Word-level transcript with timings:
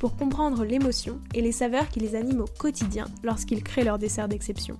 pour 0.00 0.16
comprendre 0.16 0.64
l'émotion 0.64 1.20
et 1.34 1.42
les 1.42 1.52
saveurs 1.52 1.90
qui 1.90 2.00
les 2.00 2.16
animent 2.16 2.40
au 2.40 2.58
quotidien 2.58 3.04
lorsqu'ils 3.22 3.62
créent 3.62 3.84
leur 3.84 3.98
dessert 3.98 4.28
d'exception. 4.28 4.78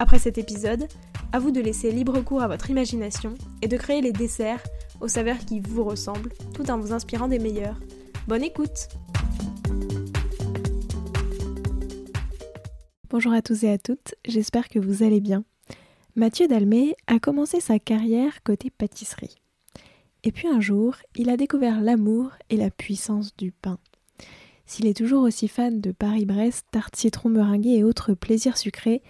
Après 0.00 0.18
cet 0.18 0.38
épisode, 0.38 0.88
à 1.32 1.38
vous 1.38 1.52
de 1.52 1.60
laisser 1.60 1.92
libre 1.92 2.20
cours 2.20 2.42
à 2.42 2.48
votre 2.48 2.68
imagination 2.68 3.34
et 3.62 3.68
de 3.68 3.76
créer 3.76 4.02
les 4.02 4.12
desserts 4.12 4.62
aux 5.00 5.06
saveurs 5.06 5.38
qui 5.38 5.60
vous 5.60 5.84
ressemblent 5.84 6.32
tout 6.52 6.68
en 6.68 6.78
vous 6.78 6.92
inspirant 6.92 7.28
des 7.28 7.38
meilleurs. 7.38 7.78
Bonne 8.26 8.42
écoute 8.42 8.88
Bonjour 13.08 13.32
à 13.32 13.40
tous 13.40 13.62
et 13.62 13.70
à 13.70 13.78
toutes, 13.78 14.16
j'espère 14.26 14.68
que 14.68 14.80
vous 14.80 15.04
allez 15.04 15.20
bien. 15.20 15.44
Mathieu 16.16 16.48
Dalmé 16.48 16.96
a 17.06 17.20
commencé 17.20 17.60
sa 17.60 17.78
carrière 17.78 18.42
côté 18.42 18.70
pâtisserie. 18.70 19.36
Et 20.24 20.32
puis 20.32 20.48
un 20.48 20.60
jour, 20.60 20.96
il 21.14 21.30
a 21.30 21.36
découvert 21.36 21.80
l'amour 21.80 22.32
et 22.50 22.56
la 22.56 22.70
puissance 22.70 23.36
du 23.36 23.52
pain. 23.52 23.78
S'il 24.66 24.86
est 24.86 24.96
toujours 24.96 25.22
aussi 25.22 25.48
fan 25.48 25.80
de 25.80 25.92
Paris-Brest, 25.92 26.66
tarte 26.70 26.96
citron 26.96 27.28
meringuée 27.28 27.76
et 27.76 27.84
autres 27.84 28.14
plaisirs 28.14 28.56
sucrés, 28.56 29.02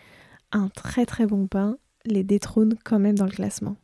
un 0.53 0.69
très 0.69 1.07
très 1.07 1.27
bon 1.27 1.47
pain 1.47 1.79
les 2.05 2.25
détrône 2.25 2.77
quand 2.85 2.99
même 2.99 3.17
dans 3.17 3.25
le 3.25 3.31
classement. 3.31 3.77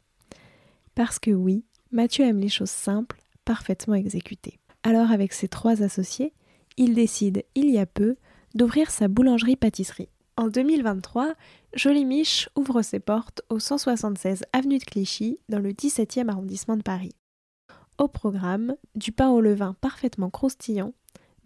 Parce 0.94 1.18
que 1.18 1.30
oui, 1.30 1.64
Mathieu 1.92 2.24
aime 2.24 2.40
les 2.40 2.48
choses 2.48 2.70
simples, 2.70 3.22
parfaitement 3.44 3.94
exécutées. 3.94 4.58
Alors 4.82 5.10
avec 5.10 5.32
ses 5.32 5.48
trois 5.48 5.82
associés, 5.82 6.34
il 6.76 6.94
décide, 6.94 7.44
il 7.54 7.70
y 7.70 7.78
a 7.78 7.86
peu, 7.86 8.16
d'ouvrir 8.54 8.90
sa 8.90 9.08
boulangerie-pâtisserie. 9.08 10.08
En 10.36 10.48
2023, 10.48 11.34
Jolie 11.74 12.04
Miche 12.04 12.48
ouvre 12.56 12.82
ses 12.82 13.00
portes 13.00 13.42
au 13.48 13.58
176 13.58 14.44
avenue 14.52 14.78
de 14.78 14.84
Clichy, 14.84 15.38
dans 15.48 15.58
le 15.58 15.72
17e 15.72 16.28
arrondissement 16.28 16.76
de 16.76 16.82
Paris. 16.82 17.14
Au 17.98 18.08
programme, 18.08 18.74
du 18.94 19.12
pain 19.12 19.28
au 19.28 19.40
levain 19.40 19.74
parfaitement 19.80 20.30
croustillant, 20.30 20.94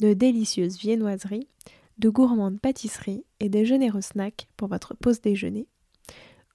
de 0.00 0.12
délicieuses 0.12 0.78
viennoiseries, 0.78 1.48
de 1.98 2.09
gourmandes 2.09 2.61
pâtisseries 2.61 3.25
et 3.41 3.48
des 3.48 3.64
généreux 3.64 4.01
snacks 4.01 4.48
pour 4.56 4.69
votre 4.69 4.95
pause 4.95 5.20
déjeuner. 5.20 5.67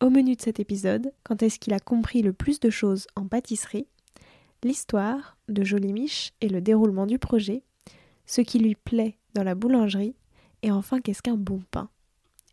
Au 0.02 0.09
menu 0.09 0.36
de 0.36 0.42
cet 0.42 0.59
épisode, 0.59 1.12
quand 1.23 1.44
est-ce 1.44 1.59
qu'il 1.59 1.73
a 1.73 1.80
compris 1.80 2.22
le 2.22 2.34
plus 2.34 2.59
de 2.59 2.70
choses 2.70 3.08
en 3.16 3.28
pâtisserie, 3.28 3.88
l'histoire 4.64 5.38
de 5.48 5.64
Jolie 5.64 5.94
Miche 5.94 6.34
et 6.42 6.50
le 6.50 6.62
déroulement 6.62 7.06
du 7.06 7.20
projet, 7.20 7.64
ce 8.26 8.42
qui 8.42 8.59
lui 8.59 8.76
plaît 8.76 9.18
dans 9.34 9.44
la 9.44 9.56
boulangerie 9.56 10.16
et 10.62 10.72
enfin 10.72 11.00
qu'est-ce 11.02 11.22
qu'un 11.22 11.38
bon 11.38 11.62
pain? 11.72 11.90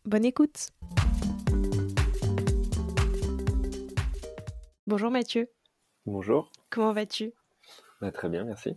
Bonne 0.05 0.25
écoute 0.25 0.71
Bonjour 4.87 5.11
Mathieu. 5.11 5.51
Bonjour. 6.05 6.53
Comment 6.71 6.93
vas-tu? 6.93 7.33
Bah, 8.01 8.13
Très 8.13 8.29
bien, 8.29 8.45
merci. 8.45 8.77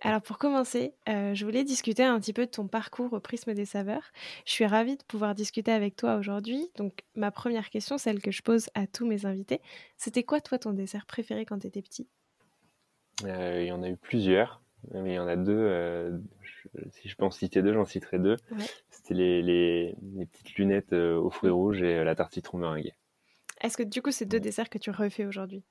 Alors 0.00 0.22
pour 0.22 0.38
commencer, 0.38 0.94
euh, 1.08 1.34
je 1.34 1.44
voulais 1.44 1.64
discuter 1.64 2.04
un 2.04 2.20
petit 2.20 2.32
peu 2.32 2.46
de 2.46 2.50
ton 2.50 2.68
parcours 2.68 3.12
au 3.12 3.20
prisme 3.20 3.52
des 3.52 3.64
saveurs. 3.64 4.12
Je 4.46 4.52
suis 4.52 4.66
ravie 4.66 4.96
de 4.96 5.02
pouvoir 5.02 5.34
discuter 5.34 5.72
avec 5.72 5.96
toi 5.96 6.16
aujourd'hui. 6.16 6.70
Donc 6.76 7.02
ma 7.16 7.32
première 7.32 7.68
question, 7.68 7.98
celle 7.98 8.22
que 8.22 8.30
je 8.30 8.42
pose 8.42 8.68
à 8.74 8.86
tous 8.86 9.06
mes 9.06 9.26
invités, 9.26 9.60
c'était 9.96 10.22
quoi 10.22 10.40
toi 10.40 10.58
ton 10.58 10.72
dessert 10.72 11.04
préféré 11.04 11.44
quand 11.44 11.58
tu 11.58 11.66
étais 11.66 11.82
petit? 11.82 12.08
Euh, 13.24 13.60
Il 13.60 13.66
y 13.66 13.72
en 13.72 13.82
a 13.82 13.88
eu 13.88 13.96
plusieurs, 13.96 14.62
mais 14.92 15.14
il 15.14 15.16
y 15.16 15.18
en 15.18 15.26
a 15.26 15.34
deux. 15.34 15.52
Euh, 15.52 16.16
si 16.92 17.08
je 17.08 17.16
peux 17.16 17.24
en 17.24 17.32
citer 17.32 17.60
deux, 17.62 17.72
j'en 17.72 17.84
citerai 17.84 18.20
deux. 18.20 18.36
C'était 18.90 19.14
les, 19.14 19.42
les, 19.42 19.96
petites 20.26 20.54
lunettes 20.54 20.92
aux 20.92 21.30
fruits 21.30 21.50
rouges 21.50 21.82
et 21.82 22.04
la 22.04 22.14
tarte 22.14 22.34
citron 22.34 22.58
meringuée. 22.58 22.94
Est-ce 23.60 23.76
que 23.76 23.82
du 23.82 24.00
coup 24.00 24.12
c'est 24.12 24.26
deux 24.26 24.38
desserts 24.38 24.70
que 24.70 24.78
tu 24.78 24.92
refais 24.92 25.26
aujourd'hui? 25.26 25.64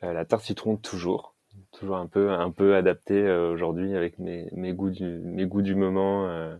La 0.00 0.24
tarte 0.24 0.44
citron 0.44 0.78
toujours 0.78 1.31
toujours 1.72 1.96
un 1.96 2.06
peu 2.06 2.30
un 2.30 2.50
peu 2.50 2.74
adapté 2.76 3.14
euh, 3.14 3.50
aujourd'hui 3.50 3.96
avec 3.96 4.18
mes, 4.18 4.48
mes 4.52 4.72
goûts 4.72 4.90
du 4.90 5.04
mes 5.04 5.46
goûts 5.46 5.62
du 5.62 5.74
moment 5.74 6.28
euh, 6.28 6.56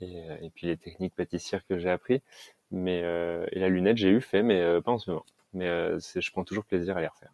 et, 0.00 0.30
euh, 0.30 0.36
et, 0.42 0.50
puis 0.50 0.66
les 0.66 0.76
techniques 0.76 1.14
pâtissières 1.14 1.66
que 1.66 1.78
j'ai 1.78 1.90
appris. 1.90 2.22
Mais 2.70 2.98
et 2.98 3.58
la 3.58 3.68
lunette 3.70 3.96
j'ai 3.96 4.10
eu 4.10 4.20
fait 4.20 4.42
mais 4.42 4.80
pas 4.82 4.92
en 4.92 4.98
ce 4.98 5.10
moment. 5.10 5.24
Mais 5.54 5.66
je 5.98 6.30
prends 6.32 6.44
toujours 6.44 6.64
plaisir 6.64 6.98
à 6.98 7.00
les 7.00 7.06
refaire. 7.06 7.32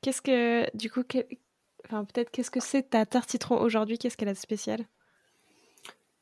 Qu'est-ce 0.00 0.20
que 0.20 0.76
du 0.76 0.90
coup 0.90 1.02
enfin 1.84 2.04
peut-être 2.04 2.32
qu'est-ce 2.32 2.50
que 2.50 2.60
c'est 2.60 2.90
ta 2.90 3.06
tarte 3.06 3.30
citron 3.30 3.60
aujourd'hui? 3.60 3.98
Qu'est-ce 3.98 4.16
qu'elle 4.16 4.28
a 4.28 4.32
de 4.32 4.38
spécial? 4.38 4.80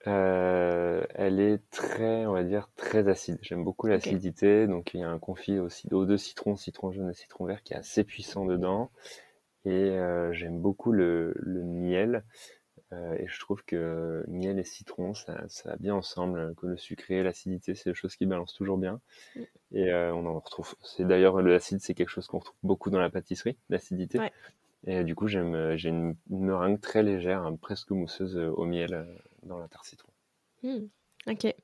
Elle 0.04 1.40
est 1.40 1.60
très, 1.70 2.26
on 2.26 2.32
va 2.32 2.42
dire, 2.42 2.68
très 2.76 3.08
acide. 3.08 3.38
J'aime 3.40 3.64
beaucoup 3.64 3.86
l'acidité, 3.86 4.66
donc 4.66 4.92
il 4.92 5.00
y 5.00 5.04
a 5.04 5.08
un 5.08 5.18
confit 5.18 5.58
aussi 5.58 5.86
d'eau 5.86 6.04
de 6.04 6.16
citron, 6.16 6.56
citron 6.56 6.90
jaune 6.90 7.10
et 7.10 7.14
citron 7.14 7.46
vert 7.46 7.62
qui 7.62 7.72
est 7.72 7.76
assez 7.76 8.04
puissant 8.04 8.44
dedans. 8.44 8.90
Et 9.64 9.70
euh, 9.70 10.32
j'aime 10.32 10.60
beaucoup 10.60 10.92
le, 10.92 11.34
le 11.36 11.62
miel. 11.62 12.24
Euh, 12.92 13.14
et 13.18 13.26
je 13.26 13.40
trouve 13.40 13.64
que 13.64 14.22
miel 14.28 14.58
et 14.58 14.64
citron, 14.64 15.14
ça, 15.14 15.44
ça 15.48 15.70
va 15.70 15.76
bien 15.76 15.94
ensemble, 15.94 16.54
que 16.56 16.66
le 16.66 16.76
sucré, 16.76 17.22
l'acidité, 17.22 17.74
c'est 17.74 17.90
des 17.90 17.94
choses 17.94 18.16
qui 18.16 18.26
balancent 18.26 18.54
toujours 18.54 18.76
bien. 18.76 19.00
Mm. 19.34 19.40
Et 19.72 19.90
euh, 19.92 20.14
on 20.14 20.26
en 20.26 20.38
retrouve. 20.38 20.74
C'est 20.82 21.06
d'ailleurs 21.06 21.40
l'acide, 21.40 21.80
c'est 21.80 21.94
quelque 21.94 22.10
chose 22.10 22.26
qu'on 22.26 22.38
retrouve 22.38 22.58
beaucoup 22.62 22.90
dans 22.90 23.00
la 23.00 23.08
pâtisserie, 23.08 23.56
l'acidité. 23.70 24.18
Ouais. 24.18 24.32
Et 24.84 25.04
du 25.04 25.14
coup, 25.14 25.28
j'aime, 25.28 25.76
j'ai 25.76 25.90
une, 25.90 26.16
meringue 26.28 26.80
très 26.80 27.02
légère, 27.02 27.42
hein, 27.42 27.56
presque 27.56 27.92
mousseuse 27.92 28.36
au 28.36 28.64
miel 28.64 29.06
dans 29.44 29.58
la 29.58 29.68
tarte 29.68 29.86
citron. 29.86 30.12
Mm. 30.62 30.88
Ok. 31.28 31.44
Ouais. 31.44 31.54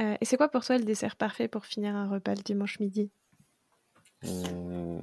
Euh, 0.00 0.16
et 0.20 0.24
c'est 0.24 0.36
quoi 0.36 0.48
pour 0.48 0.64
toi 0.64 0.78
le 0.78 0.84
dessert 0.84 1.16
parfait 1.16 1.48
pour 1.48 1.66
finir 1.66 1.94
un 1.94 2.08
repas 2.08 2.34
le 2.34 2.42
dimanche 2.42 2.80
midi? 2.80 3.10
Mmh, 4.22 5.00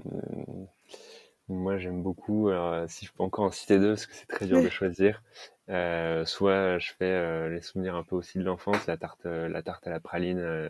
moi, 1.49 1.77
j'aime 1.77 2.03
beaucoup, 2.03 2.49
alors, 2.49 2.89
si 2.89 3.05
je 3.05 3.13
peux 3.13 3.23
encore 3.23 3.45
en 3.45 3.51
citer 3.51 3.79
deux, 3.79 3.89
parce 3.89 4.05
que 4.05 4.15
c'est 4.15 4.27
très 4.27 4.45
dur 4.45 4.61
de 4.61 4.69
choisir. 4.69 5.23
Euh, 5.69 6.25
soit 6.25 6.77
je 6.79 6.91
fais 6.93 7.05
euh, 7.05 7.49
les 7.49 7.61
souvenirs 7.61 7.95
un 7.95 8.03
peu 8.03 8.15
aussi 8.15 8.37
de 8.37 8.43
l'enfance, 8.43 8.85
la 8.87 8.97
tarte, 8.97 9.25
euh, 9.25 9.49
la 9.49 9.61
tarte 9.61 9.85
à 9.87 9.89
la 9.89 9.99
praline, 9.99 10.39
euh, 10.39 10.69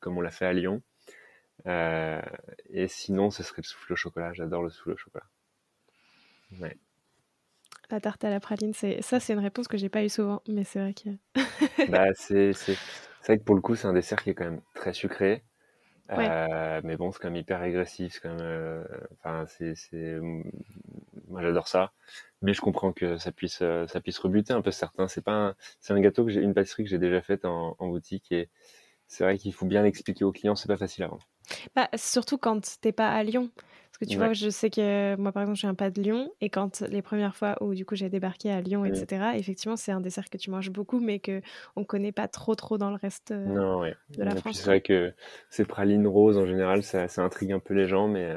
comme 0.00 0.16
on 0.16 0.20
l'a 0.20 0.30
fait 0.30 0.46
à 0.46 0.52
Lyon. 0.52 0.82
et 1.66 2.88
sinon, 2.88 3.30
ce 3.30 3.42
serait 3.42 3.62
le 3.62 3.66
souffle 3.66 3.92
au 3.92 3.96
chocolat. 3.96 4.32
J'adore 4.32 4.62
le 4.62 4.70
souffle 4.70 4.92
au 4.92 4.96
chocolat. 4.96 5.26
Ouais. 6.60 6.76
La 7.90 8.00
tarte 8.00 8.24
à 8.24 8.30
la 8.30 8.40
praline, 8.40 8.72
c'est 8.74 9.02
ça, 9.02 9.20
c'est 9.20 9.34
une 9.34 9.40
réponse 9.40 9.68
que 9.68 9.76
j'ai 9.76 9.90
pas 9.90 10.04
eu 10.04 10.08
souvent, 10.08 10.42
mais 10.48 10.64
c'est 10.64 10.80
vrai 10.80 10.94
que. 10.94 11.10
bah, 11.90 12.06
c'est 12.14 12.52
vrai 13.26 13.38
que 13.38 13.44
pour 13.44 13.54
le 13.54 13.60
coup, 13.60 13.74
c'est 13.74 13.86
un 13.86 13.92
dessert 13.92 14.22
qui 14.22 14.30
est 14.30 14.34
quand 14.34 14.44
même 14.44 14.62
très 14.74 14.92
sucré. 14.92 15.42
Euh, 16.10 16.80
mais 16.84 16.96
bon, 16.96 17.12
c'est 17.12 17.18
quand 17.20 17.28
même 17.30 17.36
hyper 17.40 17.60
régressif. 17.60 18.14
C'est 18.14 18.20
quand 18.20 18.30
même, 18.34 18.40
euh, 18.42 18.84
enfin, 19.12 19.46
c'est, 19.46 19.74
c'est, 19.74 20.18
moi 21.28 21.42
j'adore 21.42 21.68
ça. 21.68 21.92
Mais 22.42 22.52
je 22.54 22.60
comprends 22.60 22.92
que 22.92 23.16
ça 23.18 23.32
puisse, 23.32 23.62
euh, 23.62 23.86
ça 23.86 24.00
puisse 24.00 24.18
rebuter 24.18 24.52
un 24.52 24.62
peu 24.62 24.70
certains. 24.70 25.08
C'est 25.08 25.22
pas, 25.22 25.32
un, 25.32 25.54
c'est 25.80 25.92
un 25.94 26.00
gâteau 26.00 26.24
que 26.24 26.30
j'ai, 26.30 26.40
une 26.42 26.54
pâtisserie 26.54 26.84
que 26.84 26.90
j'ai 26.90 26.98
déjà 26.98 27.22
faite 27.22 27.44
en, 27.44 27.76
en 27.78 27.88
boutique 27.88 28.30
et 28.32 28.50
c'est 29.08 29.24
vrai 29.24 29.38
qu'il 29.38 29.54
faut 29.54 29.66
bien 29.66 29.82
l'expliquer 29.82 30.24
aux 30.24 30.32
clients. 30.32 30.56
C'est 30.56 30.68
pas 30.68 30.76
facile 30.78 31.04
à 31.04 31.08
vendre. 31.08 31.26
Bah, 31.74 31.88
surtout 31.96 32.38
quand 32.38 32.78
t'es 32.80 32.92
pas 32.92 33.10
à 33.10 33.22
Lyon. 33.22 33.50
Parce 33.94 34.10
que 34.10 34.12
tu 34.12 34.18
vois, 34.18 34.32
je 34.32 34.50
sais 34.50 34.70
que 34.70 35.14
moi, 35.14 35.30
par 35.30 35.44
exemple, 35.44 35.56
je 35.56 35.66
viens 35.68 35.74
pas 35.74 35.88
de 35.88 36.02
Lyon. 36.02 36.32
Et 36.40 36.50
quand 36.50 36.80
les 36.80 37.00
premières 37.00 37.36
fois 37.36 37.56
où, 37.60 37.74
du 37.74 37.86
coup, 37.86 37.94
j'ai 37.94 38.08
débarqué 38.08 38.50
à 38.50 38.60
Lyon, 38.60 38.84
etc., 38.84 39.34
effectivement, 39.36 39.76
c'est 39.76 39.92
un 39.92 40.00
dessert 40.00 40.28
que 40.30 40.36
tu 40.36 40.50
manges 40.50 40.70
beaucoup, 40.70 40.98
mais 40.98 41.20
qu'on 41.20 41.42
ne 41.80 41.84
connaît 41.84 42.10
pas 42.10 42.26
trop, 42.26 42.56
trop 42.56 42.76
dans 42.76 42.90
le 42.90 42.96
reste 42.96 43.30
euh, 43.30 43.46
non, 43.46 43.78
ouais. 43.82 43.94
de 44.18 44.24
la 44.24 44.34
France. 44.34 44.56
C'est 44.56 44.66
vrai 44.66 44.80
que 44.80 45.14
ces 45.48 45.64
pralines 45.64 46.08
roses, 46.08 46.38
en 46.38 46.44
général, 46.44 46.82
ça, 46.82 47.06
ça 47.06 47.22
intrigue 47.22 47.52
un 47.52 47.60
peu 47.60 47.72
les 47.72 47.86
gens, 47.86 48.08
mais 48.08 48.30
euh, 48.30 48.36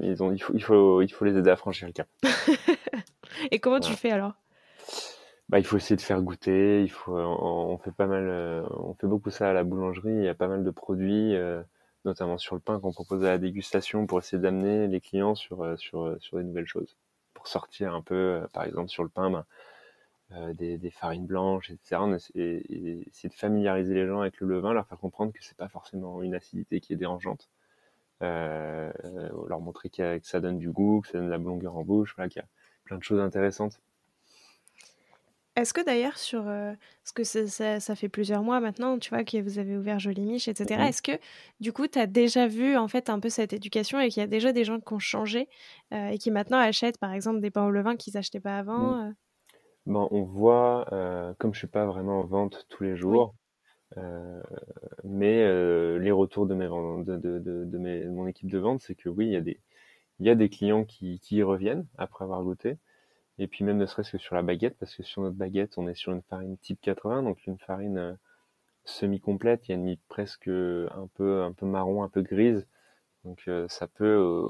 ils 0.00 0.22
ont, 0.22 0.32
il, 0.32 0.42
faut, 0.42 0.54
il, 0.54 0.62
faut, 0.62 1.02
il 1.02 1.12
faut 1.12 1.26
les 1.26 1.36
aider 1.36 1.50
à 1.50 1.56
franchir 1.56 1.86
le 1.86 1.92
cap. 1.92 2.08
et 3.50 3.58
comment 3.58 3.80
tu 3.80 3.92
fais 3.92 4.10
alors? 4.10 4.32
Bah, 5.50 5.58
il 5.58 5.66
faut 5.66 5.76
essayer 5.76 5.96
de 5.96 6.00
faire 6.00 6.22
goûter. 6.22 6.82
Il 6.82 6.90
faut, 6.90 7.14
on, 7.14 7.76
fait 7.76 7.92
pas 7.92 8.06
mal, 8.06 8.26
euh, 8.26 8.62
on 8.70 8.94
fait 8.94 9.06
beaucoup 9.06 9.28
ça 9.28 9.50
à 9.50 9.52
la 9.52 9.64
boulangerie. 9.64 10.14
Il 10.16 10.24
y 10.24 10.28
a 10.28 10.34
pas 10.34 10.48
mal 10.48 10.64
de 10.64 10.70
produits 10.70 11.36
notamment 12.04 12.38
sur 12.38 12.54
le 12.54 12.60
pain 12.60 12.80
qu'on 12.80 12.92
propose 12.92 13.24
à 13.24 13.30
la 13.30 13.38
dégustation 13.38 14.06
pour 14.06 14.18
essayer 14.18 14.40
d'amener 14.40 14.86
les 14.88 15.00
clients 15.00 15.34
sur, 15.34 15.62
euh, 15.62 15.76
sur, 15.76 16.02
euh, 16.06 16.18
des 16.32 16.44
nouvelles 16.44 16.66
choses. 16.66 16.96
Pour 17.34 17.48
sortir 17.48 17.94
un 17.94 18.02
peu, 18.02 18.14
euh, 18.14 18.46
par 18.52 18.64
exemple, 18.64 18.88
sur 18.88 19.02
le 19.02 19.08
pain, 19.08 19.30
ben, 20.30 20.52
des, 20.54 20.78
des, 20.78 20.90
farines 20.90 21.26
blanches, 21.26 21.70
etc. 21.70 22.02
Et, 22.34 23.06
essayer 23.08 23.28
de 23.28 23.34
familiariser 23.34 23.94
les 23.94 24.06
gens 24.06 24.20
avec 24.20 24.40
le 24.40 24.48
levain, 24.48 24.72
leur 24.72 24.86
faire 24.86 24.98
comprendre 24.98 25.32
que 25.32 25.42
c'est 25.42 25.56
pas 25.56 25.68
forcément 25.68 26.22
une 26.22 26.34
acidité 26.34 26.80
qui 26.80 26.92
est 26.92 26.96
dérangeante. 26.96 27.48
Euh, 28.22 28.92
leur 29.48 29.60
montrer 29.60 29.90
que 29.90 30.20
ça 30.22 30.40
donne 30.40 30.58
du 30.58 30.70
goût, 30.70 31.02
que 31.02 31.08
ça 31.08 31.18
donne 31.18 31.26
de 31.26 31.30
la 31.30 31.38
longueur 31.38 31.76
en 31.76 31.84
bouche, 31.84 32.14
voilà, 32.16 32.28
qu'il 32.28 32.40
y 32.40 32.44
a 32.44 32.48
plein 32.84 32.98
de 32.98 33.02
choses 33.02 33.20
intéressantes. 33.20 33.80
Est-ce 35.56 35.72
que 35.72 35.84
d'ailleurs 35.84 36.18
sur 36.18 36.44
parce 36.44 37.12
que 37.14 37.22
ça, 37.24 37.78
ça, 37.80 37.94
fait 37.94 38.08
plusieurs 38.08 38.42
mois 38.42 38.60
maintenant, 38.60 38.98
tu 38.98 39.10
vois, 39.10 39.22
que 39.22 39.40
vous 39.40 39.58
avez 39.58 39.76
ouvert 39.76 40.00
Jolie 40.00 40.24
Miche, 40.24 40.48
etc. 40.48 40.80
Mmh 40.80 40.86
Est-ce 40.86 41.02
que 41.02 41.12
du 41.60 41.72
coup, 41.72 41.86
tu 41.86 41.98
as 41.98 42.06
déjà 42.06 42.48
vu 42.48 42.76
en 42.76 42.88
fait 42.88 43.08
un 43.08 43.20
peu 43.20 43.28
cette 43.28 43.52
éducation 43.52 44.00
et 44.00 44.08
qu'il 44.08 44.20
y 44.20 44.24
a 44.24 44.26
déjà 44.26 44.52
des 44.52 44.64
gens 44.64 44.80
qui 44.80 44.92
ont 44.92 44.98
changé 44.98 45.48
et 45.92 46.18
qui 46.18 46.30
maintenant 46.32 46.58
achètent 46.58 46.98
par 46.98 47.12
exemple 47.12 47.40
des 47.40 47.50
pains 47.50 47.64
au 47.66 47.70
levain 47.70 47.96
qu'ils 47.96 48.14
n'achetaient 48.14 48.40
pas 48.40 48.62
Mmh. 48.62 48.68
avant 48.68 49.12
Ben, 49.86 50.08
on 50.10 50.22
voit, 50.22 50.86
comme 51.38 51.54
je 51.54 51.58
suis 51.58 51.68
pas 51.68 51.86
vraiment 51.86 52.20
en 52.20 52.24
vente 52.24 52.66
tous 52.68 52.82
les 52.82 52.96
jours, 52.96 53.34
mais 55.04 55.98
les 55.98 56.10
retours 56.10 56.46
de 56.46 56.54
mes 56.54 56.66
de, 56.66 57.16
de, 57.16 57.38
de, 57.38 57.64
de 57.64 57.78
mes, 57.78 58.04
mon 58.06 58.26
équipe 58.26 58.50
de 58.50 58.58
vente, 58.58 58.80
c'est 58.80 58.94
que 58.94 59.08
oui, 59.08 59.26
il 59.26 59.32
y 59.32 59.36
a 59.36 59.40
des 59.40 59.60
il 60.20 60.26
y 60.26 60.30
a 60.30 60.34
des 60.34 60.48
clients 60.48 60.84
qui, 60.84 61.18
qui 61.20 61.36
y 61.36 61.42
reviennent 61.42 61.86
après 61.98 62.24
avoir 62.24 62.42
goûté. 62.42 62.78
Et 63.38 63.48
puis 63.48 63.64
même 63.64 63.78
ne 63.78 63.86
serait-ce 63.86 64.12
que 64.12 64.18
sur 64.18 64.34
la 64.34 64.42
baguette, 64.42 64.76
parce 64.78 64.94
que 64.94 65.02
sur 65.02 65.22
notre 65.22 65.36
baguette, 65.36 65.76
on 65.76 65.88
est 65.88 65.94
sur 65.94 66.12
une 66.12 66.22
farine 66.22 66.56
type 66.58 66.80
80, 66.80 67.24
donc 67.24 67.46
une 67.46 67.58
farine 67.58 67.98
euh, 67.98 68.14
semi-complète. 68.84 69.66
Il 69.66 69.72
y 69.72 69.74
a 69.74 69.76
une 69.76 69.84
mie 69.84 69.98
presque 70.08 70.48
un 70.48 71.08
peu, 71.14 71.42
un 71.42 71.52
peu 71.52 71.66
marron, 71.66 72.02
un 72.04 72.08
peu 72.08 72.22
grise. 72.22 72.66
Donc 73.24 73.42
euh, 73.48 73.66
ça 73.68 73.88
peut. 73.88 74.04
Euh, 74.04 74.46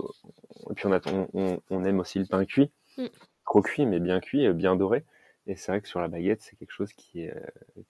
et 0.70 0.74
puis 0.74 0.86
on, 0.86 0.92
a, 0.92 1.00
on, 1.32 1.60
on, 1.70 1.84
aime 1.84 2.00
aussi 2.00 2.18
le 2.18 2.26
pain 2.26 2.44
cuit, 2.44 2.70
mm. 2.98 3.06
trop 3.46 3.62
cuit, 3.62 3.86
mais 3.86 4.00
bien 4.00 4.20
cuit, 4.20 4.52
bien 4.52 4.76
doré. 4.76 5.04
Et 5.46 5.56
c'est 5.56 5.72
vrai 5.72 5.80
que 5.80 5.88
sur 5.88 6.00
la 6.00 6.08
baguette, 6.08 6.42
c'est 6.42 6.56
quelque 6.56 6.72
chose 6.72 6.92
qui 6.94 7.22
est, 7.22 7.34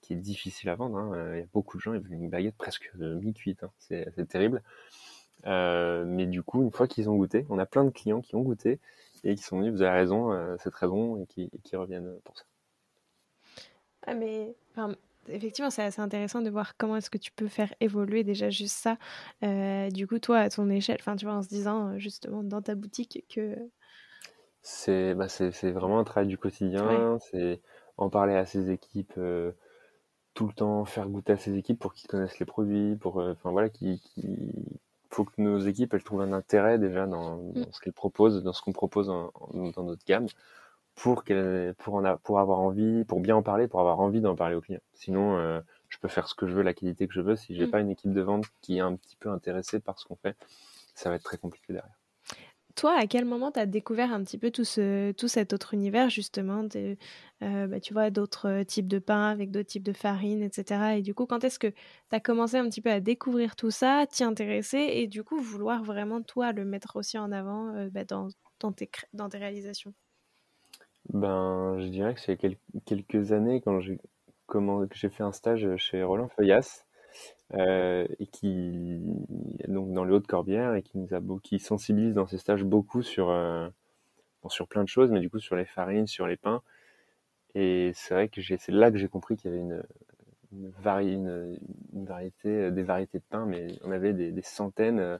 qui 0.01 0.13
est 0.13 0.17
difficile 0.17 0.69
à 0.69 0.75
vendre. 0.75 0.97
Hein. 0.97 1.35
Il 1.35 1.39
y 1.39 1.43
a 1.43 1.45
beaucoup 1.53 1.77
de 1.77 1.81
gens, 1.81 1.93
ils 1.93 2.01
veulent 2.01 2.13
une 2.13 2.29
baguette 2.29 2.57
presque 2.57 2.91
mi-cuite. 2.95 3.63
Hein. 3.63 3.71
C'est 3.79 4.27
terrible. 4.27 4.61
mais 5.45 6.25
du 6.25 6.43
coup, 6.43 6.63
une 6.63 6.71
fois 6.71 6.87
qu'ils 6.87 7.09
ont 7.09 7.15
goûté, 7.15 7.45
on 7.49 7.57
a 7.57 7.65
plein 7.65 7.85
de 7.85 7.91
clients 7.91 8.21
qui 8.21 8.35
ont 8.35 8.41
goûté 8.41 8.79
et 9.23 9.35
qui 9.35 9.43
sont 9.43 9.59
venus, 9.59 9.73
vous 9.73 9.81
avez 9.81 9.97
raison, 9.97 10.31
euh, 10.31 10.55
c'est 10.59 10.71
très 10.71 10.87
bon, 10.87 11.21
et 11.21 11.25
qui, 11.27 11.49
qui, 11.63 11.75
reviennent 11.75 12.19
pour 12.23 12.37
ça. 12.37 12.43
Ah, 14.07 14.13
mais 14.13 14.55
effectivement, 15.27 15.69
c'est 15.69 15.83
assez 15.83 16.01
intéressant 16.01 16.41
de 16.41 16.49
voir 16.49 16.77
comment 16.77 16.97
est-ce 16.97 17.09
que 17.09 17.17
tu 17.17 17.31
peux 17.31 17.47
faire 17.47 17.73
évoluer 17.79 18.23
déjà 18.23 18.49
juste 18.49 18.77
ça. 18.77 18.97
Euh, 19.43 19.89
du 19.89 20.07
coup, 20.07 20.19
toi, 20.19 20.39
à 20.39 20.49
ton 20.49 20.69
échelle, 20.69 20.97
enfin, 20.99 21.15
tu 21.15 21.25
vois, 21.25 21.35
en 21.35 21.43
se 21.43 21.49
disant 21.49 21.89
euh, 21.89 21.97
justement 21.97 22.43
dans 22.43 22.61
ta 22.61 22.75
boutique 22.75 23.25
que. 23.33 23.55
C'est 24.61 25.13
bah, 25.13 25.27
vraiment 25.61 25.99
un 25.99 26.03
travail 26.03 26.27
du 26.27 26.39
quotidien, 26.39 27.19
c'est 27.31 27.61
en 27.97 28.09
parler 28.09 28.33
à 28.33 28.45
ses 28.45 28.71
équipes. 28.71 29.13
tout 30.33 30.47
le 30.47 30.53
temps 30.53 30.85
faire 30.85 31.07
goûter 31.07 31.33
à 31.33 31.37
ses 31.37 31.55
équipes 31.55 31.79
pour 31.79 31.93
qu'ils 31.93 32.09
connaissent 32.09 32.39
les 32.39 32.47
produits, 32.47 32.95
pour 32.95 33.17
enfin 33.17 33.51
voilà, 33.51 33.69
qui, 33.69 34.01
faut 35.15 35.23
que 35.23 35.33
nos 35.37 35.59
équipes 35.59 35.93
elles 35.93 36.03
trouvent 36.03 36.21
un 36.21 36.33
intérêt 36.33 36.77
déjà 36.77 37.07
dans, 37.07 37.37
mm. 37.37 37.65
ce 37.71 37.79
qu'elles 37.79 37.93
proposent, 37.93 38.43
dans 38.43 38.53
ce 38.53 38.61
qu'on 38.61 38.73
propose 38.73 39.07
dans 39.07 39.83
notre 39.83 40.05
gamme, 40.05 40.27
pour 40.95 41.23
pour 41.77 41.95
en 41.95 42.17
pour 42.17 42.39
avoir 42.39 42.59
envie, 42.59 43.05
pour 43.05 43.19
bien 43.21 43.35
en 43.35 43.41
parler, 43.41 43.67
pour 43.67 43.79
avoir 43.79 43.99
envie 43.99 44.21
d'en 44.21 44.35
parler 44.35 44.55
aux 44.55 44.61
clients. 44.61 44.81
Sinon, 44.93 45.37
euh, 45.37 45.61
je 45.89 45.97
peux 45.99 46.07
faire 46.07 46.27
ce 46.27 46.35
que 46.35 46.47
je 46.47 46.53
veux, 46.53 46.63
la 46.63 46.73
qualité 46.73 47.07
que 47.07 47.13
je 47.13 47.21
veux. 47.21 47.35
Si 47.35 47.55
j'ai 47.55 47.67
mm. 47.67 47.71
pas 47.71 47.79
une 47.79 47.89
équipe 47.89 48.13
de 48.13 48.21
vente 48.21 48.45
qui 48.61 48.77
est 48.77 48.81
un 48.81 48.95
petit 48.95 49.15
peu 49.15 49.29
intéressée 49.29 49.79
par 49.79 49.99
ce 49.99 50.05
qu'on 50.05 50.15
fait, 50.15 50.35
ça 50.95 51.09
va 51.09 51.15
être 51.15 51.23
très 51.23 51.37
compliqué 51.37 51.73
derrière. 51.73 51.95
Toi, 52.75 52.93
à 52.97 53.07
quel 53.07 53.23
moment 53.23 53.51
tu 53.51 53.59
as 53.59 53.65
découvert 53.65 54.11
un 54.11 54.21
petit 54.23 54.37
peu 54.37 54.51
tout, 54.51 54.65
ce, 54.65 55.13
tout 55.13 55.29
cet 55.29 55.53
autre 55.53 55.73
univers, 55.73 56.09
justement, 56.09 56.67
euh, 56.75 57.67
bah, 57.67 57.79
tu 57.79 57.93
vois, 57.93 58.09
d'autres 58.09 58.49
euh, 58.49 58.63
types 58.65 58.87
de 58.87 58.99
pain 58.99 59.29
avec 59.29 59.49
d'autres 59.49 59.69
types 59.69 59.83
de 59.83 59.93
farine, 59.93 60.43
etc. 60.43 60.97
Et 60.97 61.01
du 61.01 61.13
coup, 61.13 61.25
quand 61.25 61.45
est-ce 61.45 61.57
que 61.57 61.67
tu 61.67 61.75
as 62.11 62.19
commencé 62.19 62.57
un 62.57 62.67
petit 62.67 62.81
peu 62.81 62.91
à 62.91 62.99
découvrir 62.99 63.55
tout 63.55 63.71
ça, 63.71 64.05
t'y 64.09 64.25
intéresser 64.25 64.77
et 64.79 65.07
du 65.07 65.23
coup 65.23 65.39
vouloir 65.39 65.83
vraiment, 65.83 66.21
toi, 66.21 66.51
le 66.51 66.65
mettre 66.65 66.97
aussi 66.97 67.17
en 67.17 67.31
avant 67.31 67.73
euh, 67.75 67.89
bah, 67.89 68.03
dans, 68.03 68.27
tes, 68.73 68.89
réalisations? 69.37 69.93
Ben, 71.13 71.77
je 71.79 71.87
dirais 71.87 72.13
que 72.13 72.19
c'est 72.19 72.37
quelques 72.85 73.31
années 73.31 73.61
quand 73.61 73.79
j'ai 73.79 75.09
fait 75.09 75.23
un 75.23 75.31
stage 75.31 75.77
chez 75.77 76.03
Roland 76.03 76.27
Feuillas 76.27 76.85
euh, 77.53 78.07
et 78.19 78.25
qui 78.25 78.99
donc 79.67 79.93
dans 79.93 80.03
le 80.03 80.15
Haut-de-Corbière 80.15 80.73
et 80.73 80.81
qui 80.81 80.97
nous 80.97 81.13
a 81.13 81.21
qui 81.43 81.59
sensibilise 81.59 82.15
dans 82.15 82.25
ses 82.25 82.39
stages 82.39 82.63
beaucoup 82.63 83.03
sur 83.03 83.29
euh, 83.29 83.69
sur 84.49 84.67
plein 84.67 84.83
de 84.83 84.89
choses, 84.89 85.11
mais 85.11 85.19
du 85.19 85.29
coup 85.29 85.39
sur 85.39 85.55
les 85.55 85.65
farines, 85.65 86.07
sur 86.07 86.27
les 86.27 86.37
pains. 86.37 86.61
Et 87.53 87.91
c'est 87.95 88.13
vrai 88.13 88.29
que 88.29 88.41
c'est 88.41 88.69
là 88.69 88.91
que 88.91 88.97
j'ai 88.97 89.07
compris 89.07 89.37
qu'il 89.37 89.51
y 89.51 89.53
avait 89.53 89.61
une, 89.61 89.83
une, 90.51 91.59
une, 91.93 92.05
variété, 92.05 92.71
des 92.71 92.83
variétés 92.83 93.19
de 93.19 93.23
pain, 93.29 93.45
mais 93.45 93.67
on 93.83 93.91
avait 93.91 94.13
des, 94.13 94.31
des 94.31 94.41
centaines 94.41 94.99
euh, 94.99 95.17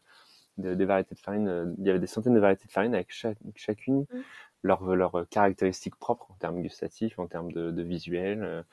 de, 0.57 0.73
des 0.73 0.85
variétés 0.85 1.15
de 1.15 1.19
farine. 1.19 1.75
Il 1.77 1.85
y 1.85 1.89
avait 1.89 1.99
des 1.99 2.07
centaines 2.07 2.33
de 2.33 2.39
variétés 2.39 2.67
de 2.67 2.71
farine 2.71 2.95
avec 2.95 3.11
chaque, 3.11 3.37
chacune 3.55 4.01
mmh. 4.01 4.19
leurs 4.63 4.95
leur 4.95 5.29
caractéristiques 5.29 5.95
propres 5.95 6.31
en 6.31 6.35
termes 6.35 6.61
gustatifs, 6.61 7.19
en 7.19 7.27
termes 7.27 7.51
de, 7.51 7.71
de 7.71 7.83
visuel. 7.83 8.65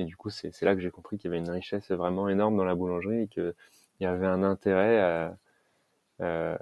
Et 0.00 0.04
du 0.04 0.16
coup, 0.16 0.30
c'est 0.30 0.62
là 0.62 0.74
que 0.74 0.80
j'ai 0.80 0.90
compris 0.90 1.18
qu'il 1.18 1.30
y 1.30 1.34
avait 1.34 1.44
une 1.44 1.50
richesse 1.50 1.90
vraiment 1.90 2.28
énorme 2.28 2.56
dans 2.56 2.64
la 2.64 2.74
boulangerie 2.74 3.22
et 3.22 3.28
qu'il 3.28 3.54
y 4.00 4.06
avait 4.06 4.26
un 4.26 4.42
intérêt 4.42 4.98
à, 5.00 5.36
euh, 6.20 6.56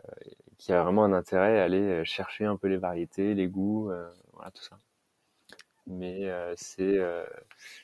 a 0.69 0.83
vraiment 0.83 1.05
un 1.05 1.13
intérêt 1.13 1.61
à 1.61 1.65
aller 1.65 2.05
chercher 2.05 2.45
un 2.45 2.57
peu 2.57 2.69
les 2.69 2.77
variétés, 2.77 3.35
les 3.35 3.49
goûts, 3.49 3.91
euh, 3.91 4.11
voilà 4.33 4.51
tout 4.51 4.63
ça. 4.63 4.79
Mais 5.87 6.29
euh, 6.29 6.53
c'est 6.57 6.83
euh, 6.83 7.25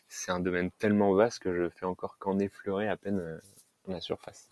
c'est 0.08 0.30
un 0.30 0.40
domaine 0.40 0.70
tellement 0.72 1.14
vaste 1.14 1.38
que 1.38 1.54
je 1.54 1.70
fais 1.70 1.86
encore 1.86 2.18
qu'en 2.18 2.38
effleurer 2.38 2.88
à 2.88 2.96
peine 2.96 3.18
euh, 3.18 3.38
la 3.88 4.00
surface. 4.00 4.50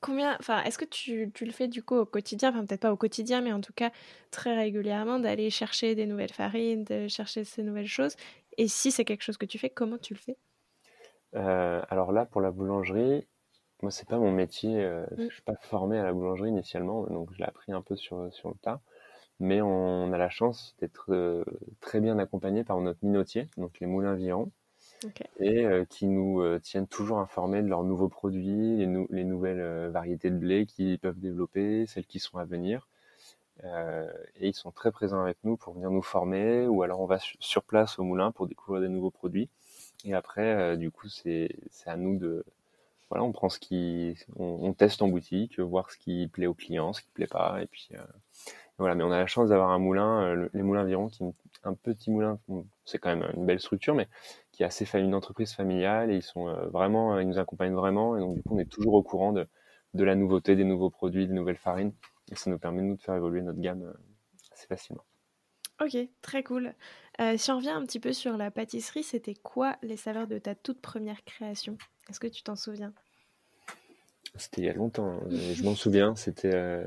Combien, 0.00 0.36
enfin, 0.38 0.62
est-ce 0.64 0.76
que 0.76 0.84
tu, 0.84 1.30
tu, 1.32 1.44
le 1.44 1.52
fais 1.52 1.68
du 1.68 1.82
coup 1.82 1.96
au 1.96 2.04
quotidien, 2.04 2.50
enfin 2.50 2.66
peut-être 2.66 2.80
pas 2.80 2.92
au 2.92 2.96
quotidien, 2.96 3.40
mais 3.40 3.52
en 3.52 3.60
tout 3.60 3.72
cas 3.72 3.90
très 4.30 4.56
régulièrement, 4.56 5.18
d'aller 5.18 5.50
chercher 5.50 5.94
des 5.94 6.06
nouvelles 6.06 6.32
farines, 6.32 6.84
de 6.84 7.08
chercher 7.08 7.44
ces 7.44 7.62
nouvelles 7.62 7.86
choses 7.86 8.16
et 8.58 8.68
si 8.68 8.90
c'est 8.90 9.04
quelque 9.04 9.22
chose 9.22 9.38
que 9.38 9.46
tu 9.46 9.58
fais, 9.58 9.70
comment 9.70 9.98
tu 9.98 10.12
le 10.12 10.18
fais? 10.18 10.36
Euh, 11.34 11.80
Alors 11.88 12.12
là, 12.12 12.26
pour 12.26 12.40
la 12.40 12.50
boulangerie, 12.50 13.26
moi, 13.82 13.92
c'est 13.92 14.08
pas 14.08 14.18
mon 14.18 14.32
métier. 14.32 14.84
Euh, 14.84 15.06
mm. 15.16 15.28
Je 15.28 15.34
suis 15.34 15.42
pas 15.42 15.54
formé 15.54 15.98
à 15.98 16.04
la 16.04 16.12
boulangerie 16.12 16.50
initialement, 16.50 17.04
donc 17.04 17.32
je 17.32 17.38
l'ai 17.38 17.44
appris 17.44 17.72
un 17.72 17.82
peu 17.82 17.96
sur, 17.96 18.32
sur 18.32 18.48
le 18.48 18.56
tas. 18.60 18.80
Mais 19.40 19.62
on 19.62 20.12
a 20.12 20.18
la 20.18 20.28
chance 20.28 20.74
d'être 20.80 21.12
euh, 21.12 21.44
très 21.80 22.00
bien 22.00 22.18
accompagné 22.18 22.64
par 22.64 22.80
notre 22.80 22.98
minotier, 23.04 23.48
donc 23.56 23.78
les 23.78 23.86
moulins 23.86 24.16
Viron, 24.16 24.50
et 25.38 25.64
qui 25.88 26.08
nous 26.08 26.58
tiennent 26.58 26.88
toujours 26.88 27.20
informés 27.20 27.62
de 27.62 27.68
leurs 27.68 27.84
nouveaux 27.84 28.08
produits, 28.08 28.78
les, 28.78 29.06
les 29.10 29.22
nouvelles 29.22 29.90
variétés 29.90 30.28
de 30.28 30.36
blé 30.36 30.66
qu'ils 30.66 30.98
peuvent 30.98 31.20
développer, 31.20 31.86
celles 31.86 32.06
qui 32.06 32.18
sont 32.18 32.38
à 32.38 32.44
venir. 32.44 32.88
Euh, 33.64 34.08
et 34.36 34.48
ils 34.48 34.54
sont 34.54 34.70
très 34.70 34.92
présents 34.92 35.20
avec 35.20 35.38
nous 35.44 35.56
pour 35.56 35.74
venir 35.74 35.90
nous 35.90 36.02
former, 36.02 36.66
ou 36.66 36.82
alors 36.82 37.00
on 37.00 37.06
va 37.06 37.18
sur 37.40 37.62
place 37.62 37.98
au 37.98 38.04
moulin 38.04 38.30
pour 38.32 38.46
découvrir 38.46 38.82
des 38.82 38.88
nouveaux 38.88 39.10
produits. 39.10 39.48
Et 40.04 40.14
après, 40.14 40.54
euh, 40.54 40.76
du 40.76 40.90
coup, 40.90 41.08
c'est 41.08 41.50
à 41.86 41.96
nous 41.96 42.16
de, 42.18 42.44
voilà, 43.10 43.24
on 43.24 43.32
prend 43.32 43.48
ce 43.48 43.58
qui, 43.58 44.16
on, 44.36 44.72
teste 44.72 45.02
en 45.02 45.08
boutique, 45.08 45.58
voir 45.58 45.90
ce 45.90 45.98
qui 45.98 46.28
plaît 46.28 46.46
aux 46.46 46.54
clients, 46.54 46.92
ce 46.92 47.02
qui 47.02 47.10
plaît 47.10 47.26
pas, 47.26 47.60
et 47.62 47.66
puis 47.66 47.88
euh, 47.94 47.98
voilà. 48.78 48.94
Mais 48.94 49.02
on 49.02 49.10
a 49.10 49.18
la 49.18 49.26
chance 49.26 49.48
d'avoir 49.48 49.70
un 49.70 49.78
moulin, 49.78 50.48
les 50.54 50.62
moulins 50.62 50.82
environ, 50.82 51.08
qui 51.08 51.24
un 51.64 51.74
petit 51.74 52.10
moulin, 52.10 52.38
c'est 52.84 52.98
quand 52.98 53.14
même 53.14 53.28
une 53.36 53.44
belle 53.44 53.60
structure, 53.60 53.94
mais 53.94 54.08
qui 54.52 54.62
est 54.62 54.66
assez 54.66 54.86
une 54.98 55.14
entreprise 55.14 55.52
familiale 55.52 56.10
et 56.12 56.16
ils 56.16 56.22
sont 56.22 56.46
vraiment, 56.70 57.18
ils 57.18 57.28
nous 57.28 57.38
accompagnent 57.38 57.74
vraiment, 57.74 58.16
et 58.16 58.20
donc 58.20 58.36
du 58.36 58.42
coup, 58.42 58.54
on 58.54 58.58
est 58.60 58.70
toujours 58.70 58.94
au 58.94 59.02
courant 59.02 59.32
de, 59.32 59.46
de 59.94 60.04
la 60.04 60.14
nouveauté, 60.14 60.54
des 60.54 60.64
nouveaux 60.64 60.90
produits, 60.90 61.26
des 61.26 61.34
nouvelles 61.34 61.56
farines. 61.56 61.92
Et 62.30 62.36
ça 62.36 62.50
nous 62.50 62.58
permet, 62.58 62.82
nous, 62.82 62.96
de 62.96 63.00
faire 63.00 63.14
évoluer 63.14 63.42
notre 63.42 63.60
gamme 63.60 63.82
euh, 63.82 63.92
assez 64.52 64.66
facilement. 64.66 65.04
Ok, 65.80 65.96
très 66.22 66.42
cool. 66.42 66.74
Euh, 67.20 67.36
si 67.36 67.50
on 67.52 67.56
revient 67.56 67.70
un 67.70 67.84
petit 67.84 68.00
peu 68.00 68.12
sur 68.12 68.36
la 68.36 68.50
pâtisserie, 68.50 69.04
c'était 69.04 69.34
quoi 69.34 69.76
les 69.82 69.96
saveurs 69.96 70.26
de 70.26 70.38
ta 70.38 70.54
toute 70.54 70.80
première 70.80 71.24
création? 71.24 71.78
Est-ce 72.08 72.18
que 72.18 72.26
tu 72.26 72.42
t'en 72.42 72.56
souviens? 72.56 72.92
C'était 74.34 74.62
il 74.62 74.64
y 74.64 74.68
a 74.68 74.74
longtemps, 74.74 75.08
hein. 75.08 75.28
je 75.30 75.62
m'en 75.62 75.74
souviens. 75.74 76.14
C'était 76.14 76.52
euh, 76.54 76.86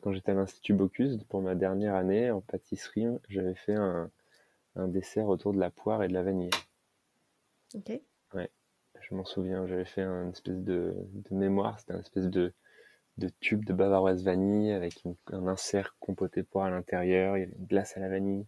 quand 0.00 0.12
j'étais 0.12 0.32
à 0.32 0.34
l'Institut 0.34 0.74
Bocuse, 0.74 1.18
pour 1.28 1.40
ma 1.40 1.54
dernière 1.54 1.94
année 1.94 2.30
en 2.30 2.40
pâtisserie, 2.40 3.06
j'avais 3.28 3.54
fait 3.54 3.74
un, 3.74 4.10
un, 4.74 4.88
dessert 4.88 5.28
autour 5.28 5.52
de 5.52 5.58
la 5.58 5.70
poire 5.70 6.02
et 6.02 6.08
de 6.08 6.12
la 6.12 6.22
vanille. 6.22 6.50
Ok. 7.74 8.00
Ouais, 8.34 8.50
je 9.00 9.14
m'en 9.14 9.24
souviens, 9.24 9.66
j'avais 9.66 9.84
fait 9.84 10.02
un 10.02 10.30
espèce 10.30 10.58
de, 10.58 10.94
de 11.12 11.34
mémoire, 11.34 11.78
c'était 11.80 11.94
un 11.94 12.00
espèce 12.00 12.26
de 12.26 12.52
de 13.18 13.28
tubes 13.40 13.64
de 13.64 13.72
bavaroise 13.72 14.22
vanille 14.22 14.72
avec 14.72 15.02
un 15.32 15.46
insert 15.46 15.96
compoté 16.00 16.42
poire 16.42 16.66
à 16.66 16.70
l'intérieur. 16.70 17.36
Il 17.36 17.40
y 17.40 17.42
avait 17.44 17.56
une 17.58 17.66
glace 17.66 17.96
à 17.96 18.00
la 18.00 18.08
vanille. 18.08 18.46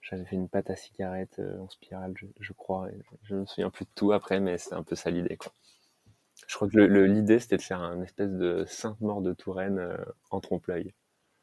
J'avais 0.00 0.24
fait 0.24 0.34
une 0.34 0.48
pâte 0.48 0.68
à 0.70 0.76
cigarette 0.76 1.38
euh, 1.38 1.60
en 1.60 1.68
spirale, 1.68 2.12
je, 2.40 2.52
crois. 2.52 2.88
je, 3.22 3.34
ne 3.34 3.40
me 3.40 3.46
souviens 3.46 3.70
plus 3.70 3.84
de 3.84 3.90
tout 3.94 4.12
après, 4.12 4.40
mais 4.40 4.58
c'était 4.58 4.74
un 4.74 4.82
peu 4.82 4.96
ça 4.96 5.10
l'idée, 5.10 5.36
quoi. 5.36 5.52
Je 6.48 6.56
crois 6.56 6.68
que 6.68 6.76
l'idée, 6.76 7.38
c'était 7.38 7.56
de 7.56 7.62
faire 7.62 7.80
un 7.80 8.02
espèce 8.02 8.32
de 8.32 8.64
Sainte-Mort 8.66 9.22
de 9.22 9.32
Touraine 9.32 9.78
euh, 9.78 9.96
en 10.30 10.40
trompe-l'œil. 10.40 10.92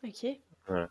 Ok. 0.03 0.25
Voilà. 0.67 0.89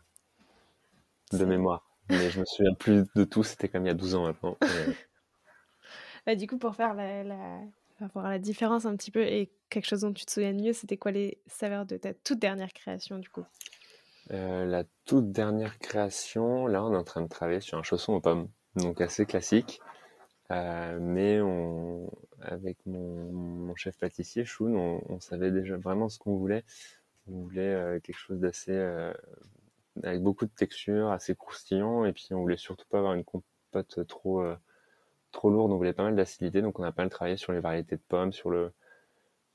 De 1.31 1.45
mémoire. 1.45 1.89
Mais 2.09 2.31
je 2.31 2.39
me 2.39 2.45
souviens 2.45 2.73
plus 2.73 3.05
de 3.15 3.23
tout, 3.23 3.43
c'était 3.43 3.69
comme 3.69 3.85
il 3.85 3.87
y 3.87 3.91
a 3.91 3.95
12 3.95 4.15
ans 4.15 4.23
maintenant. 4.23 4.57
bah, 6.25 6.35
du 6.35 6.47
coup, 6.47 6.57
pour 6.57 6.75
faire 6.75 6.95
la, 6.95 7.61
voir 8.07 8.29
la 8.29 8.39
différence 8.39 8.85
un 8.85 8.95
petit 8.95 9.11
peu 9.11 9.21
et 9.21 9.51
quelque 9.69 9.85
chose 9.85 10.01
dont 10.01 10.13
tu 10.13 10.25
te 10.25 10.31
souviens 10.31 10.53
mieux, 10.53 10.73
c'était 10.73 10.97
quoi 10.97 11.11
les 11.11 11.39
saveurs 11.47 11.85
de 11.85 11.97
ta 11.97 12.13
toute 12.13 12.39
dernière 12.39 12.73
création 12.73 13.19
du 13.19 13.29
coup? 13.29 13.45
Euh, 14.31 14.65
La 14.65 14.83
toute 15.05 15.31
dernière 15.31 15.79
création, 15.79 16.67
là 16.67 16.83
on 16.83 16.93
est 16.93 16.97
en 16.97 17.03
train 17.03 17.21
de 17.21 17.27
travailler 17.27 17.61
sur 17.61 17.77
un 17.77 17.83
chausson 17.83 18.13
aux 18.13 18.21
pommes. 18.21 18.49
donc 18.75 19.01
assez 19.01 19.25
classique. 19.25 19.81
mais 20.49 21.39
on, 21.41 22.09
avec 22.41 22.77
mon, 22.85 23.75
chef 23.75 23.97
pâtissier, 23.97 24.45
Choun, 24.45 24.75
on, 24.75 25.19
savait 25.19 25.51
déjà 25.51 25.77
vraiment 25.77 26.09
ce 26.09 26.19
qu'on 26.19 26.35
voulait. 26.35 26.63
On 27.27 27.43
voulait 27.43 27.99
quelque 28.03 28.17
chose 28.17 28.39
d'assez 28.39 28.75
avec 30.03 30.21
beaucoup 30.21 30.45
de 30.45 30.51
texture, 30.51 31.11
assez 31.11 31.35
croustillant, 31.35 32.05
et 32.05 32.13
puis 32.13 32.27
on 32.31 32.41
voulait 32.41 32.57
surtout 32.57 32.85
pas 32.89 32.99
avoir 32.99 33.13
une 33.13 33.23
compote 33.23 34.05
trop 34.07 34.43
trop 35.31 35.49
lourde, 35.49 35.71
on 35.71 35.77
voulait 35.77 35.93
pas 35.93 36.03
mal 36.03 36.15
d'acidité, 36.15 36.61
donc 36.61 36.79
on 36.79 36.83
a 36.83 36.91
pas 36.91 37.03
mal 37.03 37.09
travaillé 37.09 37.37
sur 37.37 37.53
les 37.53 37.59
variétés 37.59 37.95
de 37.95 38.01
pommes, 38.07 38.33
sur 38.33 38.49
le 38.49 38.71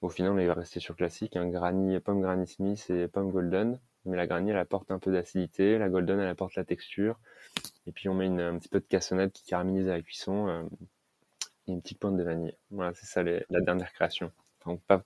au 0.02 0.08
final 0.10 0.32
on 0.32 0.38
est 0.38 0.50
resté 0.50 0.80
sur 0.80 0.96
classique, 0.96 1.36
un 1.36 1.48
granny, 1.48 1.98
pomme 2.00 2.20
Granny 2.20 2.46
Smith 2.46 2.90
et 2.90 3.08
pomme 3.08 3.30
golden, 3.30 3.80
mais 4.04 4.16
la 4.16 4.26
granny 4.26 4.50
elle 4.50 4.58
apporte 4.58 4.90
un 4.90 4.98
peu 4.98 5.12
d'acidité, 5.12 5.78
la 5.78 5.88
golden 5.88 6.20
elle 6.20 6.28
apporte 6.28 6.56
la 6.56 6.64
texture, 6.64 7.18
et 7.86 7.92
puis 7.92 8.08
on 8.08 8.14
met 8.14 8.26
une, 8.26 8.40
un 8.40 8.58
petit 8.58 8.68
peu 8.68 8.80
de 8.80 8.86
cassonade 8.86 9.32
qui 9.32 9.44
caramélisé 9.44 9.90
à 9.90 9.96
la 9.96 10.02
cuisson, 10.02 10.48
euh, 10.48 10.62
et 11.66 11.72
une 11.72 11.80
petite 11.80 11.98
pointe 11.98 12.16
de 12.16 12.22
vanille. 12.22 12.54
Voilà, 12.70 12.92
c'est 12.94 13.06
ça 13.06 13.22
la 13.22 13.60
dernière 13.62 13.92
création. 13.94 14.30
Enfin, 14.60 14.78
pas, 14.86 15.02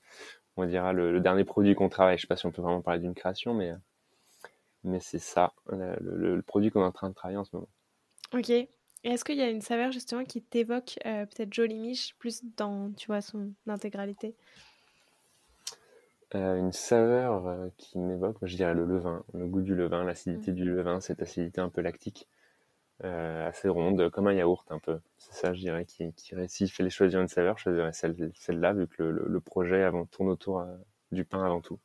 on 0.57 0.67
dira 0.67 0.93
le, 0.93 1.21
dernier 1.21 1.45
produit 1.45 1.75
qu'on 1.75 1.89
travaille. 1.89 2.17
Je 2.17 2.23
sais 2.23 2.27
pas 2.27 2.37
si 2.37 2.47
on 2.47 2.51
peut 2.51 2.63
vraiment 2.63 2.83
parler 2.83 3.01
d'une 3.01 3.15
création, 3.15 3.55
mais 3.55 3.73
mais 4.85 5.01
c'est 5.01 5.19
ça, 5.19 5.53
le, 5.71 6.41
produit 6.43 6.71
qu'on 6.71 6.83
est 6.83 6.85
en 6.85 6.93
train 6.93 7.11
de 7.11 7.15
travailler 7.15 7.39
en 7.39 7.45
ce 7.45 7.55
moment. 7.55 7.69
Ok. 8.33 8.53
Est-ce 9.05 9.25
qu'il 9.25 9.37
y 9.37 9.43
a 9.43 9.49
une 9.49 9.61
saveur 9.61 9.93
justement 9.93 10.25
qui 10.25 10.43
t'évoque 10.43 10.99
euh, 11.07 11.25
peut-être 11.27 11.53
Jolie 11.53 11.79
Mich 11.79 12.17
plus 12.19 12.43
dans 12.57 12.93
tu 12.93 13.07
vois 13.07 13.21
son 13.21 13.53
intégralité? 13.67 14.35
Euh, 16.35 16.57
Une 16.57 16.73
saveur 16.73 17.47
euh, 17.47 17.69
qui 17.79 17.99
m'évoque, 17.99 18.37
je 18.43 18.57
dirais 18.57 18.75
le 18.75 18.85
levain, 18.85 19.25
le 19.33 19.47
goût 19.47 19.63
du 19.63 19.75
levain, 19.75 20.05
l'acidité 20.05 20.51
mmh. 20.51 20.55
du 20.55 20.65
levain, 20.65 21.01
cette 21.01 21.23
acidité 21.23 21.61
un 21.61 21.71
peu 21.71 21.81
lactique, 21.81 22.29
assez 23.01 23.69
ronde, 23.69 24.11
comme 24.11 24.27
un 24.27 24.33
yaourt 24.33 24.67
un 24.71 24.81
peu. 24.81 24.99
C'est 25.19 25.33
ça, 25.33 25.55
je 25.55 25.61
dirais, 25.61 25.85
qui, 25.85 26.13
qui 26.15 26.35
s'il 26.49 26.71
fallait 26.71 26.91
choisir 26.91 27.21
une 27.21 27.29
saveur, 27.29 27.57
je 27.57 27.63
choisirais 27.63 27.93
celle-là, 27.93 28.73
vu 28.73 28.89
que 28.89 29.05
le, 29.05 29.41
projet 29.41 29.85
avant, 29.85 30.05
tourne 30.05 30.29
autour 30.29 30.67
du 31.13 31.25
pain 31.25 31.45
avant 31.45 31.61
tout. 31.61 31.79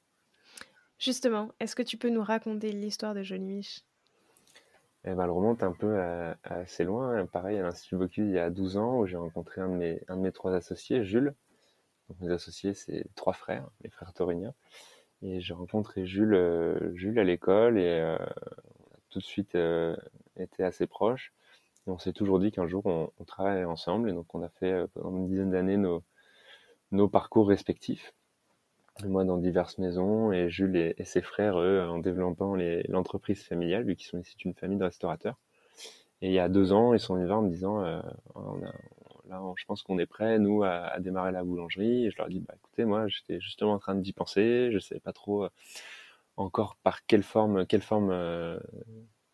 Justement, 0.98 1.52
est-ce 1.60 1.76
que 1.76 1.84
tu 1.84 1.98
peux 1.98 2.10
nous 2.10 2.24
raconter 2.24 2.72
l'histoire 2.72 3.14
de 3.14 3.22
Johnny 3.22 3.58
Mich 3.58 3.86
eh 5.06 5.14
ben, 5.14 5.24
Elle 5.24 5.30
remonte 5.32 5.64
un 5.64 5.74
peu 5.74 6.00
assez 6.44 6.84
loin. 6.84 7.18
Hein. 7.18 7.26
Pareil, 7.26 7.58
à 7.60 7.64
l'Institut 7.64 7.98
Bocuse, 7.98 8.28
il 8.28 8.36
y 8.36 8.40
a 8.40 8.50
12 8.50 8.78
ans, 8.78 9.00
où 9.00 9.06
j'ai 9.06 9.18
rencontré 9.18 9.62
un 9.62 9.70
de, 9.70 9.76
mes, 9.76 10.02
un 10.08 10.18
de 10.18 10.22
mes 10.22 10.32
trois 10.32 10.54
associés, 10.54 11.04
Jules. 11.04 11.34
Donc, 12.10 12.20
mes 12.22 12.32
associés, 12.32 12.74
c'est 12.74 13.06
trois 13.16 13.34
frères, 13.34 13.68
les 13.82 13.90
frères 13.90 14.14
tauriniens. 14.14 14.54
Et 15.22 15.42
j'ai 15.42 15.54
rencontré 15.54 16.06
Jules, 16.06 16.34
euh, 16.34 16.94
Jules 16.96 17.20
à 17.20 17.24
l'école 17.24 17.78
et 17.80 17.88
euh, 17.88 18.18
on 18.20 18.96
a 18.96 19.00
tout 19.10 19.20
de 19.20 19.24
suite 19.24 19.56
euh, 19.56 19.96
été 20.38 20.64
assez 20.64 20.88
proches. 20.88 21.34
Et 21.88 21.92
on 21.92 21.98
s'est 21.98 22.14
toujours 22.14 22.40
dit 22.40 22.52
qu'un 22.52 22.68
jour, 22.68 22.86
on, 22.86 23.12
on 23.20 23.66
ensemble. 23.66 24.10
Et 24.10 24.14
donc, 24.14 24.34
on 24.36 24.44
a 24.44 24.50
fait 24.50 24.88
pendant 24.94 25.18
une 25.18 25.28
dizaine 25.28 25.52
d'années 25.52 25.78
nos, 25.78 26.04
nos 26.92 27.10
parcours 27.10 27.48
respectifs 27.48 28.14
moi 29.06 29.24
dans 29.26 29.38
diverses 29.38 29.78
maisons, 29.80 30.32
et 30.32 30.50
Jules 30.50 30.94
et, 30.98 31.04
ses 31.04 31.22
frères, 31.22 31.60
eux, 31.60 31.82
en 31.90 32.00
développant 32.00 32.56
l'entreprise 32.88 33.44
familiale, 33.44 33.84
vu 33.86 33.96
qu'ils 33.96 34.08
sont 34.08 34.20
ici 34.20 34.36
d'une 34.38 34.54
famille 34.54 34.78
de 34.78 34.84
restaurateurs. 34.84 35.38
Et 36.22 36.28
il 36.28 36.34
y 36.34 36.40
a 36.40 36.48
deux 36.48 36.72
ans, 36.72 36.94
ils 36.94 37.00
sont 37.00 37.16
venus 37.16 37.32
en 37.32 37.42
me 37.42 37.50
disant, 37.50 37.84
euh, 37.84 38.00
là, 39.28 39.42
je 39.58 39.66
pense 39.66 39.84
qu'on 39.84 40.00
est 40.00 40.06
prêt, 40.06 40.40
nous, 40.40 40.64
à, 40.64 40.98
démarrer 41.00 41.32
la 41.32 41.44
boulangerie. 41.44 42.06
Et 42.06 42.12
je 42.12 42.18
leur 42.18 42.30
dis, 42.30 42.40
bah, 42.40 42.54
écoutez, 42.56 42.86
moi, 42.86 43.08
j'étais 43.08 43.42
justement 43.42 43.74
en 43.74 43.80
train 43.80 43.96
d'y 43.96 44.14
penser, 44.14 44.70
je 44.72 44.80
savais 44.80 45.02
pas 45.02 45.12
trop 45.12 45.44
euh, 45.44 45.50
encore 46.38 46.78
par 46.78 47.06
quelle 47.08 47.24
forme, 47.24 47.66
quelle 47.66 47.82
forme 47.82 48.10
euh, 48.12 48.58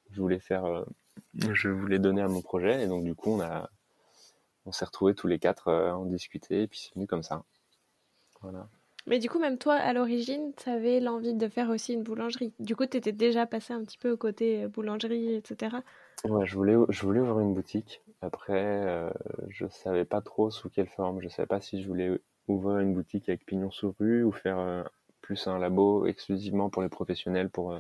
je 0.10 0.20
voulais 0.20 0.40
faire, 0.40 0.86
je 1.36 1.70
voulais 1.70 2.00
donner 2.00 2.22
à 2.22 2.28
mon 2.28 2.42
projet. 2.42 2.84
Et 2.84 2.88
donc, 2.88 3.04
du 3.04 3.14
coup, 3.14 3.32
on 3.34 3.42
a, 3.42 3.70
on 4.66 4.72
s'est 4.72 4.86
retrouvés 4.86 5.14
tous 5.14 5.28
les 5.28 5.38
quatre 5.38 5.72
en 5.72 6.06
discuter, 6.06 6.64
et 6.64 6.68
puis 6.68 6.80
c'est 6.80 6.96
venu 6.96 7.06
comme 7.08 7.24
ça. 7.24 7.44
Voilà. 8.42 8.68
Mais 9.08 9.20
du 9.20 9.30
coup, 9.30 9.40
même 9.40 9.58
toi, 9.58 9.76
à 9.76 9.94
l'origine, 9.94 10.54
tu 10.56 10.70
avais 10.70 11.00
l'envie 11.00 11.34
de 11.34 11.48
faire 11.48 11.70
aussi 11.70 11.94
une 11.94 12.04
boulangerie. 12.04 12.54
Du 12.60 12.76
coup, 12.76 12.86
tu 12.86 12.98
étais 12.98 13.12
déjà 13.12 13.46
passé 13.46 13.74
un 13.74 13.84
petit 13.84 13.98
peu 13.98 14.12
au 14.12 14.18
côté 14.18 14.64
euh, 14.64 14.68
boulangerie, 14.68 15.36
etc. 15.36 15.78
Ouais, 16.26 16.46
je 16.46 16.56
voulais, 16.56 16.76
je 16.90 17.02
voulais 17.02 17.22
ouvrir 17.22 17.40
une 17.40 17.54
boutique. 17.54 18.02
Après, 18.22 18.54
euh, 18.56 19.10
je 19.48 19.68
savais 19.68 20.04
pas 20.06 20.22
trop 20.22 20.52
sous 20.52 20.70
quelle 20.70 20.90
forme. 20.90 21.22
Je 21.22 21.30
savais 21.30 21.48
pas 21.48 21.62
si 21.62 21.82
je 21.82 21.88
voulais 21.88 22.20
ouvrir 22.48 22.80
une 22.80 22.94
boutique 22.94 23.30
avec 23.30 23.46
pignon 23.46 23.72
sur 23.72 23.96
rue 24.00 24.24
ou 24.24 24.32
faire 24.32 24.60
euh, 24.60 24.84
plus 25.22 25.48
un 25.48 25.58
labo 25.60 26.06
exclusivement 26.06 26.70
pour 26.70 26.82
les 26.82 26.90
professionnels 26.90 27.50
pour, 27.50 27.72
euh, 27.72 27.80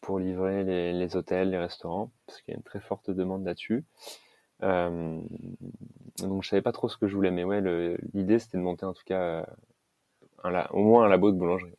pour 0.00 0.18
livrer 0.18 0.64
les, 0.64 0.92
les, 0.92 1.16
hôtels, 1.16 1.50
les 1.50 1.58
restaurants, 1.58 2.10
parce 2.26 2.42
qu'il 2.42 2.52
y 2.52 2.54
a 2.54 2.58
une 2.58 2.64
très 2.64 2.80
forte 2.80 3.10
demande 3.10 3.44
là-dessus. 3.44 3.84
donc 4.60 6.42
je 6.42 6.48
savais 6.48 6.62
pas 6.62 6.72
trop 6.72 6.88
ce 6.88 6.96
que 6.96 7.06
je 7.06 7.14
voulais, 7.14 7.30
mais 7.30 7.44
ouais, 7.44 7.60
l'idée 8.14 8.38
c'était 8.38 8.58
de 8.58 8.62
monter 8.62 8.86
en 8.86 8.94
tout 8.94 9.04
cas 9.04 9.46
au 10.72 10.82
moins 10.82 11.04
un 11.04 11.08
labo 11.08 11.30
de 11.30 11.36
boulangerie. 11.36 11.74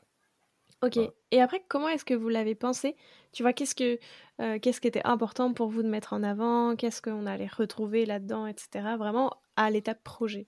Ok. 0.81 0.99
Et 1.31 1.41
après, 1.41 1.63
comment 1.67 1.87
est-ce 1.87 2.05
que 2.05 2.13
vous 2.13 2.29
l'avez 2.29 2.55
pensé? 2.55 2.95
Tu 3.31 3.43
vois, 3.43 3.53
qu'est-ce 3.53 3.75
que 3.75 3.99
euh, 4.41 4.59
qu'est-ce 4.59 4.81
qui 4.81 4.87
était 4.87 5.05
important 5.05 5.53
pour 5.53 5.69
vous 5.69 5.83
de 5.83 5.87
mettre 5.87 6.13
en 6.13 6.21
avant? 6.21 6.75
Qu'est-ce 6.75 7.01
qu'on 7.01 7.25
allait 7.25 7.47
retrouver 7.47 8.05
là-dedans, 8.05 8.45
etc. 8.45 8.95
Vraiment 8.97 9.37
à 9.55 9.69
l'étape 9.71 10.03
projet. 10.03 10.47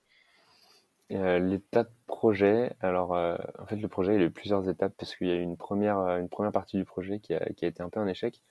Euh, 1.10 1.38
l'étape 1.38 1.90
projet, 2.06 2.72
alors 2.80 3.14
euh, 3.14 3.36
en 3.58 3.64
fait 3.64 3.76
le 3.76 3.88
projet 3.88 4.14
il 4.14 4.20
a 4.20 4.26
eu 4.26 4.30
plusieurs 4.30 4.68
étapes 4.68 4.92
parce 4.98 5.16
qu'il 5.16 5.28
y 5.28 5.30
a 5.30 5.36
eu 5.36 5.40
une 5.40 5.56
première 5.56 5.96
une 6.18 6.28
première 6.28 6.52
partie 6.52 6.76
du 6.76 6.84
projet 6.84 7.18
qui 7.18 7.32
a, 7.32 7.40
qui 7.56 7.64
a 7.64 7.68
été 7.68 7.82
un 7.82 7.88
peu 7.88 7.98
un 7.98 8.06
échec. 8.06 8.42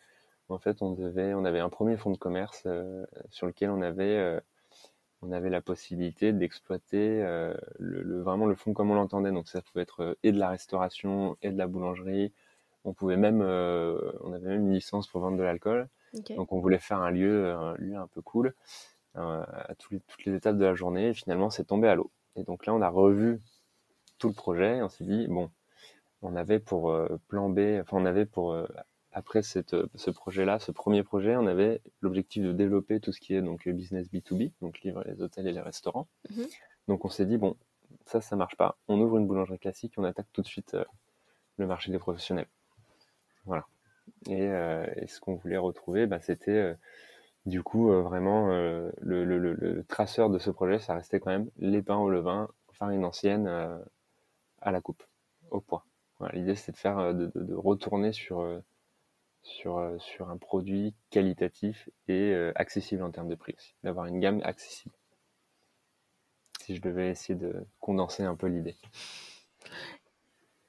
En 0.50 0.58
fait, 0.58 0.82
on 0.82 0.92
devait 0.92 1.34
on 1.34 1.46
avait 1.46 1.60
un 1.60 1.70
premier 1.70 1.98
fonds 1.98 2.12
de 2.12 2.18
commerce 2.18 2.68
sur 3.30 3.48
lequel 3.48 3.70
on 3.70 3.82
avait 3.82 4.42
on 5.22 5.32
avait 5.32 5.50
la 5.50 5.62
possibilité 5.62 6.32
d'exploiter 6.32 7.22
euh, 7.24 7.54
le, 7.80 8.22
vraiment 8.22 8.46
le 8.46 8.56
fond 8.56 8.74
comme 8.74 8.92
on 8.92 8.96
l'entendait. 8.96 9.32
Donc 9.32 9.48
ça 9.48 9.62
pouvait 9.62 9.82
être 9.82 10.04
euh, 10.04 10.16
et 10.24 10.32
de 10.32 10.40
la 10.40 10.50
restauration 10.50 11.38
et 11.42 11.52
de 11.52 11.58
la 11.58 11.68
boulangerie. 11.68 12.32
On 12.86 12.94
pouvait 12.94 13.18
même, 13.18 13.42
euh, 13.42 14.12
on 14.22 14.34
avait 14.34 14.48
même 14.48 14.68
une 14.68 14.74
licence 14.74 15.08
pour 15.08 15.22
vendre 15.22 15.38
de 15.38 15.44
l'alcool. 15.44 15.88
Donc 16.36 16.52
on 16.54 16.60
voulait 16.60 16.80
faire 16.80 17.02
un 17.02 17.12
lieu, 17.12 17.52
un 17.52 17.76
lieu 17.76 17.96
un 17.96 18.08
peu 18.08 18.22
cool 18.22 18.54
à 19.14 19.74
toutes 19.78 20.02
les 20.26 20.36
étapes 20.36 20.58
de 20.58 20.66
la 20.66 20.74
journée. 20.74 21.10
Et 21.10 21.14
finalement, 21.14 21.50
c'est 21.50 21.66
tombé 21.66 21.88
à 21.88 21.96
l'eau. 21.96 22.12
Et 22.36 22.44
donc 22.44 22.66
là, 22.66 22.74
on 22.74 22.82
a 22.82 22.90
revu 22.90 23.42
tout 24.18 24.30
le 24.30 24.34
projet. 24.34 24.78
Et 24.78 24.82
on 24.82 24.90
s'est 24.90 25.04
dit 25.04 25.28
bon, 25.28 25.52
on 26.22 26.36
avait 26.36 26.60
pour 26.60 26.96
plan 27.28 27.50
B, 27.50 27.80
enfin 27.82 27.98
on 27.98 28.06
avait 28.06 28.26
pour 28.26 28.56
après 29.18 29.42
cette, 29.42 29.74
euh, 29.74 29.88
ce 29.96 30.12
projet-là, 30.12 30.60
ce 30.60 30.72
premier 30.72 31.02
projet, 31.02 31.36
on 31.36 31.48
avait 31.48 31.82
l'objectif 32.02 32.44
de 32.44 32.52
développer 32.52 33.00
tout 33.00 33.12
ce 33.12 33.20
qui 33.20 33.34
est 33.34 33.42
donc 33.42 33.68
business 33.68 34.08
B2B, 34.14 34.52
donc 34.62 34.80
livrer 34.82 35.06
les 35.08 35.24
hôtels 35.24 35.48
et 35.48 35.52
les 35.52 35.60
restaurants. 35.60 36.08
Mhm. 36.30 36.46
Donc 36.88 37.04
on 37.04 37.10
s'est 37.10 37.26
dit, 37.26 37.38
bon, 37.38 37.58
ça, 38.06 38.22
ça 38.22 38.36
marche 38.36 38.56
pas. 38.58 38.78
On 38.88 39.02
ouvre 39.02 39.18
une 39.18 39.26
boulangerie 39.26 39.58
classique, 39.58 39.94
on 39.98 40.04
attaque 40.04 40.28
tout 40.34 40.44
de 40.44 40.48
suite 40.48 40.76
euh, 40.76 40.86
le 41.58 41.66
marché 41.66 41.92
des 41.92 41.98
professionnels. 41.98 42.46
Voilà. 43.46 43.66
Et, 44.30 44.40
euh, 44.40 44.86
ce 45.08 45.20
qu'on 45.20 45.34
voulait 45.34 45.58
retrouver, 45.58 46.06
bah, 46.06 46.20
c'était 46.20 46.76
du 47.48 47.64
coup 47.64 47.90
vraiment 47.90 48.48
le, 48.48 48.92
le, 49.02 49.26
le, 49.26 49.84
traceur 49.86 50.30
de 50.30 50.38
ce 50.38 50.52
projet, 50.52 50.80
ça 50.80 50.94
restait 50.94 51.20
quand 51.20 51.32
même 51.32 51.50
les 51.58 51.82
pains 51.82 51.98
au 51.98 52.10
levain, 52.10 52.50
farine 52.74 53.04
ancienne 53.04 53.48
à 54.62 54.72
la 54.72 54.80
coupe, 54.80 55.04
au 55.50 55.60
poids. 55.60 55.86
Voilà, 56.20 56.36
L'idée, 56.36 56.56
c'était 56.56 56.74
de 56.74 56.78
faire, 56.78 57.14
de, 57.14 57.32
de, 57.34 57.44
de 57.44 57.54
retourner 57.54 58.12
sur 58.12 58.46
sur, 59.48 59.77
euh, 59.77 59.98
sur 59.98 60.30
un 60.30 60.38
produit 60.38 60.94
qualitatif 61.10 61.89
et 62.08 62.32
euh, 62.34 62.51
accessible 62.56 63.04
en 63.04 63.12
termes 63.12 63.30
de 63.30 63.36
prix 63.36 63.54
aussi, 63.58 63.75
d'avoir 63.84 64.06
une 64.06 64.20
gamme 64.20 64.42
accessible. 64.44 64.96
Si 66.62 66.75
je 66.75 66.82
devais 66.82 67.10
essayer 67.10 67.39
de 67.39 67.66
condenser 67.80 68.24
un 68.24 68.36
peu 68.36 68.48
l'idée. 68.48 68.75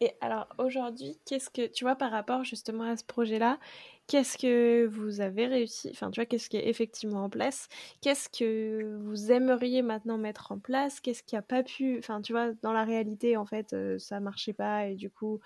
Et 0.00 0.12
alors 0.20 0.46
aujourd'hui, 0.58 1.18
qu'est-ce 1.26 1.50
que 1.50 1.66
tu 1.66 1.82
vois 1.82 1.96
par 1.96 2.12
rapport 2.12 2.44
justement 2.44 2.84
à 2.84 2.96
ce 2.96 3.02
projet-là 3.02 3.58
Qu'est-ce 4.06 4.38
que 4.38 4.86
vous 4.86 5.20
avez 5.20 5.48
réussi 5.48 5.88
Enfin, 5.90 6.12
tu 6.12 6.20
vois, 6.20 6.24
qu'est-ce 6.24 6.48
qui 6.48 6.56
est 6.56 6.68
effectivement 6.68 7.24
en 7.24 7.28
place 7.28 7.68
Qu'est-ce 8.00 8.28
que 8.28 8.96
vous 9.00 9.32
aimeriez 9.32 9.82
maintenant 9.82 10.16
mettre 10.16 10.52
en 10.52 10.60
place 10.60 11.00
Qu'est-ce 11.00 11.24
qui 11.24 11.34
a 11.36 11.42
pas 11.42 11.64
pu 11.64 11.98
Enfin, 11.98 12.22
tu 12.22 12.32
vois, 12.32 12.52
dans 12.62 12.72
la 12.72 12.84
réalité, 12.84 13.36
en 13.36 13.44
fait, 13.44 13.72
euh, 13.72 13.98
ça 13.98 14.20
marchait 14.20 14.52
pas 14.52 14.86
et 14.86 14.94
du 14.94 15.10
coup, 15.10 15.40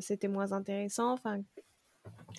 c'était 0.00 0.28
moins 0.28 0.52
intéressant. 0.52 1.12
Enfin, 1.12 1.40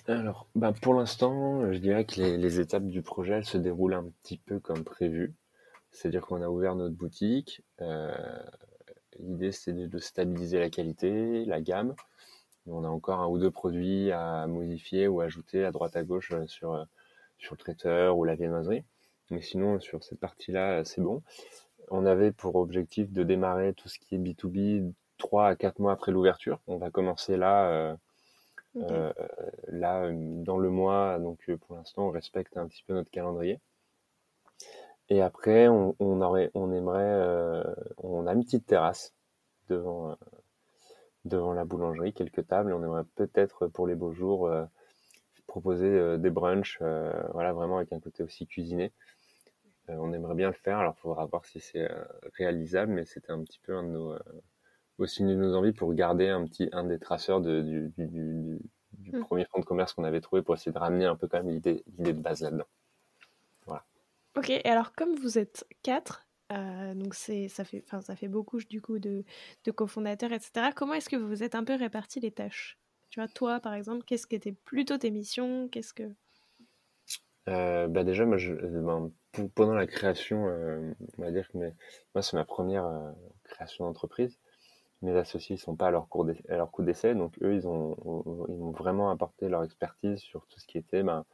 alors, 0.08 0.48
bah 0.54 0.72
pour 0.72 0.94
l'instant, 0.94 1.72
je 1.72 1.78
dirais 1.78 2.04
que 2.04 2.20
les, 2.20 2.60
étapes 2.60 2.86
du 2.86 3.02
projet 3.02 3.42
se 3.42 3.58
déroulent 3.58 3.94
un 3.94 4.10
petit 4.22 4.38
peu 4.38 4.58
comme 4.58 4.82
prévu. 4.82 5.34
C'est-à-dire 5.92 6.26
qu'on 6.26 6.42
a 6.42 6.48
ouvert 6.48 6.74
notre 6.74 6.94
boutique. 6.96 7.62
Euh, 7.80 8.12
l'idée, 9.18 9.52
c'est 9.52 9.72
de, 9.72 9.98
stabiliser 9.98 10.58
la 10.58 10.70
qualité, 10.70 11.44
la 11.44 11.60
gamme. 11.60 11.94
On 12.66 12.84
a 12.84 12.88
encore 12.88 13.20
un 13.20 13.28
ou 13.28 13.38
deux 13.38 13.50
produits 13.50 14.10
à 14.12 14.46
modifier 14.46 15.08
ou 15.08 15.20
ajouter 15.20 15.64
à 15.64 15.72
droite 15.72 15.96
à 15.96 16.04
gauche 16.04 16.32
euh, 16.32 16.46
sur, 16.46 16.74
euh, 16.74 16.84
sur 17.38 17.54
le 17.54 17.58
traiteur 17.58 18.16
ou 18.18 18.24
la 18.24 18.34
viennoiserie. 18.34 18.84
Mais 19.30 19.42
sinon, 19.42 19.80
sur 19.80 20.02
cette 20.02 20.20
partie-là, 20.20 20.84
c'est 20.84 21.00
bon. 21.00 21.22
On 21.90 22.06
avait 22.06 22.32
pour 22.32 22.56
objectif 22.56 23.12
de 23.12 23.22
démarrer 23.22 23.74
tout 23.74 23.88
ce 23.88 23.98
qui 23.98 24.14
est 24.14 24.18
B2B 24.18 24.92
3 25.18 25.48
à 25.48 25.56
4 25.56 25.78
mois 25.78 25.92
après 25.92 26.12
l'ouverture. 26.12 26.60
On 26.66 26.78
va 26.78 26.90
commencer 26.90 27.36
là 27.36 27.96
là, 28.74 30.10
dans 30.12 30.58
le 30.58 30.70
mois, 30.70 31.18
donc 31.18 31.38
euh, 31.48 31.56
pour 31.56 31.76
l'instant, 31.76 32.08
on 32.08 32.10
respecte 32.10 32.56
un 32.56 32.66
petit 32.66 32.84
peu 32.84 32.94
notre 32.94 33.10
calendrier. 33.10 33.60
Et 35.08 35.22
après, 35.22 35.66
on, 35.66 35.96
aurait, 35.98 36.52
on 36.54 36.72
aimerait, 36.72 37.64
on 37.96 38.28
a 38.28 38.32
une 38.32 38.44
petite 38.44 38.66
terrasse 38.66 39.12
devant, 39.68 40.16
devant 41.24 41.52
la 41.52 41.64
boulangerie, 41.64 42.12
quelques 42.12 42.46
tables. 42.46 42.72
On 42.72 42.84
aimerait 42.84 43.02
peut-être 43.16 43.66
pour 43.66 43.88
les 43.88 43.96
beaux 43.96 44.12
jours 44.12 44.48
proposer 45.48 46.16
des 46.16 46.30
brunchs, 46.30 46.78
voilà, 47.32 47.52
vraiment 47.52 47.78
avec 47.78 47.92
un 47.92 47.98
côté 47.98 48.22
aussi 48.22 48.46
cuisiné. 48.46 48.92
on 49.88 50.12
aimerait 50.12 50.36
bien 50.36 50.46
le 50.46 50.54
faire. 50.54 50.78
Alors, 50.78 50.94
il 50.96 51.00
faudra 51.00 51.26
voir 51.26 51.44
si 51.44 51.58
c'est 51.58 51.90
réalisable, 52.34 52.92
mais 52.92 53.04
c'était 53.04 53.32
un 53.32 53.42
petit 53.42 53.58
peu 53.58 53.74
un 53.74 53.82
de 53.82 53.88
nos 53.88 54.16
aussi 55.00 55.22
une 55.22 55.28
de 55.28 55.34
nos 55.34 55.54
envies 55.54 55.72
pour 55.72 55.92
garder 55.94 56.28
un 56.28 56.44
petit 56.46 56.68
un 56.72 56.84
des 56.84 56.98
traceurs 56.98 57.40
de, 57.40 57.62
du, 57.62 57.92
du, 57.96 58.58
du, 58.92 59.16
hmm. 59.16 59.20
premier 59.20 59.44
fonds 59.46 59.60
de 59.60 59.64
commerce 59.64 59.92
qu'on 59.92 60.04
avait 60.04 60.20
trouvé 60.20 60.42
pour 60.42 60.54
essayer 60.54 60.72
de 60.72 60.78
ramener 60.78 61.06
un 61.06 61.16
peu 61.16 61.26
quand 61.26 61.38
même 61.38 61.50
l'idée 61.50 61.82
de 61.98 62.12
base 62.12 62.42
là-dedans. 62.42 62.66
Voilà. 63.66 63.84
Ok, 64.36 64.50
et 64.50 64.64
alors 64.66 64.92
comme 64.94 65.14
vous 65.14 65.38
êtes 65.38 65.66
quatre, 65.82 66.26
euh, 66.52 66.94
donc 66.94 67.14
c'est 67.14 67.48
ça 67.48 67.64
fait 67.64 67.82
enfin 67.86 68.00
ça 68.00 68.16
fait 68.16 68.28
beaucoup 68.28 68.58
du 68.58 68.80
coup 68.80 68.98
de, 68.98 69.24
de 69.64 69.70
cofondateurs 69.70 70.32
etc. 70.32 70.70
Comment 70.74 70.94
est-ce 70.94 71.08
que 71.08 71.16
vous 71.16 71.28
vous 71.28 71.42
êtes 71.42 71.54
un 71.54 71.64
peu 71.64 71.74
répartis 71.74 72.20
les 72.20 72.32
tâches? 72.32 72.78
Tu 73.10 73.20
vois 73.20 73.28
toi 73.28 73.60
par 73.60 73.74
exemple, 73.74 74.04
qu'est-ce 74.04 74.26
qui 74.26 74.36
était 74.36 74.52
plutôt 74.52 74.98
tes 74.98 75.10
missions? 75.10 75.68
Qu'est-ce 75.68 75.94
que 75.94 76.10
euh, 77.48 77.88
bah 77.88 78.04
déjà 78.04 78.26
moi 78.26 78.36
je, 78.36 78.52
ben, 78.52 79.10
pendant 79.54 79.72
la 79.74 79.86
création, 79.86 80.46
euh, 80.46 80.92
on 81.16 81.22
va 81.22 81.30
dire 81.30 81.48
que 81.48 81.56
moi 82.14 82.22
c'est 82.22 82.36
ma 82.36 82.44
première 82.44 82.86
création 83.44 83.86
d'entreprise 83.86 84.38
mes 85.02 85.16
associés 85.16 85.56
ne 85.56 85.60
sont 85.60 85.76
pas 85.76 85.88
à 85.88 85.90
leur, 85.90 86.08
cours 86.08 86.28
à 86.48 86.56
leur 86.56 86.70
coup 86.70 86.82
d'essai, 86.82 87.14
donc 87.14 87.38
eux, 87.42 87.54
ils 87.54 87.66
ont, 87.66 87.96
ils 88.48 88.60
ont 88.62 88.70
vraiment 88.72 89.10
apporté 89.10 89.48
leur 89.48 89.64
expertise 89.64 90.18
sur 90.18 90.46
tout 90.46 90.60
ce 90.60 90.66
qui 90.66 90.78
était 90.78 91.02
ben, 91.02 91.24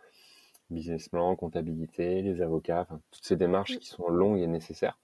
business 0.70 1.08
plan, 1.08 1.34
comptabilité, 1.36 2.22
les 2.22 2.40
avocats, 2.42 2.86
toutes 3.10 3.24
ces 3.24 3.36
démarches 3.36 3.78
qui 3.78 3.88
sont 3.88 4.08
longues 4.08 4.40
et 4.40 4.46
nécessaires. 4.46 4.98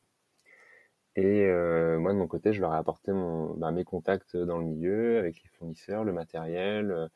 Et 1.14 1.45
euh, 1.45 1.99
moi, 1.99 2.12
de 2.12 2.19
mon 2.19 2.26
côté, 2.26 2.52
je 2.52 2.61
leur 2.61 2.75
ai 2.75 2.78
apporté 2.78 3.12
mon, 3.12 3.54
ben, 3.54 3.71
mes 3.73 3.85
contacts 3.85 4.37
dans 4.37 4.59
le 4.59 4.64
milieu, 4.64 5.19
avec 5.19 5.42
les 5.42 5.49
fournisseurs, 5.50 6.04
le 6.04 6.12
matériel, 6.12 7.11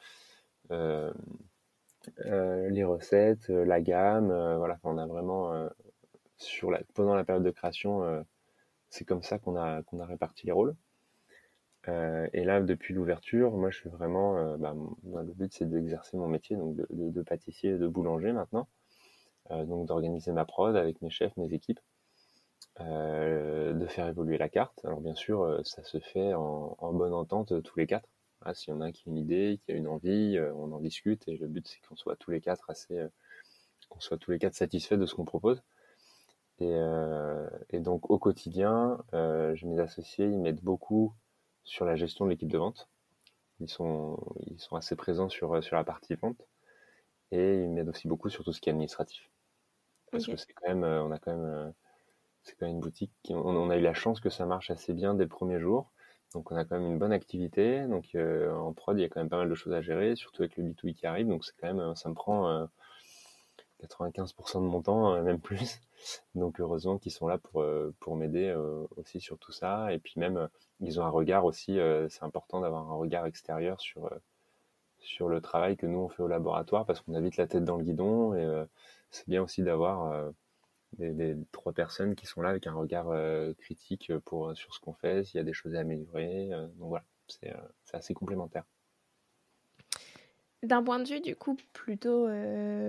euh, 0.70 1.12
euh, 2.26 2.70
les 2.70 2.84
recettes, 2.84 3.48
la 3.48 3.80
gamme. 3.80 4.28
voilà, 4.58 4.78
on 4.84 4.98
a 4.98 5.06
vraiment, 5.06 5.68
sur 6.36 6.70
la, 6.70 6.80
pendant 6.94 7.14
la 7.14 7.24
période 7.24 7.44
de 7.44 7.50
création, 7.50 8.24
c'est 8.90 9.04
comme 9.04 9.22
ça 9.22 9.38
qu'on 9.38 9.56
a, 9.56 9.82
qu'on 9.82 10.00
a 10.00 10.06
réparti 10.06 10.46
les 10.46 10.52
rôles. 10.52 10.74
Euh, 11.88 12.28
et 12.32 12.44
là, 12.44 12.60
depuis 12.60 12.94
l'ouverture, 12.94 13.52
moi, 13.52 13.70
je 13.70 13.78
suis 13.78 13.88
vraiment. 13.90 14.36
Euh, 14.38 14.56
bah, 14.56 14.74
le 15.04 15.32
but, 15.32 15.52
c'est 15.52 15.68
d'exercer 15.68 16.16
mon 16.16 16.28
métier, 16.28 16.56
donc 16.56 16.76
de, 16.76 17.22
pâtissier 17.22 17.70
et 17.70 17.78
de 17.78 17.86
boulanger 17.86 18.32
maintenant. 18.32 18.68
Euh, 19.50 19.64
donc, 19.64 19.86
d'organiser 19.86 20.32
ma 20.32 20.44
prod 20.44 20.76
avec 20.76 21.00
mes 21.02 21.10
chefs, 21.10 21.36
mes 21.36 21.52
équipes, 21.52 21.80
de 22.80 23.86
faire 23.88 24.08
évoluer 24.08 24.38
la 24.38 24.48
carte. 24.48 24.84
Alors, 24.84 25.00
bien 25.00 25.14
sûr, 25.14 25.60
ça 25.64 25.82
se 25.84 25.98
fait 25.98 26.34
en, 26.34 26.92
bonne 26.92 27.14
entente 27.14 27.62
tous 27.62 27.78
les 27.78 27.86
quatre. 27.86 28.08
Ah, 28.42 28.54
S'il 28.54 28.74
y 28.74 28.76
en 28.76 28.80
a 28.80 28.86
un 28.86 28.92
qui 28.92 29.08
a 29.08 29.10
une 29.10 29.18
idée, 29.18 29.60
qui 29.64 29.72
a 29.72 29.74
une 29.74 29.88
envie, 29.88 30.38
on 30.56 30.72
en 30.72 30.80
discute. 30.80 31.26
Et 31.28 31.36
le 31.38 31.46
but, 31.48 31.66
c'est 31.66 31.80
qu'on 31.88 31.96
soit 31.96 32.16
tous 32.16 32.30
les 32.30 32.40
quatre 32.40 32.68
assez. 32.70 32.98
qu'on 33.88 34.00
soit 34.00 34.18
tous 34.18 34.30
les 34.30 34.38
quatre 34.38 34.54
satisfaits 34.54 34.96
de 34.96 35.06
ce 35.06 35.14
qu'on 35.14 35.24
propose. 35.24 35.62
Et, 36.60 37.80
donc, 37.80 38.10
au 38.10 38.18
quotidien, 38.18 38.98
mes 39.12 39.80
associés, 39.80 40.26
ils 40.26 40.38
m'aident 40.38 40.62
beaucoup 40.62 41.14
sur 41.66 41.84
la 41.84 41.96
gestion 41.96 42.24
de 42.24 42.30
l'équipe 42.30 42.50
de 42.50 42.58
vente. 42.58 42.88
Ils 43.60 43.68
sont, 43.68 44.18
ils 44.46 44.58
sont 44.58 44.76
assez 44.76 44.96
présents 44.96 45.28
sur, 45.28 45.62
sur 45.62 45.76
la 45.76 45.84
partie 45.84 46.14
vente 46.14 46.46
et 47.30 47.64
ils 47.64 47.70
m'aident 47.70 47.88
aussi 47.88 48.08
beaucoup 48.08 48.30
sur 48.30 48.44
tout 48.44 48.52
ce 48.52 48.60
qui 48.60 48.68
est 48.68 48.72
administratif. 48.72 49.30
Parce 50.10 50.26
que 50.26 50.36
c'est 50.36 50.52
quand 50.54 50.68
même, 50.68 50.84
euh, 50.84 51.02
on 51.02 51.10
a 51.10 51.18
quand 51.18 51.32
même, 51.32 51.44
euh, 51.44 51.70
c'est 52.42 52.56
quand 52.56 52.66
même 52.66 52.76
une 52.76 52.80
boutique 52.80 53.12
qui, 53.22 53.34
on, 53.34 53.70
a 53.70 53.76
eu 53.76 53.82
la 53.82 53.94
chance 53.94 54.20
que 54.20 54.30
ça 54.30 54.46
marche 54.46 54.70
assez 54.70 54.94
bien 54.94 55.14
dès 55.14 55.24
le 55.24 55.28
premier 55.28 55.60
jour. 55.60 55.90
Donc 56.32 56.50
on 56.52 56.56
a 56.56 56.64
quand 56.64 56.78
même 56.78 56.90
une 56.90 56.98
bonne 56.98 57.12
activité. 57.12 57.86
Donc 57.86 58.14
euh, 58.14 58.54
en 58.54 58.72
prod, 58.72 58.96
il 58.98 59.02
y 59.02 59.04
a 59.04 59.08
quand 59.08 59.20
même 59.20 59.28
pas 59.28 59.38
mal 59.38 59.48
de 59.48 59.54
choses 59.54 59.72
à 59.72 59.82
gérer, 59.82 60.16
surtout 60.16 60.42
avec 60.42 60.56
le 60.56 60.64
B2B 60.64 60.94
qui 60.94 61.06
arrive. 61.06 61.26
Donc 61.26 61.44
c'est 61.44 61.54
quand 61.60 61.72
même, 61.72 61.94
ça 61.96 62.08
me 62.08 62.14
prend 62.14 62.68
95% 63.82 64.62
de 64.62 64.66
mon 64.66 64.82
temps, 64.82 65.22
même 65.22 65.40
plus. 65.40 65.80
Donc 66.34 66.60
heureusement 66.60 66.98
qu'ils 66.98 67.12
sont 67.12 67.26
là 67.26 67.38
pour, 67.38 67.64
pour 68.00 68.16
m'aider 68.16 68.54
aussi 68.96 69.20
sur 69.20 69.38
tout 69.38 69.52
ça. 69.52 69.92
Et 69.92 69.98
puis 69.98 70.14
même, 70.16 70.48
ils 70.80 71.00
ont 71.00 71.04
un 71.04 71.10
regard 71.10 71.44
aussi, 71.44 71.78
euh, 71.78 72.08
c'est 72.08 72.24
important 72.24 72.60
d'avoir 72.60 72.90
un 72.90 72.94
regard 72.94 73.26
extérieur 73.26 73.80
sur, 73.80 74.06
euh, 74.06 74.18
sur 74.98 75.28
le 75.28 75.40
travail 75.40 75.76
que 75.76 75.86
nous 75.86 75.98
on 75.98 76.08
fait 76.08 76.22
au 76.22 76.28
laboratoire 76.28 76.86
parce 76.86 77.00
qu'on 77.00 77.14
a 77.14 77.20
vite 77.20 77.36
la 77.36 77.46
tête 77.46 77.64
dans 77.64 77.76
le 77.76 77.84
guidon 77.84 78.34
et 78.34 78.44
euh, 78.44 78.64
c'est 79.10 79.28
bien 79.28 79.42
aussi 79.42 79.62
d'avoir 79.62 80.32
des, 80.98 81.36
trois 81.52 81.72
personnes 81.72 82.14
qui 82.14 82.26
sont 82.26 82.42
là 82.42 82.50
avec 82.50 82.66
un 82.66 82.74
regard 82.74 83.06
critique 83.58 84.12
pour, 84.24 84.54
sur 84.56 84.74
ce 84.74 84.80
qu'on 84.80 84.94
fait, 84.94 85.24
s'il 85.24 85.38
y 85.38 85.40
a 85.40 85.44
des 85.44 85.52
choses 85.52 85.74
à 85.74 85.80
améliorer. 85.80 86.50
donc 86.76 86.88
voilà, 86.88 87.04
c'est 87.28 87.54
assez 87.92 88.14
complémentaire. 88.14 88.64
D'un 90.62 90.82
point 90.82 90.98
de 90.98 91.08
vue 91.08 91.20
du 91.20 91.36
coup 91.36 91.56
plutôt, 91.72 92.28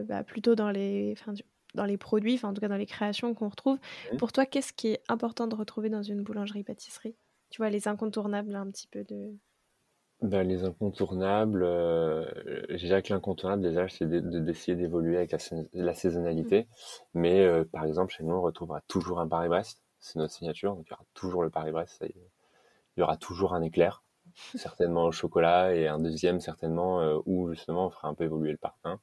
bah, 0.05 0.23
plutôt 0.23 0.55
dans 0.55 0.71
les, 0.71 1.13
enfin, 1.17 1.33
dans 1.75 1.85
les 1.85 1.97
produits, 1.97 2.35
enfin 2.35 2.49
en 2.49 2.53
tout 2.53 2.61
cas 2.61 2.69
dans 2.69 2.77
les 2.77 2.85
créations 2.85 3.33
qu'on 3.33 3.49
retrouve, 3.49 3.77
mmh. 4.11 4.17
pour 4.17 4.31
toi 4.31 4.45
qu'est-ce 4.45 4.73
qui 4.73 4.87
est 4.89 5.01
important 5.09 5.47
de 5.47 5.55
retrouver 5.55 5.89
dans 5.89 6.01
une 6.01 6.23
boulangerie-pâtisserie? 6.23 7.15
Tu 7.49 7.61
vois, 7.61 7.69
les 7.69 7.87
incontournables 7.87 8.55
un 8.55 8.69
petit 8.69 8.87
peu 8.87 9.03
de. 9.03 9.33
Ben, 10.21 10.47
les 10.47 10.63
incontournables, 10.63 11.61
euh, 11.63 12.25
déjà 12.69 13.03
que 13.03 13.13
l'incontournable, 13.13 13.61
déjà, 13.61 13.87
c'est 13.87 14.09
d'essayer 14.09 14.75
d'évoluer 14.75 15.15
avec 15.17 15.31
la, 15.73 15.93
saisonnalité. 15.93 16.61
Mm. 17.13 17.19
Mais 17.19 17.45
euh, 17.45 17.63
par 17.65 17.85
exemple, 17.85 18.11
chez 18.11 18.23
nous, 18.23 18.33
on 18.33 18.41
retrouvera 18.41 18.81
toujours 18.87 19.19
un 19.19 19.27
Paris-Brest. 19.27 19.83
C'est 19.99 20.17
notre 20.17 20.33
signature. 20.33 20.75
Donc, 20.75 20.87
il 20.87 20.91
y 20.91 20.93
aura 20.93 21.05
toujours 21.13 21.43
le 21.43 21.51
Paris-Brest. 21.51 22.03
Il 22.09 22.99
y 22.99 23.03
aura 23.03 23.15
toujours 23.17 23.53
un 23.53 23.61
éclair, 23.61 24.03
certainement 24.55 25.05
au 25.05 25.11
chocolat, 25.11 25.75
et 25.75 25.87
un 25.87 25.99
deuxième, 25.99 26.39
certainement, 26.39 27.01
euh, 27.01 27.19
où 27.25 27.49
justement, 27.53 27.87
on 27.87 27.89
fera 27.89 28.07
un 28.07 28.13
peu 28.13 28.25
évoluer 28.25 28.51
le 28.51 28.57
parfum. 28.57 28.99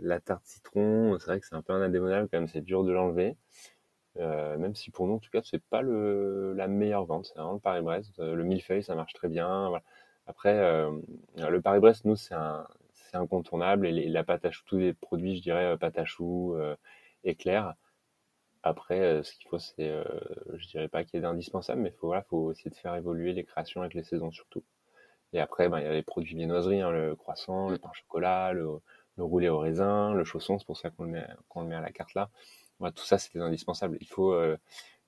la 0.00 0.20
tarte 0.20 0.44
citron, 0.46 1.16
c'est 1.18 1.26
vrai 1.26 1.40
que 1.40 1.46
c'est 1.46 1.54
un 1.56 1.62
peu 1.62 1.72
un 1.72 1.82
indémodable, 1.82 2.28
quand 2.30 2.38
même, 2.38 2.48
c'est 2.48 2.60
dur 2.60 2.84
de 2.84 2.92
l'enlever. 2.92 3.36
Euh, 4.18 4.56
même 4.58 4.74
si 4.74 4.90
pour 4.90 5.06
nous, 5.06 5.14
en 5.14 5.18
tout 5.18 5.30
cas, 5.30 5.40
c'est 5.42 5.62
pas 5.62 5.82
le, 5.82 6.52
la 6.54 6.68
meilleure 6.68 7.04
vente. 7.04 7.26
C'est 7.26 7.34
vraiment 7.34 7.54
le 7.54 7.60
Paris-Brest. 7.60 8.18
Euh, 8.18 8.34
le 8.34 8.44
millefeuille, 8.44 8.82
ça 8.82 8.94
marche 8.94 9.12
très 9.14 9.28
bien. 9.28 9.72
Après, 10.26 10.54
euh, 10.58 10.90
le 11.36 11.60
Paris-Brest, 11.60 12.04
nous, 12.04 12.16
c'est 12.16 12.34
incontournable. 13.12 13.86
Et 13.86 14.08
la 14.08 14.24
pâte 14.24 14.44
à 14.44 14.50
choux, 14.50 14.64
tous 14.66 14.78
les 14.78 14.92
produits, 14.92 15.36
je 15.36 15.42
dirais, 15.42 15.76
pâte 15.78 15.98
à 15.98 16.04
choux, 16.04 16.56
éclair. 17.24 17.74
Après, 18.68 19.22
ce 19.22 19.32
qu'il 19.34 19.48
faut, 19.48 19.58
c'est, 19.58 19.92
je 20.54 20.68
dirais 20.68 20.88
pas 20.88 21.04
qu'il 21.04 21.16
y 21.16 21.18
ait 21.18 21.22
d'indispensable, 21.22 21.80
mais 21.82 21.90
il 21.90 21.94
faut, 21.94 22.08
voilà, 22.08 22.22
faut 22.22 22.52
essayer 22.52 22.70
de 22.70 22.76
faire 22.76 22.94
évoluer 22.94 23.32
les 23.32 23.44
créations 23.44 23.82
avec 23.82 23.94
les 23.94 24.04
saisons 24.04 24.30
surtout. 24.30 24.62
Et 25.32 25.40
après, 25.40 25.68
ben, 25.68 25.78
il 25.80 25.84
y 25.84 25.88
a 25.88 25.92
les 25.92 26.02
produits 26.02 26.36
viennoiseries, 26.36 26.80
hein, 26.80 26.90
le 26.90 27.14
croissant, 27.16 27.68
le 27.68 27.78
pain 27.78 27.90
au 27.90 27.94
chocolat, 27.94 28.52
le, 28.52 28.68
le 29.16 29.24
roulé 29.24 29.48
au 29.48 29.58
raisin, 29.58 30.14
le 30.14 30.24
chausson, 30.24 30.58
c'est 30.58 30.66
pour 30.66 30.78
ça 30.78 30.90
qu'on 30.90 31.04
le, 31.04 31.10
met, 31.10 31.26
qu'on 31.48 31.62
le 31.62 31.68
met 31.68 31.74
à 31.74 31.80
la 31.80 31.92
carte 31.92 32.14
là 32.14 32.30
tout 32.94 33.04
ça, 33.04 33.18
c'était 33.18 33.40
indispensable. 33.40 33.98
Il 34.00 34.06
faut 34.06 34.32
euh, 34.32 34.56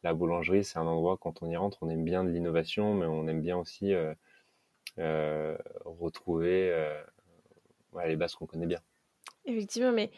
la 0.03 0.15
boulangerie, 0.15 0.65
c'est 0.65 0.79
un 0.79 0.87
endroit 0.87 1.17
quand 1.19 1.43
on 1.43 1.51
y 1.51 1.57
rentre, 1.57 1.79
on 1.83 1.89
aime 1.89 2.05
bien 2.05 2.25
de 2.25 2.31
l'innovation, 2.31 2.95
mais 2.95 3.07
on 3.07 3.27
aime 3.29 3.41
bien 3.41 3.57
aussi 3.57 3.95
euh, 3.95 4.15
euh, 4.99 5.57
retrouver 5.85 6.75
les 8.07 8.17
bases 8.17 8.35
qu'on 8.35 8.47
connaît 8.47 8.67
bien. 8.67 8.81
Effectivement, 9.45 9.93
mais 9.93 10.11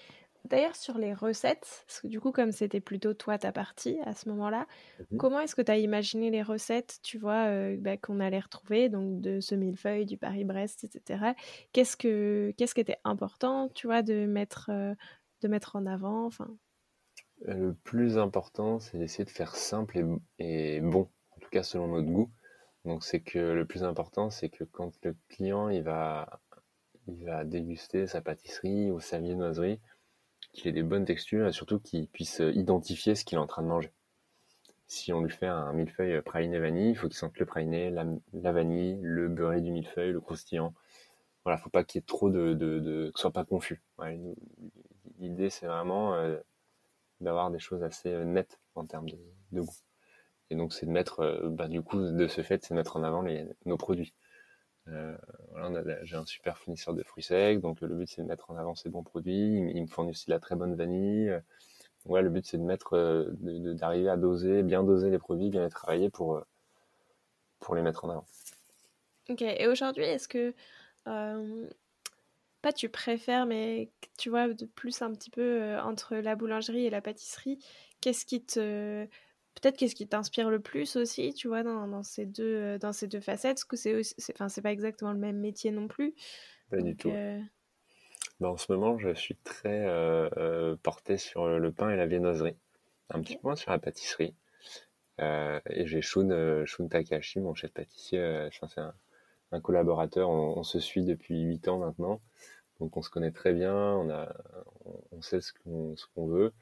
d'ailleurs 0.44 0.76
sur 0.76 0.98
les 0.98 1.14
recettes, 1.14 1.84
parce 1.86 2.00
que 2.00 2.08
du 2.08 2.20
coup, 2.20 2.32
comme 2.32 2.52
c'était 2.52 2.80
plutôt 2.80 3.14
toi 3.14 3.38
ta 3.38 3.52
partie 3.52 3.98
à 4.04 4.14
ce 4.14 4.28
moment-là, 4.30 4.66
mmh 4.98 5.18
comment 5.18 5.40
est-ce 5.40 5.54
que 5.54 5.62
tu 5.62 5.72
as 5.72 5.78
imaginé 5.78 6.30
les 6.30 6.42
recettes, 6.42 6.98
tu 7.02 7.18
vois, 7.18 7.46
bah, 7.78 7.96
qu'on 7.96 8.20
allait 8.20 8.40
retrouver, 8.40 8.88
donc 8.88 9.20
de 9.20 9.40
ce 9.40 9.54
millefeuille, 9.54 10.06
du 10.06 10.18
Paris-Brest, 10.18 10.84
etc. 10.84 11.34
Qu'est-ce 11.72 11.96
que 11.96 12.52
qu'est-ce 12.56 12.74
qui 12.74 12.80
était 12.80 12.98
important, 13.04 13.68
tu 13.70 13.86
vois, 13.86 14.02
de 14.02 14.26
mettre 14.26 14.70
de 14.70 15.48
mettre 15.48 15.76
en 15.76 15.86
avant, 15.86 16.26
enfin? 16.26 16.56
Le 17.44 17.72
plus 17.74 18.18
important, 18.18 18.78
c'est 18.80 18.98
d'essayer 18.98 19.24
de 19.24 19.30
faire 19.30 19.56
simple 19.56 20.04
et, 20.38 20.80
bon, 20.80 21.10
en 21.36 21.40
tout 21.40 21.50
cas 21.50 21.62
selon 21.62 21.88
notre 21.88 22.08
goût. 22.08 22.30
Donc 22.84 23.04
c'est 23.04 23.20
que 23.20 23.38
le 23.38 23.66
plus 23.66 23.84
important, 23.84 24.30
c'est 24.30 24.48
que 24.48 24.64
quand 24.64 24.92
le 25.04 25.16
client 25.28 25.68
il 25.68 25.82
va, 25.82 26.40
il 27.06 27.24
va 27.24 27.44
déguster 27.44 28.06
sa 28.06 28.20
pâtisserie 28.20 28.90
ou 28.90 29.00
sa 29.00 29.18
viennoiserie, 29.18 29.80
qu'il 30.52 30.68
ait 30.68 30.72
des 30.72 30.82
bonnes 30.82 31.04
textures 31.04 31.46
et 31.46 31.52
surtout 31.52 31.78
qu'il 31.80 32.08
puisse 32.08 32.40
identifier 32.54 33.14
ce 33.14 33.24
qu'il 33.24 33.36
est 33.36 33.40
en 33.40 33.46
train 33.46 33.62
de 33.62 33.68
manger. 33.68 33.92
Si 34.86 35.12
on 35.12 35.22
lui 35.22 35.30
fait 35.30 35.46
un 35.46 35.72
millefeuille 35.72 36.20
praliné 36.20 36.58
vanille, 36.58 36.90
il 36.90 36.96
faut 36.96 37.08
qu'il 37.08 37.16
sente 37.16 37.38
le 37.38 37.46
praliné, 37.46 37.90
la, 37.90 38.52
vanille, 38.52 38.98
le 39.00 39.28
beurré 39.28 39.62
du 39.62 39.70
millefeuille, 39.70 40.12
le 40.12 40.20
croustillant. 40.20 40.74
Voilà, 41.44 41.56
faut 41.58 41.70
pas 41.70 41.82
qu'il 41.82 41.98
y 41.98 42.02
ait 42.02 42.06
trop 42.06 42.30
de, 42.30 42.52
de, 42.54 42.78
de 42.78 43.10
que 43.10 43.18
ce 43.18 43.22
soit 43.22 43.32
pas 43.32 43.44
confus. 43.44 43.82
L'idée 45.18 45.50
c'est 45.50 45.66
vraiment 45.66 46.14
euh, 46.14 46.36
d'avoir 47.22 47.50
des 47.50 47.58
choses 47.58 47.82
assez 47.82 48.10
euh, 48.10 48.24
nettes 48.24 48.58
en 48.74 48.84
termes 48.84 49.08
de, 49.52 49.60
goût. 49.60 49.76
Et 50.50 50.56
donc, 50.56 50.72
c'est 50.72 50.86
de 50.86 50.90
mettre, 50.90 51.20
euh, 51.20 51.48
bah, 51.48 51.68
du 51.68 51.82
coup, 51.82 51.98
de 51.98 52.26
ce 52.26 52.42
fait, 52.42 52.64
c'est 52.64 52.74
mettre 52.74 52.96
en 52.96 53.02
avant 53.02 53.24
nos 53.64 53.76
produits. 53.76 54.14
Euh, 54.88 55.16
voilà, 55.50 55.82
j'ai 56.02 56.16
un 56.16 56.26
super 56.26 56.58
fournisseur 56.58 56.94
de 56.94 57.02
fruits 57.02 57.22
secs, 57.22 57.60
donc 57.60 57.80
le 57.80 57.94
but 57.94 58.08
c'est 58.08 58.22
de 58.22 58.26
mettre 58.26 58.50
en 58.50 58.56
avant 58.56 58.74
ces 58.74 58.88
bons 58.88 59.02
produits. 59.02 59.70
Il, 59.74 59.82
me 59.82 59.86
fournit 59.86 60.10
aussi 60.10 60.26
de 60.26 60.32
la 60.32 60.40
très 60.40 60.56
bonne 60.56 60.74
vanille, 60.74 61.32
ouais, 62.06 62.22
le 62.22 62.30
but 62.30 62.44
c'est 62.44 62.58
de 62.58 62.64
mettre, 62.64 63.30
d'arriver 63.40 64.08
à 64.08 64.16
doser, 64.16 64.62
bien 64.62 64.82
doser 64.82 65.10
les 65.10 65.18
produits, 65.18 65.50
bien 65.50 65.62
les 65.62 65.70
travailler 65.70 66.10
pour, 66.10 66.42
pour 67.60 67.74
les 67.74 67.82
mettre 67.82 68.04
en 68.04 68.10
avant. 68.10 68.26
Ok, 69.28 69.42
et 69.42 69.68
aujourd'hui, 69.68 70.04
est-ce 70.04 70.26
que 70.26 70.52
pas 72.62 72.72
tu 72.72 72.88
préfères, 72.88 73.44
mais 73.44 73.90
tu 74.18 74.30
vois, 74.30 74.48
de 74.48 74.66
plus 74.66 75.02
un 75.02 75.12
petit 75.12 75.30
peu 75.30 75.76
entre 75.80 76.16
la 76.16 76.36
boulangerie 76.36 76.86
et 76.86 76.90
la 76.90 77.00
pâtisserie, 77.00 77.58
qu'est-ce 78.00 78.24
qui 78.24 78.42
te. 78.44 79.06
Peut-être 79.54 79.76
qu'est-ce 79.76 79.94
qui 79.94 80.08
t'inspire 80.08 80.50
le 80.50 80.60
plus 80.60 80.96
aussi, 80.96 81.34
tu 81.34 81.48
vois, 81.48 81.62
dans, 81.62 81.86
dans, 81.86 82.02
ces, 82.02 82.26
deux, 82.26 82.78
dans 82.78 82.92
ces 82.92 83.06
deux 83.06 83.20
facettes? 83.20 83.56
Parce 83.56 83.64
que 83.64 83.76
c'est 83.76 84.00
enfin, 84.32 84.48
c'est 84.48 84.62
pas 84.62 84.72
exactement 84.72 85.12
le 85.12 85.18
même 85.18 85.38
métier 85.38 85.70
non 85.70 85.88
plus? 85.88 86.14
Pas 86.70 86.80
du 86.80 86.96
tout. 86.96 87.12
Bah, 88.40 88.48
en 88.48 88.56
ce 88.56 88.72
moment, 88.72 88.98
je 88.98 89.14
suis 89.14 89.36
très 89.36 89.86
porté 90.82 91.16
sur 91.18 91.46
le 91.46 91.72
pain 91.72 91.90
et 91.90 91.96
la 91.96 92.06
viennoiserie. 92.06 92.56
Un 93.10 93.20
petit 93.20 93.36
peu 93.36 93.42
moins 93.44 93.56
sur 93.56 93.70
la 93.70 93.78
pâtisserie. 93.78 94.34
et 95.18 95.86
j'ai 95.86 96.00
Shun, 96.00 96.64
Shun, 96.64 96.88
Takashi, 96.88 97.40
mon 97.40 97.54
chef 97.54 97.72
pâtissier. 97.72 98.48
c'est 98.52 98.80
un, 98.80 98.94
un, 99.52 99.60
collaborateur. 99.60 100.30
On, 100.30 100.58
on, 100.58 100.62
se 100.62 100.80
suit 100.80 101.04
depuis 101.04 101.42
8 101.42 101.68
ans 101.68 101.78
maintenant. 101.78 102.20
Donc 102.80 102.96
on 102.96 103.02
se 103.02 103.10
connaît 103.10 103.30
très 103.30 103.52
bien, 103.52 103.74
on, 103.74 104.10
a, 104.10 104.34
on 105.12 105.22
sait 105.22 105.40
ce 105.40 105.52
qu'on 105.52 106.26
veut. 106.26 106.52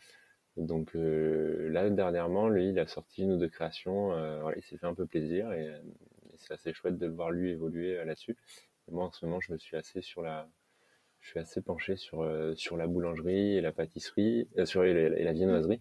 Donc 0.56 0.94
euh, 0.96 1.68
là, 1.70 1.88
dernièrement, 1.90 2.48
lui, 2.48 2.70
il 2.70 2.78
a 2.78 2.86
sorti 2.86 3.22
une 3.22 3.32
ou 3.32 3.36
deux 3.38 3.48
créations. 3.48 4.12
Euh, 4.12 4.52
il 4.56 4.62
s'est 4.62 4.76
fait 4.76 4.86
un 4.86 4.94
peu 4.94 5.06
plaisir 5.06 5.52
et, 5.52 5.70
c'est 6.36 6.54
assez 6.54 6.72
chouette 6.72 6.96
de 6.96 7.04
le 7.06 7.12
voir 7.12 7.30
lui 7.30 7.50
évoluer 7.50 7.98
euh, 7.98 8.04
là-dessus. 8.04 8.36
Moi, 8.90 9.04
en 9.04 9.12
ce 9.12 9.26
moment, 9.26 9.40
je 9.40 9.52
me 9.52 9.58
suis 9.58 9.76
assez 9.76 10.00
sur 10.00 10.22
la, 10.22 10.48
je 11.20 11.28
suis 11.28 11.38
assez 11.38 11.60
penché 11.60 11.96
sur 11.96 12.26
sur 12.56 12.76
la 12.76 12.86
boulangerie 12.86 13.56
et 13.56 13.60
la 13.60 13.72
pâtisserie, 13.72 14.48
sur 14.64 14.84
et 14.84 15.22
la, 15.22 15.32
viennoiserie 15.32 15.80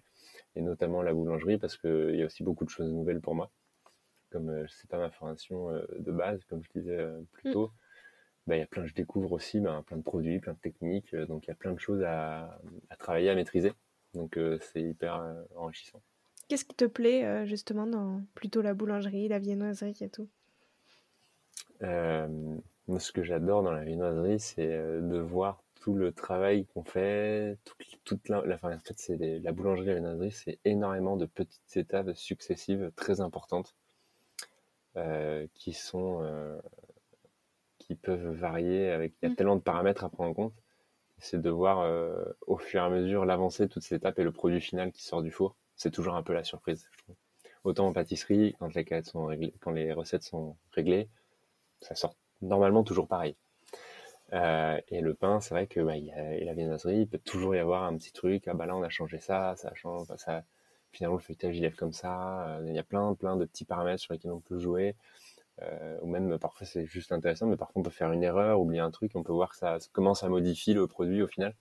et 0.56 0.62
notamment 0.62 1.02
la 1.02 1.14
boulangerie 1.14 1.58
parce 1.58 1.78
qu'il 1.78 2.16
y 2.16 2.22
a 2.22 2.26
aussi 2.26 2.44
beaucoup 2.44 2.66
de 2.66 2.70
choses 2.70 2.92
nouvelles 2.92 3.22
pour 3.22 3.36
moi. 3.36 3.52
Comme 4.32 4.66
c'est 4.70 4.90
pas 4.90 5.00
ma 5.00 5.10
formation 5.10 5.72
de 5.72 6.12
base, 6.12 6.44
comme 6.46 6.62
je 6.64 6.80
disais 6.80 7.08
plus 7.32 7.50
mm. 7.50 7.54
tôt. 7.54 7.72
Bah, 8.50 8.58
y 8.58 8.62
a 8.62 8.66
plein, 8.66 8.84
je 8.88 8.96
découvre 8.96 9.32
aussi 9.34 9.60
bah, 9.60 9.84
plein 9.86 9.98
de 9.98 10.02
produits, 10.02 10.40
plein 10.40 10.54
de 10.54 10.58
techniques, 10.58 11.14
euh, 11.14 11.28
donc 11.28 11.46
il 11.46 11.50
y 11.50 11.52
a 11.52 11.56
plein 11.56 11.72
de 11.72 11.80
choses 11.80 12.02
à, 12.04 12.60
travailler, 12.98 13.30
à 13.30 13.36
maîtriser. 13.36 13.74
Donc 14.14 14.38
euh, 14.38 14.58
c'est 14.62 14.82
hyper 14.82 15.16
euh, 15.16 15.42
enrichissant. 15.56 16.02
Qu'est-ce 16.48 16.66
qui 16.66 16.76
te 16.76 16.86
plaît 16.86 17.46
justement 17.46 17.86
dans 17.86 18.24
plutôt 18.34 18.64
la 18.64 18.74
boulangerie, 18.74 19.28
la 19.28 19.38
viennoiserie 19.38 19.96
et 20.02 20.10
tout? 20.10 20.28
Moi, 21.82 23.00
ce 23.00 23.12
que 23.12 23.22
j'adore 23.22 23.62
dans 23.62 23.72
la 23.72 23.84
viennoiserie, 23.84 24.40
c'est 24.40 24.68
de 24.68 25.20
voir 25.20 25.64
tout 25.76 25.94
le 25.94 26.12
travail 26.12 26.66
qu'on 26.74 26.84
fait, 26.84 27.60
toute, 28.04 28.30
la, 28.30 28.40
en 28.64 28.80
fait, 28.80 28.96
c'est 28.98 29.18
la 29.18 29.52
boulangerie 29.52 29.90
et 29.90 29.94
la 29.94 30.00
viennoiserie, 30.00 30.32
c'est 30.32 30.58
énormément 30.66 31.18
de 31.18 31.28
petites 31.28 31.78
étapes 31.78 32.16
successives 32.16 32.92
très 32.96 33.22
importantes 33.22 33.76
qui 35.54 35.74
sont 35.74 36.60
qui 37.78 37.96
peuvent 37.96 38.36
varier 38.36 38.90
avec 38.90 39.14
il 39.22 39.26
y 39.26 39.28
a 39.28 39.32
mmh. 39.32 39.36
tellement 39.36 39.56
de 39.56 39.62
paramètres 39.62 40.04
à 40.04 40.10
prendre 40.10 40.30
en 40.32 40.34
compte. 40.34 40.54
C'est 41.20 41.42
de 41.42 41.50
voir 41.50 41.82
euh, 41.82 42.24
au 42.48 42.58
fur 42.58 42.82
et 42.82 42.86
à 42.86 42.90
mesure 42.90 43.26
l'avancée 43.26 43.68
de 43.68 43.72
toutes 43.72 43.84
ces 43.84 43.96
étapes 43.96 44.20
et 44.20 44.24
le 44.24 44.32
produit 44.32 44.62
final 44.62 44.92
qui 44.92 45.04
sort 45.04 45.22
du 45.22 45.32
four. 45.32 45.56
C'est 45.76 45.92
toujours 45.92 46.16
un 46.16 46.24
peu 46.24 46.34
la 46.34 46.44
surprise, 46.44 46.88
je 46.92 47.04
trouve. 47.04 47.16
Autant 47.64 47.88
en 47.88 47.94
pâtisserie, 47.94 48.56
quand 48.60 48.74
les 48.74 49.04
sont 49.04 49.30
quand 49.60 49.72
les 49.72 49.92
recettes 49.94 50.24
sont 50.24 50.56
réglées, 50.72 51.10
ça 51.82 51.96
sort 51.96 52.16
normalement 52.42 52.84
toujours 52.84 53.08
pareil. 53.08 53.36
Euh, 54.34 54.80
et 54.90 55.02
le 55.02 55.14
pain, 55.14 55.40
c'est 55.40 55.54
vrai 55.54 55.68
que 55.68 55.80
bah, 55.80 55.98
et 55.98 56.46
la 56.46 56.54
viennoiserie, 56.54 57.02
il 57.02 57.08
peut 57.08 57.20
toujours 57.20 57.56
y 57.56 57.60
avoir 57.60 57.84
un 57.84 57.98
petit 57.98 58.12
truc. 58.12 58.48
Ah 58.48 58.54
bah 58.54 58.66
là, 58.66 58.76
on 58.76 58.84
a 58.84 58.90
changé 58.90 59.20
ça, 59.20 59.56
ça 59.56 59.74
change, 59.76 60.08
ça. 60.18 60.44
Finalement, 60.92 61.18
le 61.18 61.22
feuilletage 61.22 61.56
il 61.58 61.62
lève 61.62 61.76
comme 61.76 61.94
ça. 61.94 62.48
Euh, 62.48 62.66
il 62.68 62.74
y 62.74 62.80
a 62.80 62.84
plein, 62.84 63.14
plein 63.16 63.36
de 63.38 63.46
petits 63.46 63.66
paramètres 63.66 64.02
sur 64.02 64.14
lesquels 64.14 64.32
on 64.32 64.40
peut 64.40 64.60
jouer. 64.60 64.96
Euh, 65.62 65.98
ou 66.02 66.08
même 66.08 66.38
parfois 66.40 66.66
c'est 66.66 66.86
juste 66.86 67.12
intéressant, 67.12 67.48
mais 67.48 67.58
parfois 67.58 67.82
on 67.82 67.84
peut 67.84 67.90
faire 67.90 68.12
une 68.12 68.24
erreur, 68.24 68.62
oublier 68.62 68.80
un 68.80 68.92
truc, 68.92 69.12
on 69.16 69.24
peut 69.24 69.34
voir 69.34 69.50
que 69.50 69.58
ça, 69.58 69.78
comment 69.92 70.14
ça 70.14 70.30
modifie 70.30 70.74
le 70.74 70.88
produit 70.88 71.22
au 71.22 71.28
final. 71.28 71.56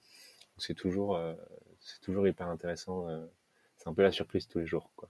C'est 0.56 0.74
toujours, 0.74 1.16
euh, 1.16 1.34
c'est 1.80 2.00
toujours 2.00 2.26
hyper 2.26 2.48
intéressant. 2.48 3.08
Euh, 3.08 3.24
c'est 3.76 3.88
un 3.88 3.94
peu 3.94 4.02
la 4.02 4.10
surprise 4.10 4.46
tous 4.48 4.58
les 4.58 4.66
jours, 4.66 4.90
quoi. 4.96 5.08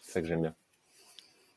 C'est 0.00 0.12
ça 0.12 0.20
que 0.20 0.28
j'aime 0.28 0.42
bien. 0.42 0.54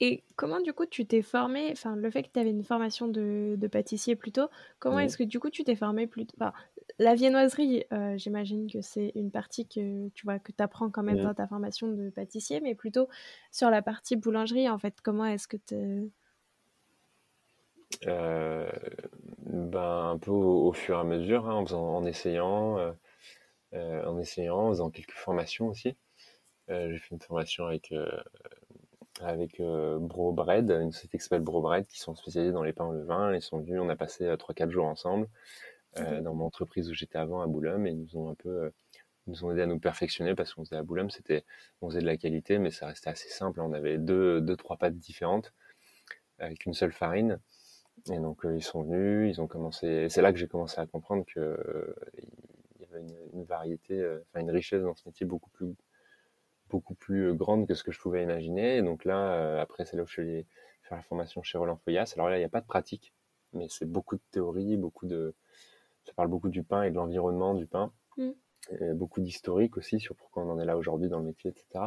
Et 0.01 0.23
comment 0.37 0.61
du 0.61 0.71
coup 0.71 0.85
tu 0.85 1.05
t'es 1.05 1.21
formé, 1.21 1.69
enfin 1.73 1.97
le 1.97 2.09
fait 2.09 2.23
que 2.23 2.29
tu 2.33 2.39
avais 2.39 2.51
une 2.51 2.63
formation 2.63 3.09
de, 3.09 3.55
de 3.57 3.67
pâtissier 3.67 4.15
plutôt, 4.15 4.47
comment 4.79 4.99
est-ce 4.99 5.17
que 5.17 5.25
du 5.25 5.41
coup 5.41 5.49
tu 5.49 5.65
t'es 5.65 5.75
formé 5.75 6.07
plutôt 6.07 6.33
enfin, 6.39 6.53
La 6.99 7.15
viennoiserie, 7.15 7.83
j'imagine 8.15 8.71
que 8.71 8.79
c'est 8.81 9.11
une 9.15 9.29
partie 9.29 9.67
que 9.67 10.07
tu 10.09 10.25
vois 10.25 10.39
que 10.39 10.53
apprends 10.59 10.89
quand 10.89 11.03
même 11.03 11.21
dans 11.21 11.33
ta 11.33 11.47
formation 11.47 11.89
de 11.89 12.09
pâtissier, 12.11 12.61
mais 12.61 12.75
plutôt 12.75 13.09
sur 13.51 13.69
la 13.69 13.81
partie 13.81 14.15
boulangerie 14.15 14.69
en 14.69 14.77
fait, 14.77 15.01
comment 15.01 15.25
est-ce 15.25 15.49
que 15.49 15.57
tu 15.57 16.09
euh, 18.07 18.69
ben, 19.45 20.11
un 20.11 20.17
peu 20.17 20.31
au, 20.31 20.71
fur 20.73 20.97
et 20.97 20.99
à 20.99 21.03
mesure, 21.03 21.47
hein, 21.49 21.65
en, 21.71 21.73
en 21.73 22.05
essayant, 22.05 22.77
euh, 22.79 22.91
euh, 23.73 24.05
en 24.05 24.19
essayant, 24.19 24.57
en 24.59 24.69
faisant 24.69 24.89
quelques 24.89 25.11
formations 25.13 25.67
aussi. 25.67 25.97
j'ai 26.67 26.97
fait 26.99 27.15
une 27.15 27.21
formation 27.21 27.65
avec 27.65 27.93
avec 29.21 29.61
Bro 29.61 30.31
Bread, 30.33 30.71
une 30.71 30.91
société 30.91 31.17
qui 31.17 31.23
s'appelle 31.23 31.41
Bro 31.41 31.61
Bread, 31.61 31.85
qui 31.87 31.99
sont 31.99 32.15
spécialisés 32.15 32.53
dans 32.53 32.63
les 32.63 32.73
pains 32.73 32.85
au 32.85 32.93
levain. 32.93 33.35
Ils 33.35 33.41
sont 33.41 33.59
venus, 33.59 33.79
on 33.81 33.89
a 33.89 33.95
passé 33.95 34.25
3-4 34.25 34.69
jours 34.69 34.85
ensemble 34.85 35.27
dans 35.97 36.35
mon 36.35 36.45
entreprise 36.45 36.89
où 36.89 36.93
j'étais 36.93 37.17
avant 37.17 37.41
à 37.41 37.47
Boulogne 37.47 37.87
et 37.87 37.91
ils 37.91 37.99
nous 37.99 38.15
ont 38.17 38.29
un 38.29 38.35
peu 38.35 38.71
nous 39.27 39.45
ont 39.45 39.51
aidé 39.51 39.61
à 39.61 39.65
nous 39.65 39.79
perfectionner 39.79 40.35
parce 40.35 40.53
qu'on 40.53 40.65
faisait 40.65 40.75
à 40.77 40.83
Boulogne, 40.83 41.09
c'était 41.09 41.45
on 41.81 41.89
faisait 41.89 42.01
de 42.01 42.05
la 42.05 42.17
qualité, 42.17 42.57
mais 42.57 42.71
ça 42.71 42.87
restait 42.87 43.09
assez 43.09 43.29
simple. 43.29 43.61
On 43.61 43.73
avait 43.73 43.97
deux, 43.97 44.41
deux 44.41 44.55
trois 44.57 44.77
pâtes 44.77 44.97
différentes 44.97 45.53
avec 46.39 46.65
une 46.65 46.73
seule 46.73 46.91
farine. 46.91 47.39
Et 48.11 48.19
donc 48.19 48.45
euh, 48.45 48.55
ils 48.55 48.63
sont 48.63 48.83
venus, 48.83 49.35
ils 49.35 49.41
ont 49.41 49.47
commencé. 49.47 50.07
C'est 50.09 50.21
là 50.21 50.31
que 50.31 50.39
j'ai 50.39 50.47
commencé 50.47 50.79
à 50.79 50.85
comprendre 50.85 51.25
que 51.25 51.39
euh, 51.39 51.95
il 52.75 52.81
y 52.81 52.85
avait 52.85 53.05
une, 53.33 53.43
variété, 53.43 53.99
euh, 53.99 54.19
enfin 54.27 54.41
une 54.41 54.51
richesse 54.51 54.81
dans 54.81 54.95
ce 54.95 55.07
métier 55.07 55.25
beaucoup 55.25 55.49
plus 55.49 55.75
beaucoup 56.69 56.93
plus 56.93 57.33
grande 57.33 57.67
que 57.67 57.73
ce 57.73 57.83
que 57.83 57.91
je 57.91 57.99
pouvais 57.99 58.21
imaginer. 58.21 58.77
Et 58.77 58.81
donc 58.83 59.03
là, 59.03 59.59
après, 59.59 59.85
c'est 59.85 59.97
là 59.97 60.03
où 60.03 60.05
je 60.05 60.11
suis 60.11 60.21
allé 60.21 60.45
faire 60.83 60.97
la 60.97 61.01
formation 61.03 61.41
chez 61.41 61.57
Roland 61.57 61.77
Foyas. 61.77 62.13
Alors 62.15 62.29
là, 62.29 62.37
il 62.37 62.39
n'y 62.39 62.45
a 62.45 62.49
pas 62.49 62.61
de 62.61 62.67
pratique, 62.67 63.11
mais 63.53 63.65
c'est 63.69 63.89
beaucoup 63.89 64.15
de 64.15 64.21
théorie, 64.29 64.77
beaucoup 64.77 65.07
de. 65.07 65.33
Ça 66.05 66.13
parle 66.13 66.27
beaucoup 66.27 66.49
du 66.49 66.61
pain 66.61 66.83
et 66.83 66.91
de 66.91 66.95
l'environnement 66.95 67.55
du 67.55 67.65
pain. 67.65 67.91
Mmh. 68.17 68.29
Et 68.71 68.93
beaucoup 68.93 69.19
d'historique 69.19 69.77
aussi 69.77 69.99
sur 69.99 70.15
pourquoi 70.15 70.43
on 70.43 70.49
en 70.51 70.59
est 70.59 70.65
là 70.65 70.77
aujourd'hui 70.77 71.09
dans 71.09 71.17
le 71.17 71.25
métier, 71.25 71.49
etc. 71.49 71.85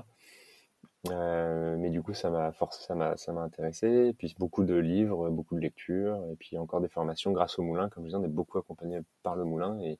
Euh, 1.10 1.76
mais 1.78 1.90
du 1.90 2.02
coup, 2.02 2.14
ça 2.14 2.30
m'a 2.30 2.52
forcé, 2.52 2.82
ça 2.84 2.94
m'a, 2.94 3.16
ça 3.16 3.32
m'a 3.32 3.42
intéressé. 3.42 4.14
Puis 4.18 4.34
beaucoup 4.38 4.64
de 4.64 4.74
livres, 4.74 5.30
beaucoup 5.30 5.54
de 5.56 5.60
lectures, 5.60 6.24
et 6.30 6.36
puis 6.36 6.58
encore 6.58 6.80
des 6.80 6.88
formations 6.88 7.32
grâce 7.32 7.58
au 7.58 7.62
moulin. 7.62 7.88
Comme 7.88 8.04
je 8.04 8.08
disais, 8.08 8.18
on 8.18 8.24
est 8.24 8.28
beaucoup 8.28 8.58
accompagné 8.58 9.00
par 9.22 9.36
le 9.36 9.44
moulin 9.44 9.78
et, 9.80 9.98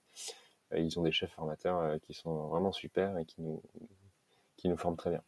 et 0.72 0.82
ils 0.82 0.98
ont 0.98 1.02
des 1.02 1.12
chefs 1.12 1.32
formateurs 1.32 1.78
euh, 1.78 1.98
qui 1.98 2.14
sont 2.14 2.48
vraiment 2.48 2.72
super 2.72 3.18
et 3.18 3.24
qui 3.24 3.42
nous, 3.42 3.62
qui 4.56 4.68
nous 4.68 4.76
forment 4.76 4.96
très 4.96 5.10
bien. 5.10 5.22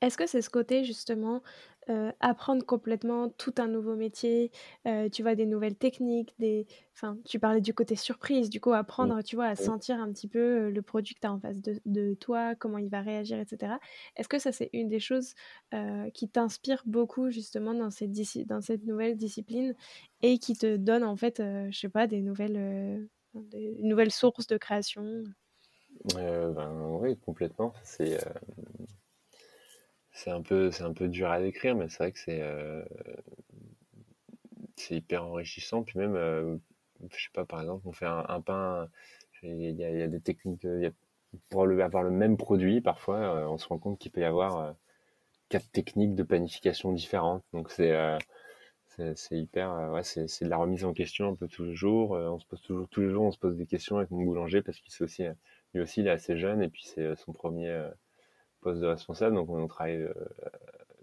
Est-ce 0.00 0.16
que 0.16 0.26
c'est 0.26 0.42
ce 0.42 0.50
côté 0.50 0.84
justement 0.84 1.42
euh, 1.88 2.12
apprendre 2.20 2.64
complètement 2.64 3.30
tout 3.30 3.54
un 3.58 3.66
nouveau 3.66 3.96
métier, 3.96 4.52
euh, 4.86 5.08
tu 5.08 5.22
vois 5.22 5.34
des 5.34 5.46
nouvelles 5.46 5.74
techniques, 5.74 6.34
des, 6.38 6.66
enfin 6.94 7.18
tu 7.24 7.40
parlais 7.40 7.60
du 7.60 7.74
côté 7.74 7.96
surprise, 7.96 8.48
du 8.48 8.60
coup 8.60 8.72
apprendre, 8.72 9.22
tu 9.22 9.34
vois, 9.34 9.46
à 9.46 9.56
sentir 9.56 9.98
un 9.98 10.12
petit 10.12 10.28
peu 10.28 10.70
le 10.70 10.82
produit 10.82 11.14
que 11.14 11.20
tu 11.20 11.26
as 11.26 11.32
en 11.32 11.40
face 11.40 11.60
de, 11.62 12.14
toi, 12.14 12.54
comment 12.54 12.78
il 12.78 12.90
va 12.90 13.00
réagir, 13.00 13.40
etc. 13.40 13.74
Est-ce 14.16 14.28
que 14.28 14.38
ça 14.38 14.52
c'est 14.52 14.70
une 14.72 14.88
des 14.88 15.00
choses 15.00 15.34
qui 16.14 16.28
t'inspire 16.28 16.82
beaucoup 16.86 17.30
justement 17.30 17.74
dans 17.74 17.90
cette, 17.90 18.12
dans 18.46 18.60
cette 18.60 18.84
nouvelle 18.84 19.16
discipline 19.16 19.74
et 20.22 20.38
qui 20.38 20.56
te 20.56 20.76
donne 20.76 21.02
en 21.02 21.16
fait, 21.16 21.42
je 21.70 21.76
sais 21.76 21.88
pas, 21.88 22.06
des 22.06 22.20
nouvelles, 22.20 23.08
des, 23.34 23.76
nouvelles 23.82 24.12
sources 24.12 24.46
de 24.46 24.58
création? 24.58 25.24
Ben, 26.14 26.54
Oui, 27.00 27.16
complètement. 27.16 27.72
C'est 27.82 28.18
c'est 30.12 30.30
un 30.30 30.42
peu 30.42 30.70
c'est 30.70 30.82
un 30.82 30.92
peu 30.92 31.08
dur 31.08 31.30
à 31.30 31.40
décrire 31.40 31.76
mais 31.76 31.88
c'est 31.88 31.98
vrai 31.98 32.12
que 32.12 32.18
c'est 32.18 32.40
euh, 32.42 32.84
c'est 34.76 34.96
hyper 34.96 35.24
enrichissant. 35.24 35.82
Puis 35.82 35.98
même 35.98 36.16
euh, 36.16 36.56
je 37.10 37.16
sais 37.16 37.30
pas 37.32 37.44
par 37.44 37.60
exemple 37.60 37.86
on 37.86 37.92
fait 37.92 38.06
un, 38.06 38.40
pain 38.40 38.88
il 39.42 39.70
y, 39.70 39.84
a, 39.84 40.06
des 40.08 40.20
techniques 40.20 40.66
pour 41.50 41.62
avoir 41.64 42.02
le 42.02 42.10
même 42.10 42.36
produit 42.36 42.80
parfois 42.80 43.16
euh, 43.18 43.46
on 43.46 43.58
se 43.58 43.68
rend 43.68 43.78
compte 43.78 43.98
qu'il 43.98 44.10
peut 44.12 44.20
y 44.20 44.24
avoir 44.24 44.74
quatre 45.48 45.70
techniques 45.72 46.14
de 46.14 46.22
panification 46.22 46.92
différentes. 46.92 47.44
Donc 47.52 47.70
c'est 47.70 47.94
c'est 49.14 49.38
hyper 49.38 49.90
ouais 49.92 50.02
c'est 50.02 50.44
de 50.44 50.50
la 50.50 50.58
remise 50.58 50.84
en 50.84 50.92
question 50.92 51.30
un 51.30 51.34
peu 51.34 51.48
tous 51.48 51.64
les 51.64 51.74
jours 51.74 52.10
on 52.10 52.38
se 52.38 52.46
pose 52.46 52.60
toujours 52.60 52.88
tous 52.90 53.00
les 53.00 53.10
jours 53.10 53.24
on 53.24 53.32
se 53.32 53.38
pose 53.38 53.56
des 53.56 53.66
questions 53.66 53.96
avec 53.96 54.10
mon 54.10 54.22
boulanger 54.24 54.60
parce 54.60 54.78
qu'il 54.80 54.92
aussi 55.02 55.22
lui 55.72 55.80
aussi 55.80 56.00
il 56.00 56.06
est 56.06 56.10
assez 56.10 56.36
jeune 56.36 56.62
et 56.62 56.68
puis 56.68 56.82
c'est 56.84 57.16
son 57.16 57.32
premier 57.32 57.88
poste 58.60 58.80
de 58.80 58.86
responsable, 58.86 59.36
donc 59.36 59.50
on 59.50 59.66
travaille 59.66 60.02
euh, 60.02 60.14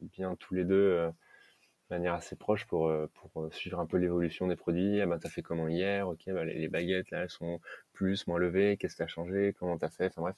bien 0.02 0.36
tous 0.36 0.54
les 0.54 0.64
deux 0.64 0.76
euh, 0.76 1.08
de 1.10 1.96
manière 1.96 2.14
assez 2.14 2.36
proche 2.36 2.66
pour, 2.66 2.88
euh, 2.88 3.10
pour 3.16 3.54
suivre 3.54 3.80
un 3.80 3.86
peu 3.86 3.98
l'évolution 3.98 4.48
des 4.48 4.56
produits. 4.56 5.02
Ah 5.02 5.06
ben, 5.06 5.20
t'as 5.20 5.30
fait 5.30 5.42
comment 5.42 5.68
hier? 5.68 6.08
Ok, 6.08 6.24
bah, 6.28 6.46
les, 6.46 6.68
baguettes, 6.68 7.12
là, 7.12 7.24
elles 7.24 7.30
sont 7.30 7.60
plus, 7.94 8.28
moins 8.28 8.40
levées. 8.40 8.78
Qu'est-ce 8.78 8.96
que 8.96 9.04
t'as 9.04 9.08
changé? 9.08 9.56
Comment 9.60 9.78
t'as 9.78 9.90
fait? 9.90 10.08
Enfin 10.08 10.22
bref. 10.22 10.36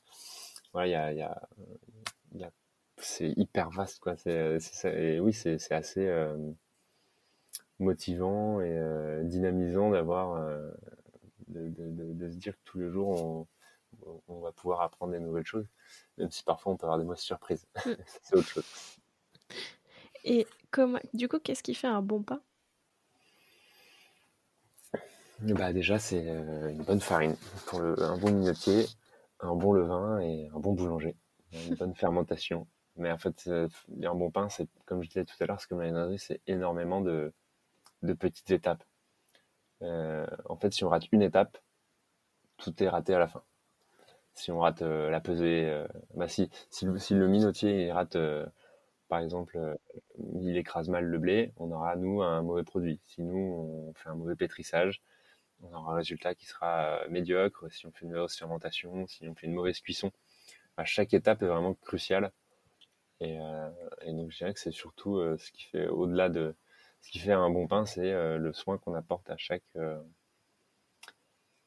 voilà, 0.73 1.12
il 1.12 1.17
y 1.17 1.23
a, 2.43 2.51
c'est 2.97 3.29
hyper 3.38 3.69
vaste, 3.69 3.99
quoi. 3.99 4.15
C'est, 4.17 4.60
et 4.86 5.19
oui, 5.19 5.34
c'est, 5.34 5.71
assez 5.71 6.10
motivant 7.79 8.62
et 8.62 9.21
dynamisant 9.23 9.91
d'avoir, 9.91 10.38
de, 11.47 11.69
de, 11.69 12.29
se 12.29 12.36
dire 12.36 12.53
que 12.53 12.62
tous 12.65 12.79
les 12.79 12.89
jours, 12.89 13.10
on, 13.10 13.47
on 14.28 14.39
va 14.39 14.52
pouvoir 14.52 14.82
apprendre 14.82 15.13
des 15.13 15.19
nouvelles 15.19 15.45
choses, 15.45 15.67
même 16.17 16.32
si 16.32 16.43
parfois 16.43 16.73
on 16.73 16.78
peut 16.78 16.86
avoir 16.86 16.99
des 16.99 17.06
mauvaises 17.06 17.19
surprises. 17.19 17.65
Mm. 17.86 17.91
c'est 18.23 18.36
autre 18.36 18.47
chose. 18.47 18.65
Et 20.23 20.47
comme, 20.71 20.99
du 21.13 21.28
coup, 21.28 21.39
qu'est-ce 21.39 21.63
qui 21.63 21.73
fait 21.73 21.88
un 21.88 22.02
bon 22.02 22.21
pain? 22.23 22.41
Bah 25.41 25.71
Déjà, 25.71 25.99
c'est 25.99 26.28
euh, 26.28 26.69
une 26.69 26.84
bonne 26.84 26.99
farine 26.99 27.38
pour 27.67 27.80
le, 27.80 27.97
un 28.02 28.17
bon 28.17 28.32
minotier, 28.32 28.88
un 29.39 29.56
bon 29.56 29.71
levain 29.71 30.19
et 30.19 30.49
un 30.54 30.60
bon 30.60 30.73
boulanger. 30.73 31.15
Une 31.54 31.75
bonne 31.75 31.95
fermentation. 31.95 32.67
Mais 32.97 33.10
en 33.12 33.17
fait, 33.17 33.49
un 33.49 34.15
bon 34.15 34.30
pain, 34.30 34.49
c'est 34.49 34.67
comme 34.86 35.02
je 35.02 35.08
disais 35.08 35.23
tout 35.23 35.36
à 35.39 35.45
l'heure, 35.45 35.62
ce 35.62 35.67
que 35.67 35.75
m'a 35.75 36.17
c'est 36.17 36.41
énormément 36.47 36.99
de, 36.99 37.34
de 38.02 38.13
petites 38.13 38.52
étapes. 38.52 38.84
Euh, 39.82 40.28
en 40.45 40.58
fait, 40.58 40.73
si 40.73 40.84
on 40.84 40.89
rate 40.89 41.10
une 41.13 41.21
étape, 41.21 41.58
tout 42.58 42.84
est 42.84 42.89
raté 42.89 43.13
à 43.13 43.19
la 43.19 43.28
fin 43.28 43.43
si 44.33 44.51
on 44.51 44.59
rate 44.59 44.81
euh, 44.81 45.09
la 45.09 45.19
pesée, 45.19 45.65
euh, 45.69 45.87
bah 46.15 46.27
si, 46.27 46.49
si, 46.69 46.85
le 46.85 47.27
minotier 47.27 47.91
rate, 47.91 48.15
euh, 48.15 48.45
par 49.09 49.19
exemple, 49.19 49.59
il 50.41 50.57
écrase 50.57 50.89
mal 50.89 51.05
le 51.05 51.17
blé, 51.17 51.53
on 51.57 51.71
aura, 51.71 51.95
nous, 51.95 52.21
un 52.21 52.41
mauvais 52.41 52.63
produit. 52.63 52.99
Si 53.05 53.21
nous, 53.21 53.89
on 53.89 53.93
fait 53.93 54.09
un 54.09 54.15
mauvais 54.15 54.35
pétrissage, 54.35 55.01
on 55.63 55.73
aura 55.73 55.93
un 55.93 55.95
résultat 55.95 56.35
qui 56.35 56.45
sera 56.45 57.01
médiocre. 57.09 57.71
Si 57.71 57.85
on 57.87 57.91
fait 57.91 58.05
une 58.05 58.11
mauvaise 58.11 58.35
fermentation, 58.35 59.07
si 59.07 59.27
on 59.27 59.35
fait 59.35 59.47
une 59.47 59.53
mauvaise 59.53 59.79
cuisson, 59.81 60.11
bah, 60.77 60.85
chaque 60.85 61.13
étape 61.13 61.41
est 61.43 61.47
vraiment 61.47 61.73
cruciale. 61.73 62.31
Et, 63.21 63.37
donc, 64.07 64.31
je 64.31 64.37
dirais 64.37 64.53
que 64.53 64.59
c'est 64.59 64.71
surtout 64.71 65.19
ce 65.37 65.51
qui 65.51 65.63
fait, 65.63 65.87
au-delà 65.87 66.29
de 66.29 66.55
ce 67.01 67.11
qui 67.11 67.19
fait 67.19 67.33
un 67.33 67.49
bon 67.49 67.67
pain, 67.67 67.85
c'est 67.85 68.13
le 68.37 68.53
soin 68.53 68.77
qu'on 68.77 68.93
apporte 68.93 69.29
à 69.29 69.37
chaque, 69.37 69.63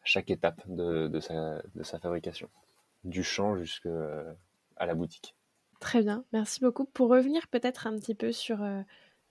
chaque 0.05 0.31
étape 0.31 0.62
de, 0.67 1.09
de, 1.09 1.21
sa, 1.21 1.62
de 1.75 1.83
sa 1.83 1.99
fabrication, 1.99 2.49
du 3.05 3.23
champ 3.23 3.57
jusqu'à 3.57 4.37
la 4.81 4.95
boutique. 4.95 5.35
Très 5.81 6.03
bien, 6.03 6.25
merci 6.33 6.61
beaucoup. 6.61 6.85
Pour 6.85 7.09
revenir 7.09 7.49
peut-être 7.49 7.87
un 7.87 7.97
petit 7.99 8.15
peu 8.15 8.31
sur 8.33 8.62
euh, 8.62 8.83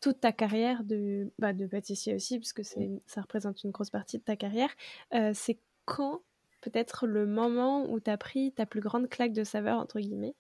toute 0.02 0.20
ta 0.20 0.32
carrière 0.32 0.84
de, 0.84 1.32
bah, 1.40 1.54
de 1.54 1.66
pâtissier 1.66 2.14
aussi, 2.14 2.40
puisque 2.40 2.66
c'est, 2.66 3.02
ça 3.06 3.22
représente 3.22 3.64
une 3.64 3.72
grosse 3.72 3.90
partie 3.90 4.18
de 4.18 4.24
ta 4.24 4.36
carrière, 4.36 4.70
euh, 5.14 5.32
c'est 5.34 5.60
quand 5.86 6.22
peut-être 6.62 7.08
le 7.08 7.26
moment 7.26 7.90
où 7.90 8.00
tu 8.00 8.12
as 8.12 8.18
pris 8.18 8.52
ta 8.52 8.66
plus 8.66 8.82
grande 8.82 9.10
claque 9.10 9.34
de 9.34 9.44
saveur, 9.44 9.80
entre 9.80 10.00
guillemets 10.00 10.36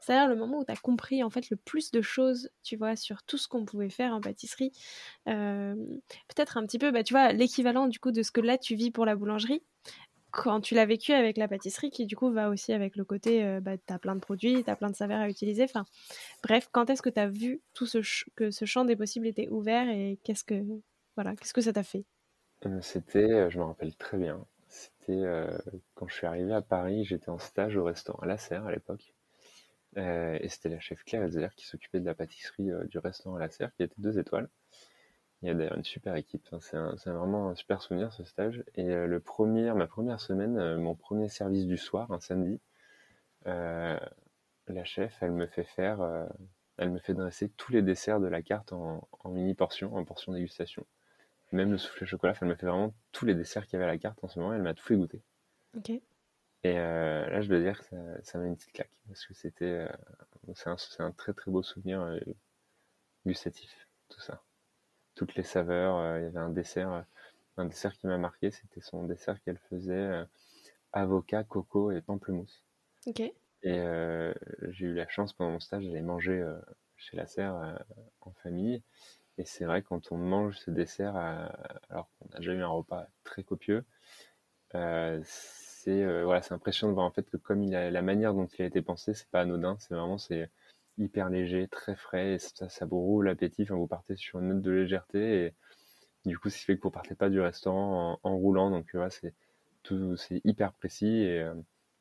c'est-à-dire 0.00 0.28
le 0.28 0.36
moment 0.36 0.58
où 0.60 0.64
tu 0.64 0.72
as 0.72 0.76
compris 0.76 1.22
en 1.22 1.30
fait 1.30 1.50
le 1.50 1.56
plus 1.56 1.90
de 1.90 2.02
choses, 2.02 2.50
tu 2.62 2.76
vois, 2.76 2.96
sur 2.96 3.22
tout 3.22 3.38
ce 3.38 3.48
qu'on 3.48 3.64
pouvait 3.64 3.90
faire 3.90 4.12
en 4.14 4.20
pâtisserie. 4.20 4.72
Euh, 5.28 5.74
peut-être 6.28 6.56
un 6.56 6.66
petit 6.66 6.78
peu, 6.78 6.90
bah, 6.90 7.02
tu 7.02 7.14
vois, 7.14 7.32
l'équivalent 7.32 7.88
du 7.88 7.98
coup 7.98 8.12
de 8.12 8.22
ce 8.22 8.30
que 8.32 8.40
là 8.40 8.58
tu 8.58 8.74
vis 8.74 8.90
pour 8.90 9.06
la 9.06 9.16
boulangerie. 9.16 9.62
Quand 10.32 10.60
tu 10.60 10.74
l'as 10.76 10.86
vécu 10.86 11.12
avec 11.12 11.36
la 11.36 11.48
pâtisserie, 11.48 11.90
qui 11.90 12.06
du 12.06 12.16
coup 12.16 12.30
va 12.32 12.50
aussi 12.50 12.72
avec 12.72 12.96
le 12.96 13.04
côté, 13.04 13.44
euh, 13.44 13.60
tu 13.60 13.92
as 13.92 13.98
plein 13.98 14.14
de 14.14 14.20
produits, 14.20 14.62
tu 14.62 14.70
as 14.70 14.76
plein 14.76 14.90
de 14.90 14.96
saveurs 14.96 15.20
à 15.20 15.28
utiliser. 15.28 15.64
Enfin, 15.64 15.84
bref, 16.42 16.68
quand 16.72 16.90
est-ce 16.90 17.02
que 17.02 17.10
tu 17.10 17.20
as 17.20 17.28
vu 17.28 17.62
tout 17.74 17.86
ce 17.86 17.98
que 18.36 18.50
ce 18.50 18.64
champ 18.64 18.84
des 18.84 18.96
possibles 18.96 19.26
était 19.26 19.48
ouvert 19.48 19.88
et 19.88 20.20
qu'est-ce 20.24 20.44
que, 20.44 20.62
voilà, 21.16 21.34
qu'est-ce 21.36 21.54
que 21.54 21.60
ça 21.60 21.72
t'a 21.72 21.82
fait? 21.82 22.04
Euh, 22.64 22.80
C'était, 22.80 23.50
je 23.50 23.58
me 23.58 23.64
rappelle 23.64 23.94
très 23.96 24.16
bien, 24.16 24.46
c'était 24.68 25.22
quand 25.94 26.08
je 26.08 26.14
suis 26.14 26.26
arrivé 26.26 26.52
à 26.54 26.62
Paris, 26.62 27.04
j'étais 27.04 27.28
en 27.28 27.38
stage 27.38 27.76
au 27.76 27.84
restaurant 27.84 28.24
La 28.24 28.38
Serre 28.38 28.66
à 28.66 28.72
l'époque. 28.72 29.14
Euh, 29.96 30.38
et 30.40 30.48
c'était 30.48 30.68
la 30.68 30.80
chef 30.80 31.02
Claire 31.04 31.24
Elzer 31.24 31.54
qui 31.56 31.66
s'occupait 31.66 32.00
de 32.00 32.06
la 32.06 32.14
pâtisserie 32.14 32.70
euh, 32.70 32.84
du 32.84 32.98
restaurant 32.98 33.36
La 33.36 33.50
Serre, 33.50 33.74
qui 33.74 33.82
était 33.82 33.94
deux 33.98 34.18
étoiles. 34.18 34.48
Il 35.42 35.48
y 35.48 35.50
a 35.50 35.54
d'ailleurs 35.54 35.76
une 35.76 35.84
super 35.84 36.14
équipe. 36.16 36.46
Hein. 36.52 36.58
C'est 36.60 37.10
vraiment 37.10 37.48
un 37.48 37.54
super 37.54 37.82
souvenir 37.82 38.12
ce 38.12 38.24
stage. 38.24 38.62
Et 38.74 38.90
euh, 38.90 39.06
le 39.06 39.20
premier, 39.20 39.72
ma 39.72 39.86
première 39.86 40.20
semaine, 40.20 40.76
mon 40.76 40.94
premier 40.94 41.28
service 41.28 41.66
du 41.66 41.78
soir, 41.78 42.10
un 42.12 42.20
samedi, 42.20 42.60
la 43.46 44.84
chef, 44.84 45.16
elle 45.22 45.32
me 45.32 45.46
fait 45.46 45.64
faire, 45.64 46.28
elle 46.76 46.90
me 46.90 46.98
fait 46.98 47.14
dresser 47.14 47.48
tous 47.56 47.72
les 47.72 47.82
desserts 47.82 48.20
de 48.20 48.28
la 48.28 48.42
carte 48.42 48.72
en, 48.72 49.08
mini 49.24 49.54
portions, 49.54 49.96
en 49.96 50.04
portions 50.04 50.32
dégustation. 50.32 50.86
Même 51.52 51.72
le 51.72 51.78
soufflé 51.78 52.06
chocolat, 52.06 52.34
elle 52.40 52.48
me 52.48 52.54
fait 52.54 52.66
vraiment 52.66 52.94
tous 53.10 53.24
les 53.24 53.34
desserts 53.34 53.66
qu'il 53.66 53.72
y 53.78 53.82
avait 53.82 53.90
à 53.90 53.92
la 53.92 53.98
carte 53.98 54.22
en 54.22 54.28
ce 54.28 54.38
moment. 54.38 54.52
Elle 54.54 54.62
m'a 54.62 54.74
tout 54.74 54.84
fait 54.84 54.94
goûter. 54.94 55.22
Ok. 55.76 55.90
Et 56.62 56.78
euh, 56.78 57.26
là, 57.30 57.40
je 57.40 57.48
dois 57.48 57.60
dire 57.60 57.78
que 57.78 57.84
ça, 57.84 57.96
ça 58.22 58.38
m'a 58.38 58.46
une 58.46 58.56
petite 58.56 58.72
claque 58.72 58.90
parce 59.08 59.24
que 59.26 59.34
c'était, 59.34 59.64
euh, 59.64 59.88
c'est 60.54 60.68
un, 60.68 60.76
un, 60.98 61.12
très 61.12 61.32
très 61.32 61.50
beau 61.50 61.62
souvenir 61.62 62.02
euh, 62.02 62.20
gustatif, 63.24 63.88
tout 64.08 64.20
ça. 64.20 64.42
Toutes 65.14 65.34
les 65.36 65.42
saveurs. 65.42 66.18
Il 66.18 66.24
y 66.24 66.26
avait 66.26 66.38
un 66.38 66.50
dessert, 66.50 67.04
un 67.56 67.64
dessert 67.64 67.96
qui 67.96 68.06
m'a 68.06 68.18
marqué. 68.18 68.50
C'était 68.50 68.80
son 68.80 69.04
dessert 69.04 69.42
qu'elle 69.42 69.58
faisait 69.70 70.24
avocat, 70.92 71.44
coco 71.44 71.90
et 71.90 72.00
pamplemousse. 72.00 72.62
Ok. 73.06 73.20
Et 73.62 74.32
j'ai 74.68 74.86
eu 74.86 74.94
la 74.94 75.08
chance 75.08 75.32
pendant 75.34 75.52
mon 75.52 75.60
stage 75.60 75.84
d'aller 75.84 76.00
manger 76.00 76.42
chez 76.96 77.16
la 77.16 77.26
serre 77.26 77.84
en 78.20 78.32
famille. 78.32 78.82
Et 79.36 79.44
c'est 79.44 79.64
vrai 79.66 79.82
quand 79.82 80.10
on 80.12 80.16
mange 80.16 80.56
ce 80.56 80.70
dessert, 80.70 81.16
alors 81.16 82.08
qu'on 82.18 82.28
a 82.32 82.38
déjà 82.38 82.52
eu 82.52 82.62
un 82.62 82.68
repas 82.68 83.06
très 83.24 83.42
copieux, 83.42 83.84
c'est 84.72 85.69
euh, 85.90 86.24
voilà, 86.24 86.42
c'est 86.42 86.54
impressionnant 86.54 86.92
de 86.92 86.94
voir 86.94 87.06
en 87.06 87.10
fait 87.10 87.28
que 87.28 87.36
comme 87.36 87.70
la 87.70 88.02
manière 88.02 88.34
dont 88.34 88.46
il 88.46 88.62
a 88.62 88.66
été 88.66 88.82
pensé, 88.82 89.14
c'est 89.14 89.28
pas 89.30 89.40
anodin, 89.42 89.76
c'est 89.78 89.94
vraiment 89.94 90.18
c'est 90.18 90.50
hyper 90.98 91.30
léger, 91.30 91.68
très 91.68 91.96
frais, 91.96 92.34
et 92.34 92.38
ça, 92.38 92.68
ça 92.68 92.86
vous 92.86 93.00
roule 93.00 93.26
l'appétit. 93.26 93.64
vous 93.64 93.86
partez 93.86 94.16
sur 94.16 94.40
une 94.40 94.48
note 94.48 94.62
de 94.62 94.70
légèreté 94.70 95.44
et 95.46 95.54
du 96.26 96.38
coup, 96.38 96.50
ce 96.50 96.58
qui 96.58 96.64
fait 96.64 96.76
que 96.76 96.82
vous 96.82 96.90
partez 96.90 97.14
pas 97.14 97.30
du 97.30 97.40
restaurant 97.40 98.18
en, 98.22 98.36
roulant. 98.36 98.70
Donc 98.70 98.88
voilà, 98.92 99.10
c'est 99.10 99.34
tout, 99.82 100.16
c'est 100.16 100.40
hyper 100.44 100.72
précis 100.72 101.26
euh, 101.26 101.54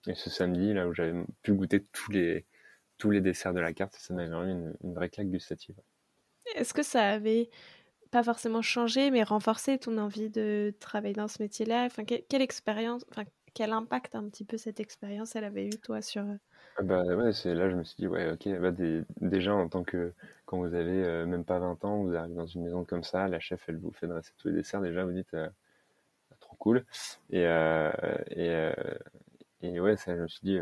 et, 0.07 0.15
ce 0.15 0.29
samedi 0.29 0.73
là 0.73 0.87
où 0.87 0.93
j'avais 0.93 1.13
pu 1.41 1.53
goûter 1.53 1.85
tous 1.93 2.11
les 2.11 2.45
tous 2.97 3.11
les 3.11 3.21
desserts 3.21 3.53
de 3.53 3.61
la 3.61 3.71
carte, 3.71 3.95
ça 3.95 4.13
m'avait 4.13 4.29
vraiment 4.29 4.51
une, 4.83 4.93
vraie 4.93 5.07
claque 5.07 5.29
gustative. 5.29 5.75
Est-ce 6.55 6.73
que 6.73 6.83
ça 6.83 7.11
avait 7.11 7.49
pas 8.11 8.23
forcément 8.23 8.61
changé, 8.61 9.09
mais 9.09 9.23
renforcé 9.23 9.77
ton 9.77 9.97
envie 9.97 10.29
de 10.29 10.73
travailler 10.81 11.13
dans 11.13 11.29
ce 11.29 11.41
métier-là? 11.41 11.87
Quelle 12.27 12.41
expérience, 12.41 13.05
quel 13.53 13.71
impact 13.71 14.15
un 14.15 14.27
petit 14.29 14.45
peu 14.45 14.57
cette 14.57 14.79
expérience 14.79 15.35
elle 15.35 15.43
avait 15.43 15.65
eu 15.65 15.77
toi 15.81 16.01
sur 16.01 16.23
euh 16.23 16.35
ah 16.77 16.83
bah 16.83 17.03
ouais 17.03 17.33
c'est 17.33 17.53
là 17.53 17.69
je 17.69 17.75
me 17.75 17.83
suis 17.83 17.95
dit 17.97 18.07
ouais 18.07 18.31
ok 18.31 18.47
bah 18.59 18.71
déjà 19.21 19.53
en 19.53 19.67
tant 19.67 19.83
que 19.83 20.13
quand 20.45 20.57
vous 20.59 20.73
avez 20.73 21.03
euh, 21.03 21.25
même 21.25 21.43
pas 21.43 21.59
20 21.59 21.83
ans 21.85 22.03
vous 22.03 22.15
arrivez 22.15 22.35
dans 22.35 22.47
une 22.47 22.63
maison 22.63 22.85
comme 22.85 23.03
ça 23.03 23.27
la 23.27 23.39
chef 23.39 23.67
elle 23.67 23.77
vous 23.77 23.91
fait 23.91 24.07
dresser 24.07 24.31
tous 24.37 24.47
les 24.47 24.55
desserts 24.55 24.81
déjà 24.81 25.03
vous 25.03 25.11
dites 25.11 25.33
euh, 25.33 25.49
trop 26.39 26.55
cool. 26.57 26.85
Et 27.31 27.43
et, 28.35 28.71
et 29.61 29.79
ouais 29.79 29.97
ça 29.97 30.15
je 30.15 30.21
me 30.21 30.27
suis 30.27 30.41
dit 30.43 30.59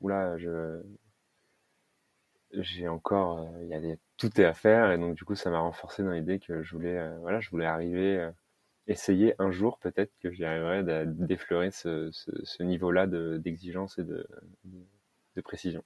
oula 0.00 0.38
je 0.38 0.82
j'ai 2.52 2.88
encore 2.88 3.46
il 3.62 3.68
y 3.68 3.74
a 3.74 3.80
des, 3.80 3.98
tout 4.16 4.40
est 4.40 4.44
à 4.44 4.54
faire. 4.54 4.90
Et 4.92 4.98
donc 4.98 5.14
du 5.14 5.24
coup 5.24 5.34
ça 5.34 5.50
m'a 5.50 5.60
renforcé 5.60 6.02
dans 6.02 6.10
l'idée 6.10 6.38
que 6.38 6.62
je 6.62 6.74
voulais 6.74 7.16
voilà 7.18 7.40
je 7.40 7.50
voulais 7.50 7.66
arriver 7.66 8.30
essayer 8.86 9.34
un 9.38 9.50
jour 9.50 9.78
peut-être 9.78 10.12
que 10.20 10.30
j'y 10.30 10.44
arriverai 10.44 11.06
d'effleurer 11.06 11.70
ce, 11.70 12.10
ce, 12.12 12.62
niveau-là 12.62 13.06
d'exigence 13.06 13.98
et 13.98 14.04
de, 14.04 14.26
de, 14.64 15.40
précision. 15.40 15.82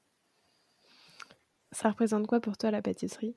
Ça 1.73 1.91
représente 1.91 2.27
quoi 2.27 2.41
pour 2.41 2.57
toi 2.57 2.71
la 2.71 2.83
pâtisserie? 2.83 3.37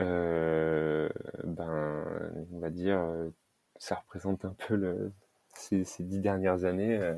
Euh, 0.00 1.08
Ben, 1.44 2.44
on 2.52 2.58
va 2.58 2.70
dire, 2.70 3.02
ça 3.78 3.96
représente 3.96 4.44
un 4.44 4.54
peu 4.66 4.76
le, 4.76 5.12
ces, 5.54 5.84
ces 5.84 6.04
dix 6.04 6.20
dernières 6.20 6.64
années 6.64 6.96
euh, 6.96 7.14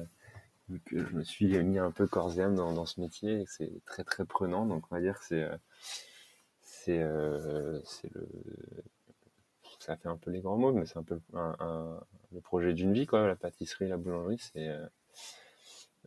que 0.86 1.04
je 1.04 1.14
me 1.14 1.22
suis 1.22 1.46
mis 1.62 1.78
un 1.78 1.90
peu 1.90 2.06
corps 2.06 2.38
et 2.38 2.42
âme 2.42 2.54
dans, 2.54 2.72
dans 2.72 2.86
ce 2.86 3.00
métier. 3.00 3.44
C'est 3.46 3.84
très 3.84 4.04
très 4.04 4.24
prenant, 4.24 4.66
donc 4.66 4.84
on 4.90 4.94
va 4.94 5.00
dire 5.00 5.18
que 5.18 5.24
c'est 5.24 7.00
euh, 7.02 7.80
c'est 7.84 8.12
le 8.14 8.24
ça 9.78 9.96
fait 9.96 10.08
un 10.08 10.16
peu 10.16 10.30
les 10.30 10.40
grands 10.40 10.56
mots, 10.56 10.72
mais 10.72 10.86
c'est 10.86 10.98
un 10.98 11.04
peu 11.04 11.20
un, 11.34 12.00
le 12.32 12.40
projet 12.40 12.72
d'une 12.74 12.92
vie, 12.92 13.06
quoi. 13.06 13.26
La 13.26 13.36
pâtisserie, 13.36 13.88
la 13.88 13.96
boulangerie, 13.96 14.38
c'est 14.38 14.68
euh, 14.68 14.86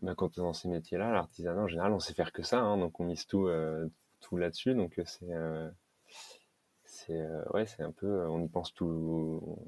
ben, 0.01 0.15
quand 0.15 0.37
on 0.37 0.41
est 0.41 0.45
dans 0.45 0.53
ces 0.53 0.67
métiers-là, 0.67 1.11
l'artisanat 1.11 1.61
en 1.61 1.67
général, 1.67 1.93
on 1.93 1.99
sait 1.99 2.13
faire 2.13 2.31
que 2.33 2.43
ça, 2.43 2.59
hein, 2.59 2.77
donc 2.77 2.99
on 2.99 3.05
mise 3.05 3.25
tout, 3.27 3.47
euh, 3.47 3.87
tout 4.19 4.37
là-dessus, 4.37 4.75
donc 4.75 4.99
euh, 4.99 5.03
c'est 5.05 5.29
c'est 6.83 7.21
ouais, 7.53 7.65
c'est 7.65 7.83
un 7.83 7.91
peu, 7.91 8.27
on 8.27 8.43
y 8.43 8.49
pense 8.49 8.73
tout, 8.73 9.59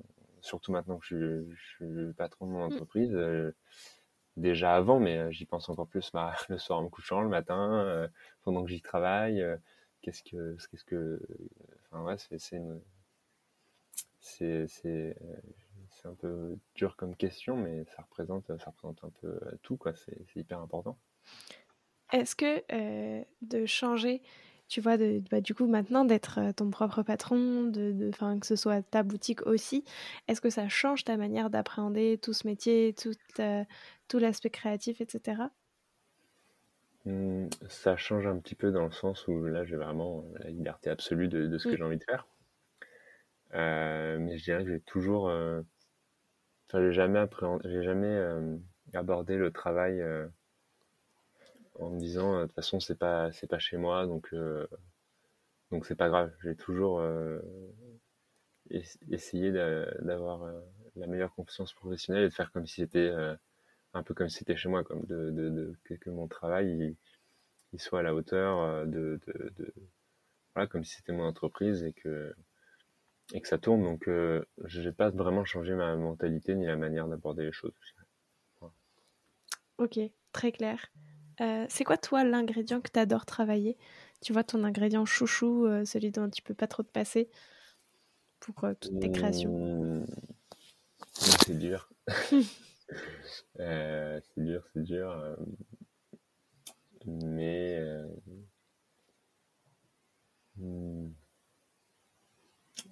surtout 0.41 0.71
maintenant 0.71 0.97
que 0.99 1.05
je, 1.05 1.49
je 1.51 1.61
suis 1.75 2.13
patron 2.13 2.47
de 2.47 2.51
mon 2.51 2.59
mmh. 2.59 2.73
entreprise. 2.73 3.17
déjà 4.37 4.75
avant, 4.75 4.99
mais 4.99 5.31
j'y 5.31 5.45
pense 5.45 5.69
encore 5.69 5.87
plus 5.87 6.11
bah, 6.11 6.35
le 6.49 6.57
soir 6.57 6.79
en 6.79 6.83
me 6.83 6.89
couchant, 6.89 7.21
le 7.21 7.29
matin, 7.29 8.09
pendant 8.43 8.63
que 8.63 8.69
j'y 8.69 8.81
travaille. 8.81 9.43
qu'est-ce 10.01 10.23
que, 10.23 10.57
qu'est-ce 10.69 10.85
que, 10.85 11.21
enfin 11.91 12.03
ouais, 12.03 12.17
c'est 12.17 12.57
une, 12.57 12.81
c'est 14.23 14.67
c'est 14.67 16.07
un 16.07 16.15
peu 16.15 16.57
dur 16.75 16.95
comme 16.95 17.15
question, 17.15 17.55
mais 17.55 17.85
ça 17.95 18.01
représente, 18.03 18.47
ça 18.47 18.71
représente 18.71 19.03
un 19.03 19.11
peu 19.21 19.39
tout, 19.61 19.77
quoi. 19.77 19.93
C'est 19.95 20.35
hyper 20.35 20.59
important. 20.59 20.97
est-ce 22.11 22.35
que 22.35 22.63
de 23.41 23.65
changer, 23.65 24.21
tu 24.67 24.81
vois, 24.81 24.97
de, 24.97 25.21
bah, 25.29 25.41
du 25.41 25.53
coup 25.53 25.67
maintenant 25.67 26.05
d'être 26.05 26.39
ton 26.55 26.69
propre 26.69 27.03
patron, 27.03 27.63
de, 27.65 27.91
de 27.91 28.39
que 28.39 28.47
ce 28.47 28.55
soit 28.55 28.81
ta 28.81 29.03
boutique 29.03 29.45
aussi, 29.45 29.83
est-ce 30.27 30.41
que 30.41 30.49
ça 30.49 30.67
change 30.69 31.03
ta 31.03 31.17
manière 31.17 31.49
d'appréhender 31.49 32.17
tout 32.21 32.33
ce 32.33 32.47
métier, 32.47 32.93
tout, 32.93 33.13
tout 34.07 34.19
l'aspect 34.19 34.49
créatif, 34.49 35.01
etc. 35.01 35.43
Mmh, 37.05 37.47
ça 37.67 37.97
change 37.97 38.25
un 38.27 38.37
petit 38.37 38.55
peu 38.55 38.71
dans 38.71 38.85
le 38.85 38.91
sens 38.91 39.27
où 39.27 39.45
là 39.45 39.65
j'ai 39.65 39.75
vraiment 39.75 40.23
la 40.39 40.49
liberté 40.49 40.89
absolue 40.89 41.27
de, 41.27 41.57
ce 41.57 41.67
que 41.67 41.73
mmh. 41.73 41.77
j'ai 41.77 41.83
envie 41.83 41.97
de 41.97 42.03
faire. 42.03 42.27
Mais 43.53 44.37
je 44.37 44.43
dirais 44.43 44.63
que 44.63 44.71
j'ai 44.71 44.81
toujours, 44.81 45.25
enfin 45.25 46.81
j'ai 46.81 46.91
jamais 46.91 47.25
j'ai 47.65 47.83
jamais 47.83 48.19
abordé 48.93 49.37
le 49.37 49.51
travail 49.51 50.03
en 51.79 51.89
me 51.89 51.99
disant 51.99 52.39
de 52.41 52.45
toute 52.45 52.55
façon 52.55 52.79
c'est 52.79 52.97
pas 52.97 53.31
c'est 53.31 53.47
pas 53.47 53.59
chez 53.59 53.77
moi 53.77 54.05
donc 54.05 54.33
donc 55.71 55.85
c'est 55.85 55.95
pas 55.95 56.09
grave. 56.09 56.31
J'ai 56.43 56.55
toujours 56.55 57.01
essayé 59.09 59.51
d'avoir 59.51 60.45
la 60.95 61.07
meilleure 61.07 61.33
confiance 61.33 61.73
professionnelle 61.73 62.23
et 62.23 62.29
de 62.29 62.33
faire 62.33 62.51
comme 62.51 62.67
si 62.67 62.81
c'était 62.81 63.11
un 63.93 64.03
peu 64.03 64.13
comme 64.13 64.29
si 64.29 64.39
c'était 64.39 64.55
chez 64.55 64.69
moi 64.69 64.83
comme 64.83 65.05
de, 65.05 65.29
de, 65.31 65.75
que, 65.83 66.09
mon 66.09 66.27
travail 66.27 66.95
il, 67.71 67.79
soit 67.79 67.99
à 67.99 68.03
la 68.03 68.13
hauteur 68.13 68.85
de, 68.85 69.19
de 69.27 69.73
voilà 70.53 70.67
comme 70.67 70.83
si 70.83 70.95
c'était 70.95 71.13
mon 71.13 71.25
entreprise 71.25 71.83
et 71.83 71.93
que 71.93 72.35
et 73.33 73.41
que 73.41 73.47
ça 73.47 73.57
tourne 73.57 73.83
donc 73.83 74.03
je 74.07 74.81
n'ai 74.81 74.91
pas 74.91 75.09
vraiment 75.09 75.45
changé 75.45 75.73
ma 75.73 75.95
mentalité 75.95 76.55
ni 76.55 76.65
la 76.65 76.75
manière 76.75 77.07
d'aborder 77.07 77.45
les 77.45 77.53
choses 77.53 77.73
ok 79.77 79.99
très 80.33 80.51
clair 80.51 80.91
euh, 81.41 81.65
c'est 81.69 81.83
quoi, 81.83 81.97
toi, 81.97 82.23
l'ingrédient 82.23 82.81
que 82.81 82.91
tu 82.91 82.99
adores 82.99 83.25
travailler? 83.25 83.77
Tu 84.21 84.33
vois, 84.33 84.43
ton 84.43 84.63
ingrédient 84.63 85.05
chouchou, 85.05 85.65
euh, 85.65 85.85
celui 85.85 86.11
dont 86.11 86.29
tu 86.29 86.41
peux 86.41 86.53
pas 86.53 86.67
trop 86.67 86.83
te 86.83 86.91
passer 86.91 87.29
pour 88.39 88.63
euh, 88.63 88.73
toutes 88.79 88.99
tes 88.99 89.11
créations? 89.11 89.51
Mmh. 89.51 90.05
C'est 91.45 91.57
dur. 91.57 91.89
c'est 92.09 92.37
dur, 94.37 94.63
c'est 94.73 94.83
dur. 94.83 95.37
mais. 97.05 97.79
Mmh. 100.57 101.09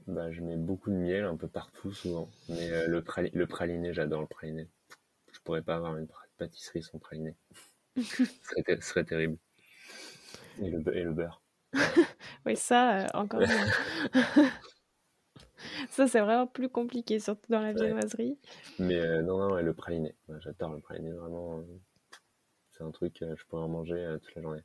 Bah, 0.08 0.32
je 0.32 0.42
mets 0.42 0.58
beaucoup 0.58 0.90
de 0.90 0.96
miel 0.96 1.26
un 1.26 1.38
peu 1.38 1.48
partout 1.48 1.94
souvent. 1.94 2.30
Mais 2.50 2.70
le, 2.88 3.04
le 3.34 3.48
praliné, 3.48 3.94
j'adore 3.94 4.22
le 4.22 4.28
praliné. 4.28 4.68
Je 5.32 5.40
pourrais 5.40 5.62
pas 5.62 5.76
avoir 5.76 5.98
une 5.98 6.08
pâtisserie 6.38 6.84
sans 6.84 7.00
praliné 7.00 7.36
ce, 7.98 8.26
serait, 8.82 9.04
terrible. 9.04 9.38
Et 10.62 10.70
le, 10.70 10.96
et 10.96 11.04
le 11.04 11.12
beurre. 11.12 11.42
oui, 12.46 12.56
ça, 12.56 13.02
euh, 13.02 13.08
encore 13.14 13.42
ça, 15.90 16.08
c'est 16.08 16.20
vraiment 16.20 16.48
plus 16.48 16.70
compliqué, 16.70 17.20
surtout 17.20 17.52
dans 17.52 17.62
la 17.62 17.74
viennoiserie. 17.74 18.38
Mais 18.80 19.00
euh, 19.00 19.22
non, 19.22 19.38
non, 19.38 19.56
le 19.56 19.74
praliné. 19.74 20.16
J'adore 20.40 20.74
le 20.74 20.82
praliné, 20.82 21.12
vraiment. 21.12 21.60
Euh, 21.60 21.80
c'est 22.72 22.84
un 22.84 22.92
truc, 22.92 23.18
je 23.20 23.44
pourrais 23.46 23.64
en 23.64 23.70
manger 23.70 24.18
toute 24.22 24.36
la 24.36 24.42
journée. 24.42 24.64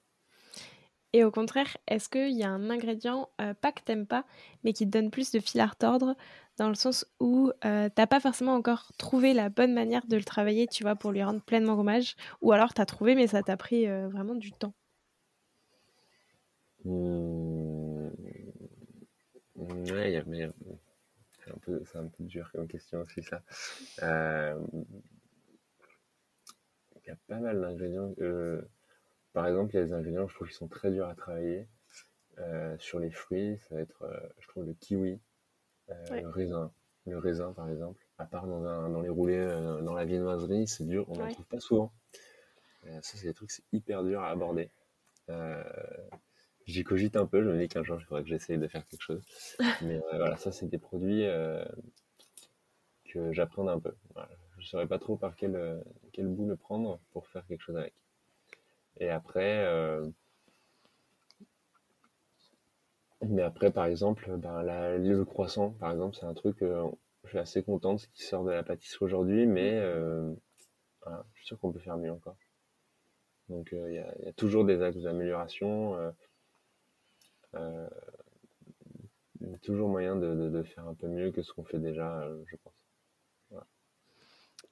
Et 1.16 1.24
au 1.24 1.30
contraire, 1.30 1.78
est-ce 1.88 2.10
qu'il 2.10 2.36
y 2.36 2.42
a 2.42 2.50
un 2.50 2.68
ingrédient, 2.68 3.30
pas 3.62 3.72
que 3.72 3.80
t'aimes 3.82 4.06
pas, 4.06 4.26
mais 4.64 4.74
qui 4.74 4.84
te 4.84 4.90
donne 4.90 5.10
plus 5.10 5.30
de 5.32 5.40
fil 5.40 5.62
à 5.62 5.66
retordre 5.66 6.14
dans 6.58 6.68
le 6.68 6.74
sens 6.74 7.06
où 7.20 7.52
euh, 7.64 7.88
t'as 7.94 8.06
pas 8.06 8.20
forcément 8.20 8.52
encore 8.52 8.92
trouvé 8.98 9.32
la 9.32 9.48
bonne 9.48 9.72
manière 9.72 10.06
de 10.06 10.16
le 10.18 10.24
travailler, 10.24 10.66
tu 10.66 10.82
vois, 10.82 10.94
pour 10.94 11.12
lui 11.12 11.22
rendre 11.22 11.40
pleinement 11.40 11.72
hommage, 11.72 12.16
ou 12.42 12.52
alors 12.52 12.74
t'as 12.74 12.84
trouvé, 12.84 13.14
mais 13.14 13.28
ça 13.28 13.42
t'a 13.42 13.56
pris 13.56 13.88
euh, 13.88 14.08
vraiment 14.08 14.34
du 14.34 14.52
temps? 14.52 14.74
Mmh... 16.84 18.08
Ouais, 19.54 20.22
mais 20.26 20.50
c'est 21.38 21.50
un, 21.50 21.58
peu, 21.62 21.82
un 21.94 22.08
peu 22.08 22.24
dur 22.24 22.50
comme 22.52 22.68
question 22.68 23.00
aussi, 23.00 23.22
ça. 23.22 23.40
Euh, 24.02 24.60
il 27.02 27.08
y 27.08 27.10
a 27.10 27.16
pas 27.26 27.38
mal 27.38 27.58
d'ingrédients. 27.58 28.12
Par 29.36 29.46
exemple, 29.46 29.74
il 29.74 29.76
y 29.76 29.80
a 29.80 29.84
des 29.84 29.92
ingrédients, 29.92 30.26
je 30.26 30.34
trouve, 30.34 30.48
qui 30.48 30.54
sont 30.54 30.66
très 30.66 30.90
durs 30.90 31.06
à 31.06 31.14
travailler. 31.14 31.68
sur 32.78 32.98
les 32.98 33.10
fruits, 33.10 33.58
ça 33.68 33.76
va 33.76 33.80
être, 33.82 34.32
je 34.40 34.48
trouve, 34.48 34.64
le 34.64 34.74
kiwi 34.74 35.20
euh, 35.90 36.20
le 36.20 36.28
raisin. 36.28 36.72
Le 37.06 37.18
raisin, 37.18 37.52
par 37.52 37.70
exemple, 37.70 38.04
à 38.18 38.24
part 38.24 38.46
dans, 38.48 38.88
dans 38.88 39.00
les 39.00 39.08
roulés, 39.08 39.36
euh, 39.36 39.80
dans 39.82 39.94
la 39.94 40.04
viennoiserie, 40.04 40.66
c'est 40.66 40.84
dur, 40.84 41.04
on 41.08 41.16
n'en 41.16 41.28
trouve 41.28 41.46
pas 41.46 41.60
souvent. 41.60 41.92
Euh, 42.86 42.98
ça, 43.02 43.16
c'est 43.16 43.28
des 43.28 43.34
trucs, 43.34 43.52
c'est 43.52 43.62
hyper 43.72 44.02
dur 44.02 44.22
à 44.22 44.30
aborder. 44.30 44.70
J'y 46.66 46.82
cogite 46.82 47.14
un 47.14 47.26
peu, 47.26 47.44
je 47.44 47.48
me 47.48 47.60
dis 47.60 47.68
qu'un 47.68 47.84
jour, 47.84 47.96
il 48.00 48.04
faudrait 48.04 48.24
que 48.24 48.28
j'essaye 48.28 48.58
de 48.58 48.66
faire 48.66 48.84
quelque 48.86 49.02
chose. 49.02 49.22
Mais 49.82 50.00
voilà, 50.10 50.36
ça, 50.36 50.50
c'est 50.50 50.66
des 50.66 50.78
produits 50.78 51.26
que 53.04 53.32
j'apprends 53.32 53.68
un 53.68 53.78
peu. 53.78 53.94
Je 54.56 54.62
ne 54.62 54.66
saurais 54.66 54.88
pas 54.88 54.98
trop 54.98 55.16
par 55.16 55.36
quel, 55.36 55.80
quel 56.12 56.26
bout 56.26 56.48
le 56.48 56.56
prendre 56.56 56.98
pour 57.12 57.28
faire 57.28 57.46
quelque 57.46 57.62
chose 57.62 57.76
avec. 57.76 57.94
Et 58.98 59.10
après, 59.10 59.64
mais 63.28 63.42
après, 63.42 63.70
par 63.70 63.86
exemple, 63.86 64.36
ben, 64.36 64.62
le 64.62 65.24
croissant, 65.24 65.70
par 65.70 65.90
exemple, 65.90 66.16
c'est 66.16 66.26
un 66.26 66.34
truc, 66.34 66.62
euh, 66.62 66.88
je 67.24 67.30
suis 67.30 67.38
assez 67.38 67.62
content 67.62 67.94
de 67.94 67.98
ce 67.98 68.08
qui 68.08 68.22
sort 68.22 68.44
de 68.44 68.50
la 68.50 68.62
pâtisserie 68.62 69.04
aujourd'hui, 69.04 69.46
mais 69.46 69.72
euh, 69.72 70.32
je 71.06 71.38
suis 71.38 71.46
sûr 71.46 71.58
qu'on 71.58 71.72
peut 71.72 71.78
faire 71.78 71.96
mieux 71.96 72.12
encore. 72.12 72.36
Donc 73.48 73.72
euh, 73.72 73.90
il 73.90 74.24
y, 74.24 74.28
a, 74.28 74.32
toujours 74.32 74.64
des 74.64 74.82
axes 74.82 74.98
d'amélioration. 74.98 75.96
il 77.54 79.50
y 79.50 79.54
a 79.54 79.58
toujours 79.62 79.88
moyen 79.88 80.16
de, 80.16 80.62
faire 80.62 80.86
un 80.86 80.94
peu 80.94 81.08
mieux 81.08 81.30
que 81.30 81.42
ce 81.42 81.52
qu'on 81.52 81.64
fait 81.64 81.78
déjà, 81.78 82.28
je 82.46 82.56
pense. 82.56 82.74
De 83.50 83.58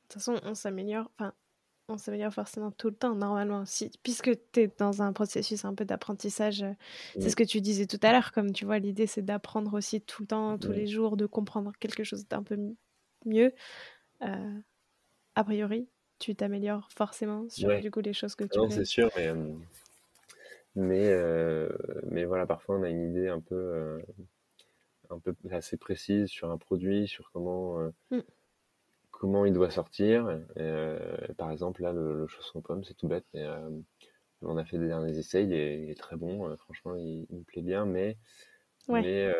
toute 0.08 0.12
façon, 0.12 0.40
on 0.44 0.54
s'améliore. 0.54 1.10
Enfin, 1.14 1.32
on 1.88 1.98
s'améliore 1.98 2.32
forcément 2.32 2.70
tout 2.70 2.88
le 2.88 2.94
temps, 2.94 3.14
normalement. 3.14 3.64
Si, 3.66 3.90
puisque 4.02 4.30
tu 4.52 4.60
es 4.60 4.70
dans 4.78 5.02
un 5.02 5.12
processus 5.12 5.64
un 5.64 5.74
peu 5.74 5.84
d'apprentissage, 5.84 6.62
euh, 6.62 6.72
c'est 7.14 7.30
ce 7.30 7.36
que 7.36 7.44
tu 7.44 7.60
disais 7.60 7.86
tout 7.86 7.98
à 8.02 8.12
l'heure, 8.12 8.32
comme 8.32 8.52
tu 8.52 8.64
vois, 8.64 8.78
l'idée 8.78 9.06
c'est 9.06 9.22
d'apprendre 9.22 9.74
aussi 9.74 10.00
tout 10.00 10.22
le 10.22 10.28
temps, 10.28 10.58
tous 10.58 10.72
les 10.72 10.86
jours, 10.86 11.16
de 11.16 11.26
comprendre 11.26 11.72
quelque 11.78 12.04
chose 12.04 12.26
d'un 12.28 12.42
peu 12.42 12.58
mieux. 13.26 13.52
Euh, 14.22 14.58
a 15.34 15.44
priori, 15.44 15.88
tu 16.18 16.34
t'améliores 16.34 16.88
forcément 16.96 17.48
sur 17.48 17.78
du 17.80 17.90
coup 17.90 18.00
les 18.00 18.12
choses 18.12 18.34
que 18.34 18.44
tu 18.44 18.58
Non, 18.58 18.70
c'est 18.70 18.84
sûr, 18.84 19.10
mais, 19.16 19.28
euh, 19.28 19.52
mais, 20.74 21.10
mais, 22.10 22.24
voilà, 22.24 22.46
parfois 22.46 22.78
on 22.78 22.82
a 22.82 22.88
une 22.88 23.10
idée 23.10 23.28
un 23.28 23.40
peu, 23.40 24.00
un 25.10 25.18
peu 25.18 25.34
assez 25.50 25.76
précise 25.76 26.28
sur 26.28 26.50
un 26.50 26.58
produit, 26.58 27.08
sur 27.08 27.30
comment. 27.30 27.78
Mmh 28.10 28.20
comment 29.24 29.46
il 29.46 29.54
doit 29.54 29.70
sortir. 29.70 30.38
Euh, 30.58 31.16
par 31.38 31.50
exemple, 31.50 31.80
là, 31.80 31.94
le, 31.94 32.26
chausson 32.26 32.60
pomme, 32.60 32.84
c'est 32.84 32.92
tout 32.92 33.08
bête, 33.08 33.24
mais 33.32 33.42
euh, 33.42 33.70
on 34.42 34.58
a 34.58 34.66
fait 34.66 34.76
des 34.76 34.88
derniers 34.88 35.16
essais, 35.16 35.44
il 35.44 35.54
est, 35.54 35.98
très 35.98 36.16
bon, 36.16 36.46
euh, 36.46 36.56
franchement, 36.58 36.94
il, 36.94 37.26
me 37.30 37.42
plaît 37.42 37.62
bien, 37.62 37.86
mais, 37.86 38.18
mais 38.86 39.32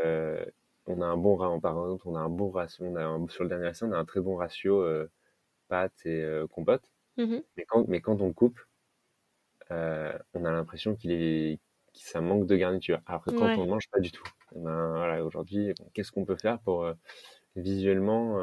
on 0.87 1.03
a 1.03 1.07
un 1.07 1.19
bon 1.19 1.37
par 1.61 1.73
exemple, 1.73 2.09
on 2.09 2.17
a 2.17 2.21
un 2.21 2.31
bon 2.31 2.51
ratio, 2.51 2.87
on 2.87 2.97
a 2.97 3.31
sur 3.31 3.43
le 3.43 3.51
dernier 3.51 3.69
essai, 3.69 3.85
on 3.85 3.93
a 3.93 3.99
un 3.99 4.07
très 4.07 4.23
bon 4.23 4.37
ratio 4.37 4.83
pâte 5.69 6.07
et 6.07 6.25
compote. 6.51 6.89
Mmh 7.19 7.37
mais, 7.59 7.65
quand, 7.67 7.87
mais 7.87 8.01
quand 8.01 8.23
on 8.23 8.33
coupe, 8.33 8.59
on 9.69 10.45
a 10.47 10.51
l'impression 10.51 10.97
qu'il 10.97 11.13
est 11.13 11.59
ça 11.93 12.23
manque 12.23 12.47
de 12.47 12.57
garniture. 12.57 13.03
Alors 13.05 13.23
que 13.23 13.33
quand 13.33 13.55
on 13.59 13.67
mange, 13.67 13.91
pas 13.91 14.01
du 14.01 14.11
tout. 14.11 14.25
Eh 14.57 14.61
ben, 14.61 14.93
voilà, 14.97 15.23
aujourd'hui, 15.23 15.75
qu'est-ce 15.93 16.11
qu'on 16.11 16.25
peut 16.25 16.37
faire 16.37 16.59
pour 16.61 16.91
visuellement 17.55 18.41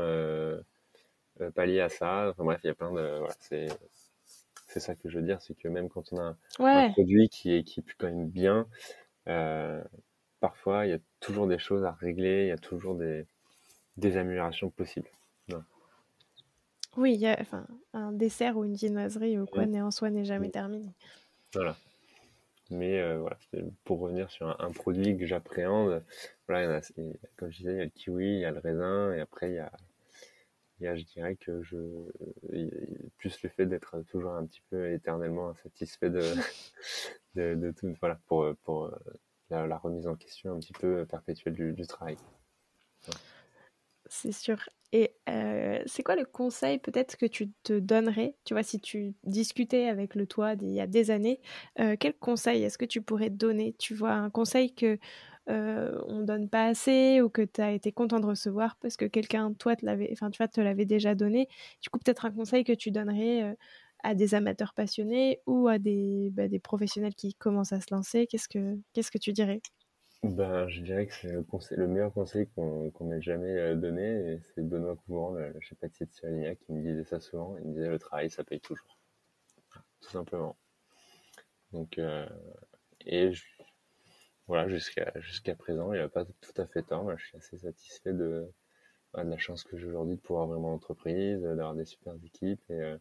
pallier 1.55 1.81
à 1.81 1.89
ça. 1.89 2.29
Enfin 2.29 2.43
bref, 2.43 2.59
il 2.63 2.67
y 2.67 2.69
a 2.69 2.75
plein 2.75 2.91
de. 2.91 3.17
Voilà, 3.19 3.35
c'est 3.39 3.67
c'est 4.71 4.79
ça 4.79 4.95
que 4.95 5.09
je 5.09 5.17
veux 5.17 5.25
dire, 5.25 5.41
c'est 5.41 5.53
que 5.53 5.67
même 5.67 5.89
quand 5.89 6.13
on 6.13 6.17
a 6.17 6.35
un, 6.59 6.89
produit 6.91 7.29
qui 7.29 7.53
est, 7.53 7.63
qui 7.63 7.83
quand 7.97 8.07
même 8.07 8.29
bien, 8.29 8.67
euh, 9.27 9.83
parfois 10.39 10.85
il 10.85 10.91
y 10.91 10.93
a 10.93 10.99
toujours 11.19 11.47
des 11.47 11.59
choses 11.59 11.83
à 11.83 11.91
régler, 11.91 12.43
il 12.45 12.47
y 12.47 12.51
a 12.51 12.57
toujours 12.57 12.95
des, 12.95 13.25
des 13.97 14.17
améliorations 14.17 14.69
possibles. 14.69 15.09
Oui, 16.97 17.13
il 17.13 17.21
y 17.21 17.27
a, 17.27 17.37
enfin, 17.39 17.65
un 17.93 18.11
dessert 18.11 18.57
ou 18.57 18.65
une 18.65 18.73
viennoiserie 18.73 19.39
ou 19.39 19.45
quoi 19.45 19.65
n'est 19.65 19.81
en 19.81 19.91
soi 19.91 20.09
n'est 20.09 20.25
jamais 20.25 20.49
terminé. 20.49 20.93
Voilà. 21.53 21.77
Mais 22.69 22.99
euh, 22.99 23.19
voilà, 23.19 23.37
pour 23.85 23.99
revenir 23.99 24.29
sur 24.29 24.61
un, 24.61 24.71
produit 24.71 25.17
que 25.17 25.25
j'appréhende, 25.25 26.03
voilà, 26.47 26.81
comme 27.35 27.51
je 27.51 27.57
disais, 27.57 27.73
il 27.73 27.77
y 27.77 27.81
a 27.81 27.85
le 27.85 27.89
kiwi, 27.89 28.25
il 28.25 28.39
y 28.39 28.45
a 28.45 28.51
le 28.51 28.59
raisin, 28.59 29.13
et 29.13 29.19
après 29.19 29.49
il 29.51 29.55
y 29.55 29.59
a 29.59 29.71
je 30.81 31.03
dirais 31.03 31.35
que 31.35 31.61
je, 31.61 31.77
plus 33.17 33.41
le 33.43 33.49
fait 33.49 33.65
d'être 33.65 34.01
toujours 34.09 34.33
un 34.33 34.45
petit 34.45 34.61
peu 34.69 34.91
éternellement 34.91 35.49
insatisfait 35.49 36.09
de, 36.09 36.21
de, 37.35 37.71
tout, 37.71 37.93
voilà, 37.99 38.19
pour, 38.27 38.45
pour 38.63 38.85
euh, 38.85 38.91
la, 39.49 39.77
remise 39.77 40.07
en 40.07 40.15
question 40.15 40.53
un 40.53 40.59
petit 40.59 40.73
peu 40.73 41.05
perpétuelle 41.05 41.53
du, 41.53 41.87
travail. 41.87 42.17
C'est 44.07 44.31
sûr. 44.31 44.57
Et 44.93 45.15
c'est 45.85 46.03
quoi 46.03 46.17
le 46.17 46.25
conseil 46.25 46.79
peut-être 46.79 47.15
que 47.15 47.25
tu 47.25 47.51
te 47.63 47.79
donnerais, 47.79 48.35
tu 48.43 48.53
vois, 48.53 48.63
si 48.63 48.79
tu 48.79 49.13
discutais 49.23 49.87
avec 49.87 50.15
le 50.15 50.27
toi 50.27 50.57
d'il 50.57 50.71
y 50.71 50.81
a 50.81 50.87
des 50.87 51.11
années, 51.11 51.39
quel 51.75 52.13
conseil 52.19 52.63
est-ce 52.63 52.77
que 52.77 52.85
tu 52.85 53.01
pourrais 53.01 53.29
donner? 53.29 53.73
Tu 53.79 53.95
vois, 53.95 54.11
un 54.11 54.29
conseil 54.29 54.75
que 54.75 54.99
on 56.07 56.21
donne 56.21 56.49
pas 56.49 56.65
assez 56.65 57.21
ou 57.21 57.29
que 57.29 57.41
tu 57.41 57.61
as 57.61 57.71
été 57.71 57.91
content 57.91 58.19
de 58.19 58.25
recevoir 58.25 58.77
parce 58.81 58.97
que 58.97 59.05
quelqu'un, 59.05 59.53
toi, 59.53 59.75
te 59.75 59.85
l'avait, 59.85 60.09
enfin, 60.11 60.29
tu 60.31 60.37
vois, 60.37 60.47
te 60.47 60.61
l'avait 60.61 60.85
déjà 60.85 61.15
donné. 61.15 61.47
Du 61.81 61.89
coup, 61.89 61.99
peut-être 61.99 62.25
un 62.25 62.31
conseil 62.31 62.63
que 62.63 62.73
tu 62.73 62.91
donnerais 62.91 63.55
à 64.03 64.15
des 64.15 64.35
amateurs 64.35 64.73
passionnés 64.73 65.39
ou 65.45 65.67
à 65.67 65.79
des, 65.79 66.29
bah, 66.31 66.47
des 66.47 66.59
professionnels 66.59 67.15
qui 67.15 67.33
commencent 67.35 67.73
à 67.73 67.81
se 67.81 67.93
lancer. 67.93 68.27
Qu'est-ce 68.27 68.47
que, 68.47 68.77
qu'est-ce 68.93 69.11
que 69.11 69.17
tu 69.17 69.33
dirais? 69.33 69.61
Ben, 70.23 70.67
je 70.67 70.81
dirais 70.81 71.07
que 71.07 71.13
c'est 71.13 71.75
le, 71.75 71.87
meilleur 71.87 72.13
conseil 72.13 72.47
qu'on 72.55 72.91
m'ait 73.01 73.21
jamais 73.21 73.57
euh, 73.57 73.75
donné, 73.75 74.39
c'est 74.53 74.61
Benoît 74.61 74.95
Couvrant, 74.95 75.31
le, 75.31 75.49
le 75.49 75.59
chapatier 75.61 76.05
de 76.05 76.11
Cyrilia, 76.11 76.55
qui 76.55 76.73
me 76.73 76.81
disait 76.81 77.03
ça 77.03 77.19
souvent. 77.19 77.57
Il 77.57 77.69
me 77.69 77.73
disait 77.73 77.89
le 77.89 77.97
travail, 77.97 78.29
ça 78.29 78.43
paye 78.43 78.59
toujours. 78.59 78.99
Tout 79.99 80.09
simplement. 80.09 80.55
Donc, 81.71 81.97
euh, 81.97 82.27
et 83.05 83.31
voilà, 84.47 84.67
jusqu'à 84.67 85.11
jusqu'à 85.15 85.55
présent, 85.55 85.93
il 85.93 85.99
n'a 85.99 86.09
pas 86.09 86.25
tout 86.25 86.53
à 86.61 86.65
fait 86.65 86.83
tort. 86.83 87.17
je 87.17 87.25
suis 87.25 87.37
assez 87.37 87.57
satisfait 87.57 88.13
de, 88.13 88.51
de 89.15 89.21
la 89.21 89.37
chance 89.37 89.63
que 89.63 89.77
j'ai 89.77 89.85
aujourd'hui 89.85 90.15
de 90.15 90.21
pouvoir 90.21 90.47
vraiment 90.47 90.73
entreprise, 90.73 91.41
d'avoir 91.41 91.75
des 91.75 91.85
super 91.85 92.13
équipes. 92.23 92.61
Et 92.69 92.73
euh, 92.73 92.97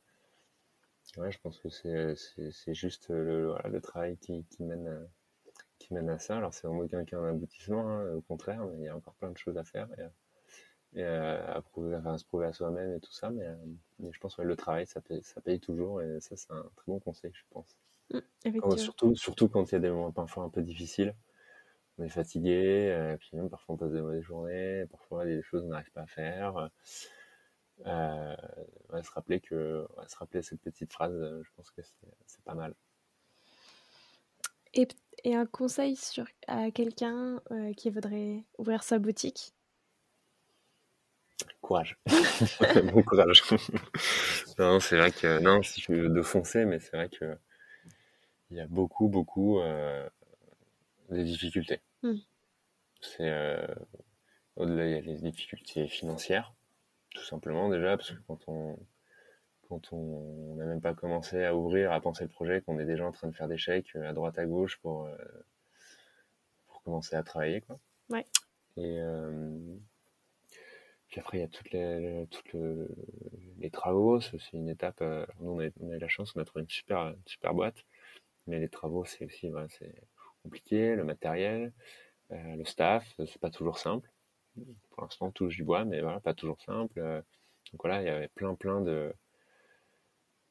ouais, 1.16 1.32
je 1.32 1.38
pense 1.40 1.58
que 1.58 1.68
c'est 1.68 2.74
juste 2.74 3.08
le, 3.10 3.48
voilà, 3.48 3.68
le 3.68 3.80
travail 3.80 4.16
qui, 4.18 4.44
qui 4.50 4.62
mène. 4.62 4.88
À, 4.88 5.00
qui 5.80 5.94
mène 5.94 6.10
à 6.10 6.18
ça. 6.18 6.36
Alors, 6.36 6.54
c'est 6.54 6.68
vraiment 6.68 6.86
qu'un 6.86 7.24
aboutissement, 7.24 7.88
hein, 7.88 8.14
au 8.14 8.20
contraire, 8.20 8.64
mais 8.66 8.76
il 8.78 8.84
y 8.84 8.88
a 8.88 8.96
encore 8.96 9.14
plein 9.14 9.30
de 9.30 9.38
choses 9.38 9.56
à 9.56 9.64
faire 9.64 9.88
et, 10.94 11.02
à, 11.02 11.60
prouver, 11.62 11.96
à 12.04 12.18
se 12.18 12.24
prouver 12.24 12.46
à 12.46 12.52
soi-même 12.52 12.94
et 12.94 13.00
tout 13.00 13.12
ça. 13.12 13.30
Mais, 13.30 13.46
je 13.98 14.18
pense 14.20 14.36
que 14.36 14.42
le 14.42 14.56
travail, 14.56 14.86
ça 14.86 15.00
paye, 15.00 15.22
ça 15.22 15.40
paye 15.40 15.58
toujours 15.58 16.02
et 16.02 16.20
ça, 16.20 16.36
c'est 16.36 16.52
un 16.52 16.64
très 16.76 16.84
bon 16.86 17.00
conseil, 17.00 17.32
je 17.34 17.42
pense. 17.50 17.76
Mmh, 18.12 18.76
surtout, 18.76 19.14
surtout 19.16 19.48
quand 19.48 19.70
il 19.70 19.72
y 19.72 19.76
a 19.76 19.80
des 19.80 19.90
moments 19.90 20.12
parfois 20.12 20.44
un 20.44 20.48
peu 20.48 20.62
difficiles. 20.62 21.14
On 22.00 22.04
est 22.04 22.08
fatigué, 22.08 23.12
et 23.12 23.16
puis 23.18 23.28
même 23.34 23.50
parfois 23.50 23.74
on 23.74 23.78
passe 23.78 23.92
des 23.92 24.00
mauvaises 24.00 24.22
journées, 24.22 24.86
parfois 24.90 25.26
il 25.26 25.30
y 25.30 25.34
a 25.34 25.36
des 25.36 25.42
choses 25.42 25.62
qu'on 25.62 25.68
n'arrive 25.68 25.90
pas 25.92 26.00
à 26.00 26.06
faire. 26.06 26.70
Euh, 27.86 28.36
se 29.02 29.10
rappeler 29.12 29.40
que 29.40 29.86
se 30.08 30.16
rappeler 30.16 30.40
cette 30.40 30.60
petite 30.60 30.92
phrase, 30.92 31.12
je 31.12 31.50
pense 31.56 31.70
que 31.70 31.82
c'est 32.26 32.44
pas 32.44 32.54
mal. 32.54 32.74
Et, 34.74 34.88
et 35.24 35.34
un 35.34 35.46
conseil 35.46 35.96
sur, 35.96 36.24
à 36.46 36.70
quelqu'un 36.70 37.40
euh, 37.50 37.72
qui 37.74 37.90
voudrait 37.90 38.44
ouvrir 38.58 38.82
sa 38.82 38.98
boutique? 38.98 39.52
Courage. 41.60 41.98
bon 42.92 43.02
courage. 43.02 43.42
non, 44.58 44.80
c'est 44.80 44.96
vrai 44.96 45.10
que, 45.10 45.38
non, 45.40 45.62
si 45.62 45.80
je 45.80 45.92
veux 45.92 46.08
de 46.08 46.22
foncer, 46.22 46.64
mais 46.64 46.80
c'est 46.80 46.96
vrai 46.96 47.08
que 47.08 47.36
il 48.50 48.56
y 48.56 48.60
a 48.60 48.66
beaucoup, 48.66 49.08
beaucoup 49.08 49.60
euh, 49.60 50.08
de 51.10 51.22
difficultés. 51.22 51.80
Hmm. 52.02 52.18
C'est 53.00 53.28
euh, 53.30 53.66
au-delà, 54.56 54.86
il 54.86 54.92
y 54.92 54.94
a 54.94 55.00
les 55.00 55.18
difficultés 55.18 55.88
financières, 55.88 56.54
tout 57.14 57.24
simplement 57.24 57.68
déjà, 57.68 57.96
parce 57.96 58.10
que 58.12 58.20
quand 58.26 58.48
on 58.48 58.78
quand 59.70 59.92
on 59.92 60.56
n'a 60.56 60.64
même 60.64 60.80
pas 60.80 60.94
commencé 60.94 61.44
à 61.44 61.54
ouvrir, 61.54 61.92
à 61.92 62.00
penser 62.00 62.24
le 62.24 62.28
projet, 62.28 62.60
qu'on 62.60 62.80
est 62.80 62.84
déjà 62.84 63.06
en 63.06 63.12
train 63.12 63.28
de 63.28 63.34
faire 63.34 63.46
des 63.46 63.56
chèques 63.56 63.94
euh, 63.94 64.10
à 64.10 64.12
droite 64.12 64.36
à 64.36 64.44
gauche 64.44 64.78
pour, 64.78 65.06
euh, 65.06 65.16
pour 66.66 66.82
commencer 66.82 67.14
à 67.14 67.22
travailler. 67.22 67.60
Quoi. 67.60 67.78
Ouais. 68.10 68.26
Et 68.76 68.98
euh, 68.98 69.56
puis 71.06 71.20
après, 71.20 71.38
il 71.38 71.40
y 71.42 71.44
a 71.44 71.48
toutes 71.48 71.70
les, 71.70 72.26
toutes 72.30 72.56
les 73.58 73.70
travaux. 73.70 74.20
C'est 74.20 74.52
une 74.52 74.68
étape. 74.68 75.00
nous, 75.40 75.52
on 75.52 75.60
a, 75.60 75.68
on 75.80 75.90
a, 75.90 75.96
eu 75.96 75.98
la 75.98 76.08
chance, 76.08 76.34
on 76.34 76.40
a 76.40 76.44
trouvé 76.44 76.62
une 76.62 76.70
super, 76.70 77.14
super 77.26 77.54
boîte. 77.54 77.84
Mais 78.48 78.58
les 78.58 78.68
travaux, 78.68 79.04
c'est 79.04 79.24
aussi 79.24 79.52
c'est 79.68 79.94
compliqué. 80.42 80.94
Le 80.96 81.04
matériel, 81.04 81.72
le 82.30 82.64
staff, 82.64 83.14
c'est 83.18 83.40
pas 83.40 83.50
toujours 83.50 83.78
simple. 83.78 84.10
Pour 84.90 85.02
l'instant, 85.02 85.30
touche 85.30 85.56
du 85.56 85.64
bois, 85.64 85.84
mais 85.84 86.00
voilà, 86.00 86.20
pas 86.20 86.34
toujours 86.34 86.60
simple. 86.62 87.00
donc 87.00 87.80
voilà, 87.82 88.02
il 88.02 88.06
y 88.06 88.10
avait 88.10 88.28
plein, 88.28 88.54
plein 88.54 88.80
de, 88.80 89.12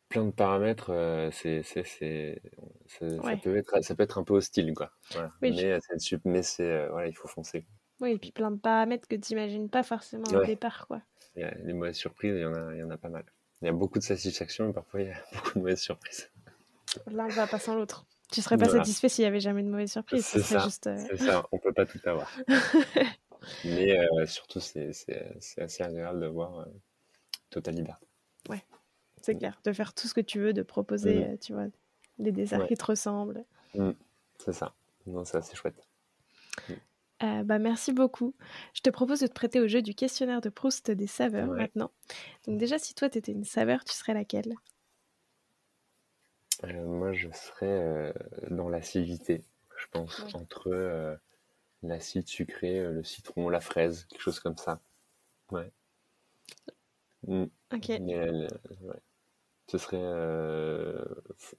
plein 0.09 0.25
de 0.25 0.31
paramètres, 0.31 0.89
euh, 0.89 1.29
c'est, 1.31 1.61
c'est, 1.63 1.83
c'est, 1.83 2.41
ça, 2.87 3.37
peut 3.41 3.55
être, 3.55 3.81
ça 3.83 3.95
peut 3.95 4.03
être 4.03 4.17
un 4.17 4.23
peu 4.23 4.33
hostile, 4.33 4.73
quoi. 4.73 4.91
mais, 5.41 5.51
mais 6.25 6.41
c'est, 6.41 6.63
euh, 6.63 6.89
voilà, 6.89 7.07
il 7.07 7.15
faut 7.15 7.27
foncer. 7.27 7.65
Oui, 8.01 8.11
et 8.11 8.17
puis 8.17 8.31
plein 8.31 8.51
de 8.51 8.57
paramètres 8.57 9.07
que 9.07 9.15
tu 9.15 9.33
n'imagines 9.33 9.69
pas 9.69 9.83
forcément 9.83 10.27
au 10.31 10.45
départ, 10.45 10.87
quoi. 10.87 11.01
Il 11.35 11.41
y 11.41 11.45
a 11.45 11.53
les 11.63 11.73
mauvaises 11.73 11.95
surprises, 11.95 12.33
il 12.35 12.41
y 12.41 12.45
en 12.45 12.53
a, 12.53 12.73
il 12.73 12.79
y 12.79 12.83
en 12.83 12.89
a 12.89 12.97
pas 12.97 13.09
mal. 13.09 13.23
Il 13.61 13.65
y 13.65 13.69
a 13.69 13.73
beaucoup 13.73 13.99
de 13.99 14.03
satisfaction, 14.03 14.67
mais 14.67 14.73
parfois 14.73 15.01
il 15.01 15.07
y 15.07 15.11
a 15.11 15.21
beaucoup 15.33 15.53
de 15.53 15.59
mauvaises 15.59 15.81
surprises. 15.81 16.29
L'un 17.07 17.27
va 17.27 17.45
pas 17.45 17.59
sans 17.59 17.75
l'autre. 17.75 18.07
Tu 18.31 18.41
serais 18.41 18.57
pas 18.57 18.69
satisfait 18.69 19.09
s'il 19.09 19.23
y 19.23 19.27
avait 19.27 19.39
jamais 19.39 19.63
de 19.63 19.69
mauvaises 19.69 19.91
surprises. 19.91 20.25
C'est 20.25 20.41
ça, 20.41 20.59
juste, 20.59 20.87
euh, 20.87 20.97
c'est 21.09 21.17
ça. 21.17 21.47
On 21.51 21.57
peut 21.57 21.73
pas 21.73 21.85
tout 21.85 21.99
avoir. 22.05 22.31
mais 23.65 23.97
surtout, 24.27 24.59
c'est, 24.59 24.93
c'est, 24.93 25.35
c'est 25.39 25.61
assez 25.61 25.83
agréable 25.83 26.21
de 26.21 26.27
voir 26.27 26.67
totale 27.49 27.75
liberté. 27.75 28.07
Ouais. 28.49 28.63
C'est 29.21 29.35
clair, 29.35 29.59
de 29.63 29.73
faire 29.73 29.93
tout 29.93 30.07
ce 30.07 30.13
que 30.13 30.21
tu 30.21 30.39
veux, 30.39 30.53
de 30.53 30.61
proposer, 30.61 31.15
mm. 31.15 31.23
euh, 31.23 31.37
tu 31.37 31.53
vois, 31.53 31.65
des 32.17 32.31
desserts 32.31 32.65
qui 32.67 32.75
te 32.75 32.85
ressemblent. 32.85 33.43
Mm. 33.75 33.91
C'est 34.37 34.53
ça. 34.53 34.73
Non, 35.05 35.25
c'est 35.25 35.37
assez 35.37 35.55
chouette. 35.55 35.87
Mm. 36.67 36.73
Euh, 37.21 37.43
bah, 37.43 37.59
merci 37.59 37.91
beaucoup. 37.91 38.33
Je 38.73 38.81
te 38.81 38.89
propose 38.89 39.19
de 39.19 39.27
te 39.27 39.33
prêter 39.33 39.59
au 39.59 39.67
jeu 39.67 39.81
du 39.81 39.93
questionnaire 39.93 40.39
de 40.39 40.49
Proust 40.49 40.89
des 40.91 41.07
saveurs 41.07 41.47
maintenant. 41.47 41.91
Donc 42.47 42.57
déjà, 42.57 42.79
si 42.79 42.93
toi, 42.95 43.09
tu 43.09 43.17
étais 43.17 43.33
une 43.33 43.43
saveur, 43.43 43.83
tu 43.83 43.93
serais 43.93 44.13
laquelle? 44.13 44.55
Euh, 46.63 46.85
Moi, 46.85 47.13
je 47.13 47.29
serais 47.31 48.13
dans 48.49 48.69
l'acidité, 48.69 49.43
je 49.77 49.87
pense, 49.91 50.23
entre 50.33 51.19
l'acide 51.83 52.27
sucré, 52.27 52.81
le 52.81 53.03
citron, 53.03 53.49
la 53.49 53.61
fraise, 53.61 54.05
quelque 54.05 54.21
chose 54.21 54.39
comme 54.39 54.57
ça. 54.57 54.79
Ouais. 55.51 55.71
Ok. 57.71 57.89
ouais 57.89 58.47
ce 59.69 59.77
serait 59.77 59.97
euh, 60.01 61.05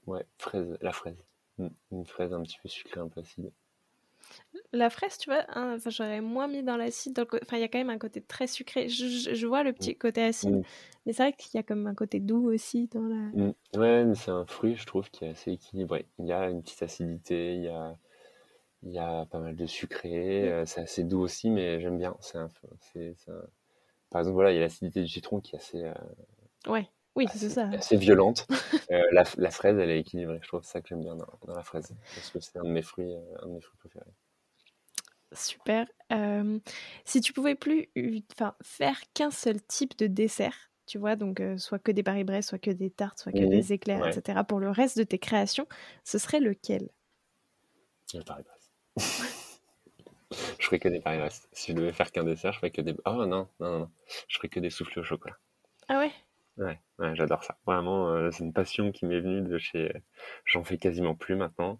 ouais, 0.05 0.25
fraise, 0.37 0.77
la 0.81 0.91
fraise. 0.91 1.17
Mm, 1.57 1.67
une 1.91 2.05
fraise 2.05 2.33
un 2.33 2.41
petit 2.43 2.57
peu 2.61 2.67
sucrée, 2.69 2.99
un 2.99 3.07
peu 3.07 3.21
acide. 3.21 3.51
La 4.73 4.89
fraise, 4.89 5.17
tu 5.17 5.29
vois, 5.29 5.43
hein, 5.49 5.77
j'aurais 5.87 6.21
moins 6.21 6.47
mis 6.47 6.63
dans 6.63 6.77
l'acide. 6.77 7.19
Enfin, 7.19 7.57
il 7.57 7.59
y 7.59 7.63
a 7.63 7.67
quand 7.67 7.77
même 7.77 7.89
un 7.89 7.97
côté 7.97 8.21
très 8.21 8.47
sucré. 8.47 8.87
Je, 8.87 9.45
vois 9.45 9.63
le 9.63 9.73
petit 9.73 9.91
mm. 9.91 9.95
côté 9.95 10.23
acide, 10.23 10.57
mm. 10.57 10.63
mais 11.05 11.13
c'est 11.13 11.23
vrai 11.23 11.33
qu'il 11.33 11.55
y 11.55 11.59
a 11.59 11.63
comme 11.63 11.87
un 11.87 11.95
côté 11.95 12.19
doux 12.19 12.49
aussi 12.49 12.87
dans 12.87 13.01
la. 13.01 13.51
Ouais, 13.77 14.05
mais 14.05 14.15
c'est 14.15 14.31
un 14.31 14.45
fruit, 14.45 14.75
je 14.75 14.85
trouve, 14.85 15.09
qui 15.11 15.25
est 15.25 15.29
assez 15.29 15.51
équilibré. 15.51 16.07
Il 16.19 16.25
y 16.25 16.31
a 16.31 16.49
une 16.49 16.61
petite 16.61 16.83
acidité, 16.83 17.55
il 17.55 17.63
y 17.63 17.69
a, 17.69 17.97
il 18.83 18.91
y 18.91 18.99
a 18.99 19.25
pas 19.25 19.39
mal 19.39 19.55
de 19.55 19.65
sucré. 19.65 20.49
Euh, 20.49 20.65
c'est 20.65 20.81
assez 20.81 21.03
doux 21.03 21.19
aussi, 21.19 21.49
mais 21.49 21.81
j'aime 21.81 21.97
bien. 21.97 22.15
C'est 22.21 22.37
un, 22.37 22.49
Par 24.09 24.21
exemple, 24.21 24.35
voilà, 24.35 24.51
il 24.51 24.55
y 24.55 24.59
a 24.59 24.61
l'acidité 24.61 25.01
du 25.01 25.09
citron 25.09 25.41
qui 25.41 25.55
est 25.55 25.59
assez. 25.59 25.83
Euh, 25.83 25.93
ouais. 26.71 26.87
Oui, 27.15 27.25
c'est 27.33 27.49
ça. 27.49 27.67
Assez 27.73 27.97
violente. 27.97 28.47
Euh, 28.91 29.01
la, 29.13 29.23
la, 29.37 29.51
fraise, 29.51 29.77
elle 29.77 29.89
est 29.89 30.01
équilibrée. 30.01 30.39
Je 30.41 30.47
trouve 30.49 30.63
ça 30.63 30.81
que 30.81 30.89
j'aime 30.89 30.99
bien 30.99 31.15
dans, 31.15 31.39
dans, 31.47 31.55
la 31.55 31.63
fraise. 31.63 31.95
Parce 32.13 32.29
que 32.29 32.41
c'est 32.41 32.57
un 32.57 32.63
de 32.63 32.71
mes 32.71 32.81
fruits, 32.81 33.13
euh, 33.13 33.37
un 33.41 33.47
de 33.47 33.53
mes 33.53 33.61
fruits 33.61 33.77
préférés. 33.77 34.11
Super. 35.33 35.87
Euh, 36.11 36.59
si 37.05 37.21
tu 37.21 37.33
pouvais 37.33 37.55
plus 37.55 37.89
faire 38.63 38.99
qu'un 39.13 39.31
seul 39.31 39.61
type 39.61 39.97
de 39.97 40.07
dessert, 40.07 40.71
tu 40.85 40.97
vois, 40.97 41.15
donc 41.15 41.41
soit 41.57 41.79
que 41.79 41.91
des 41.91 42.03
Paris-Brest, 42.03 42.49
soit 42.49 42.59
que 42.59 42.71
des 42.71 42.89
tartes, 42.89 43.19
soit 43.19 43.31
que 43.31 43.45
mmh 43.45 43.49
des 43.49 43.73
éclairs, 43.73 44.07
etc., 44.07 44.41
pour 44.47 44.59
le 44.59 44.69
reste 44.69 44.97
de 44.97 45.03
tes 45.03 45.19
créations, 45.19 45.67
ce 46.03 46.17
serait 46.17 46.41
lequel? 46.41 46.89
Le 48.13 48.23
Paris-Brest. 48.23 48.71
je 50.59 50.65
ferais 50.65 50.79
que 50.79 50.89
des 50.89 50.99
Paris-Brest. 50.99 51.47
Si 51.53 51.71
je 51.71 51.77
devais 51.77 51.93
faire 51.93 52.11
qu'un 52.11 52.25
dessert, 52.25 52.51
je 52.51 52.59
ferais 52.59 52.71
que 52.71 52.81
des. 52.81 52.93
Oh 53.05 53.13
non, 53.13 53.27
non, 53.27 53.47
non, 53.59 53.79
non. 53.79 53.91
Je 54.27 54.37
ferais 54.37 54.49
que 54.49 54.59
des 54.59 54.69
soufflés 54.69 55.01
au 55.01 55.05
chocolat. 55.05 55.37
Ah 55.87 55.99
ouais 55.99 56.11
Ouais, 56.57 56.79
j'adore 57.15 57.43
ça. 57.43 57.57
Vraiment, 57.65 58.09
euh, 58.09 58.29
c'est 58.31 58.43
une 58.43 58.53
passion 58.53 58.91
qui 58.91 59.05
m'est 59.05 59.19
venue 59.19 59.41
de 59.41 59.57
chez. 59.57 59.91
J'en 60.45 60.63
fais 60.63 60.77
quasiment 60.77 61.15
plus 61.15 61.35
maintenant, 61.35 61.79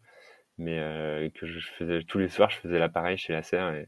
mais 0.62 0.80
euh, 0.80 1.30
que 1.32 1.48
je 1.48 1.60
faisais 1.60 2.04
tous 2.04 2.20
les 2.20 2.30
soirs, 2.30 2.50
je 2.50 2.58
faisais 2.58 2.80
l'appareil 2.80 3.18
chez 3.18 3.34
la 3.34 3.42
serre 3.42 3.74
et 3.74 3.88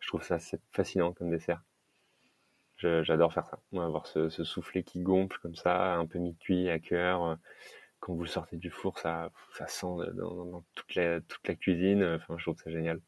je 0.00 0.08
trouve 0.08 0.22
ça 0.22 0.38
fascinant 0.72 1.12
comme 1.12 1.30
dessert. 1.30 1.62
J'adore 2.78 3.32
faire 3.32 3.46
ça. 3.46 3.58
avoir 3.80 4.06
ce, 4.06 4.28
soufflet 4.28 4.82
qui 4.82 5.00
gonfle 5.00 5.38
comme 5.40 5.54
ça, 5.54 5.94
un 5.94 6.06
peu 6.06 6.18
mi-cuit 6.18 6.68
à 6.68 6.78
cœur. 6.78 7.24
Euh, 7.24 7.36
quand 8.00 8.14
vous 8.14 8.22
le 8.22 8.28
sortez 8.28 8.56
du 8.56 8.70
four, 8.70 8.98
ça, 8.98 9.30
ça 9.56 9.66
sent 9.66 9.86
dans, 10.14 10.64
toute, 10.74 10.94
la, 10.94 11.20
toute 11.22 11.46
la 11.48 11.54
cuisine. 11.54 12.04
Enfin, 12.04 12.36
je 12.36 12.44
trouve 12.44 12.60
ça 12.62 12.70
génial. 12.70 13.00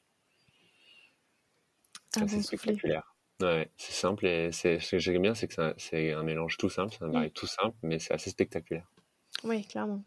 C'est 2.13 2.41
spectaculaire. 2.43 3.17
Ouais, 3.41 3.71
c'est 3.77 3.93
simple 3.93 4.25
et 4.25 4.51
c'est 4.53 4.79
ce 4.79 4.93
que 4.93 4.99
j'aime 4.99 5.21
bien, 5.21 5.35
c'est 5.35 5.49
que 5.49 5.75
c'est 5.77 6.13
un 6.13 6.23
mélange 6.23 6.57
tout 6.57 6.71
simple, 6.71 6.95
c'est 6.99 7.05
un 7.05 7.09
mmh. 7.09 7.31
tout 7.31 7.47
simple, 7.47 7.77
mais 7.83 7.99
c'est 7.99 8.15
assez 8.15 8.31
spectaculaire. 8.31 8.91
Oui, 9.45 9.67
clairement. 9.67 10.03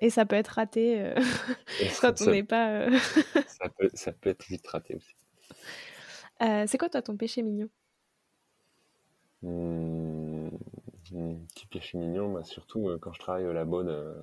Et 0.00 0.08
ça 0.10 0.24
peut 0.24 0.36
être 0.36 0.48
raté 0.48 1.00
euh, 1.00 1.14
quand 2.00 2.20
on 2.22 2.30
n'est 2.30 2.42
pas. 2.42 2.70
Euh, 2.70 2.98
ça, 3.46 3.68
peut, 3.68 3.90
ça, 3.94 4.12
peut, 4.12 4.30
être 4.30 4.46
vite 4.46 4.66
raté 4.66 4.96
aussi. 4.96 5.14
Euh, 6.42 6.64
c'est 6.66 6.78
quoi 6.78 6.88
toi 6.88 7.02
ton 7.02 7.16
péché 7.16 7.42
mignon? 7.42 7.68
Mmh, 9.42 10.48
petit 11.54 11.66
péché 11.66 11.98
mignon, 11.98 12.32
bah, 12.32 12.44
surtout 12.44 12.90
quand 13.00 13.12
je 13.12 13.20
travaille 13.20 13.46
au 13.46 13.52
labo 13.52 13.82
de, 13.82 14.14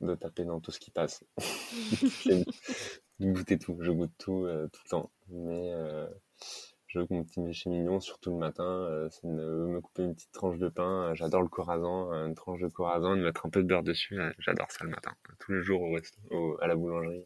de 0.00 0.14
taper 0.14 0.44
dans 0.44 0.60
tout 0.60 0.70
ce 0.70 0.78
qui 0.78 0.90
passe. 0.90 1.24
de 2.26 3.32
goûter 3.32 3.58
tout, 3.58 3.76
je 3.80 3.90
goûte 3.90 4.12
tout 4.18 4.46
tout 4.72 4.80
le 4.84 4.88
temps. 4.88 5.10
Mais 5.28 5.72
je 6.86 6.98
veux 6.98 7.06
que 7.06 7.14
mon 7.14 7.24
petit 7.24 7.40
péché 7.42 7.70
mignon, 7.70 8.00
surtout 8.00 8.30
le 8.30 8.38
matin, 8.38 9.08
c'est 9.10 9.26
de 9.26 9.66
me 9.66 9.80
couper 9.80 10.04
une 10.04 10.14
petite 10.14 10.32
tranche 10.32 10.58
de 10.58 10.68
pain. 10.68 11.14
J'adore 11.14 11.42
le 11.42 11.48
corazan, 11.48 12.12
une 12.12 12.34
tranche 12.34 12.60
de 12.60 12.68
corazan, 12.68 13.16
de 13.16 13.22
mettre 13.22 13.44
un 13.46 13.50
peu 13.50 13.62
de 13.62 13.68
beurre 13.68 13.82
dessus. 13.82 14.18
J'adore 14.38 14.70
ça 14.70 14.84
le 14.84 14.90
matin. 14.90 15.12
Tous 15.38 15.52
les 15.52 15.62
jours 15.62 15.82
au 16.30 16.58
à 16.60 16.66
la 16.66 16.76
boulangerie, 16.76 17.24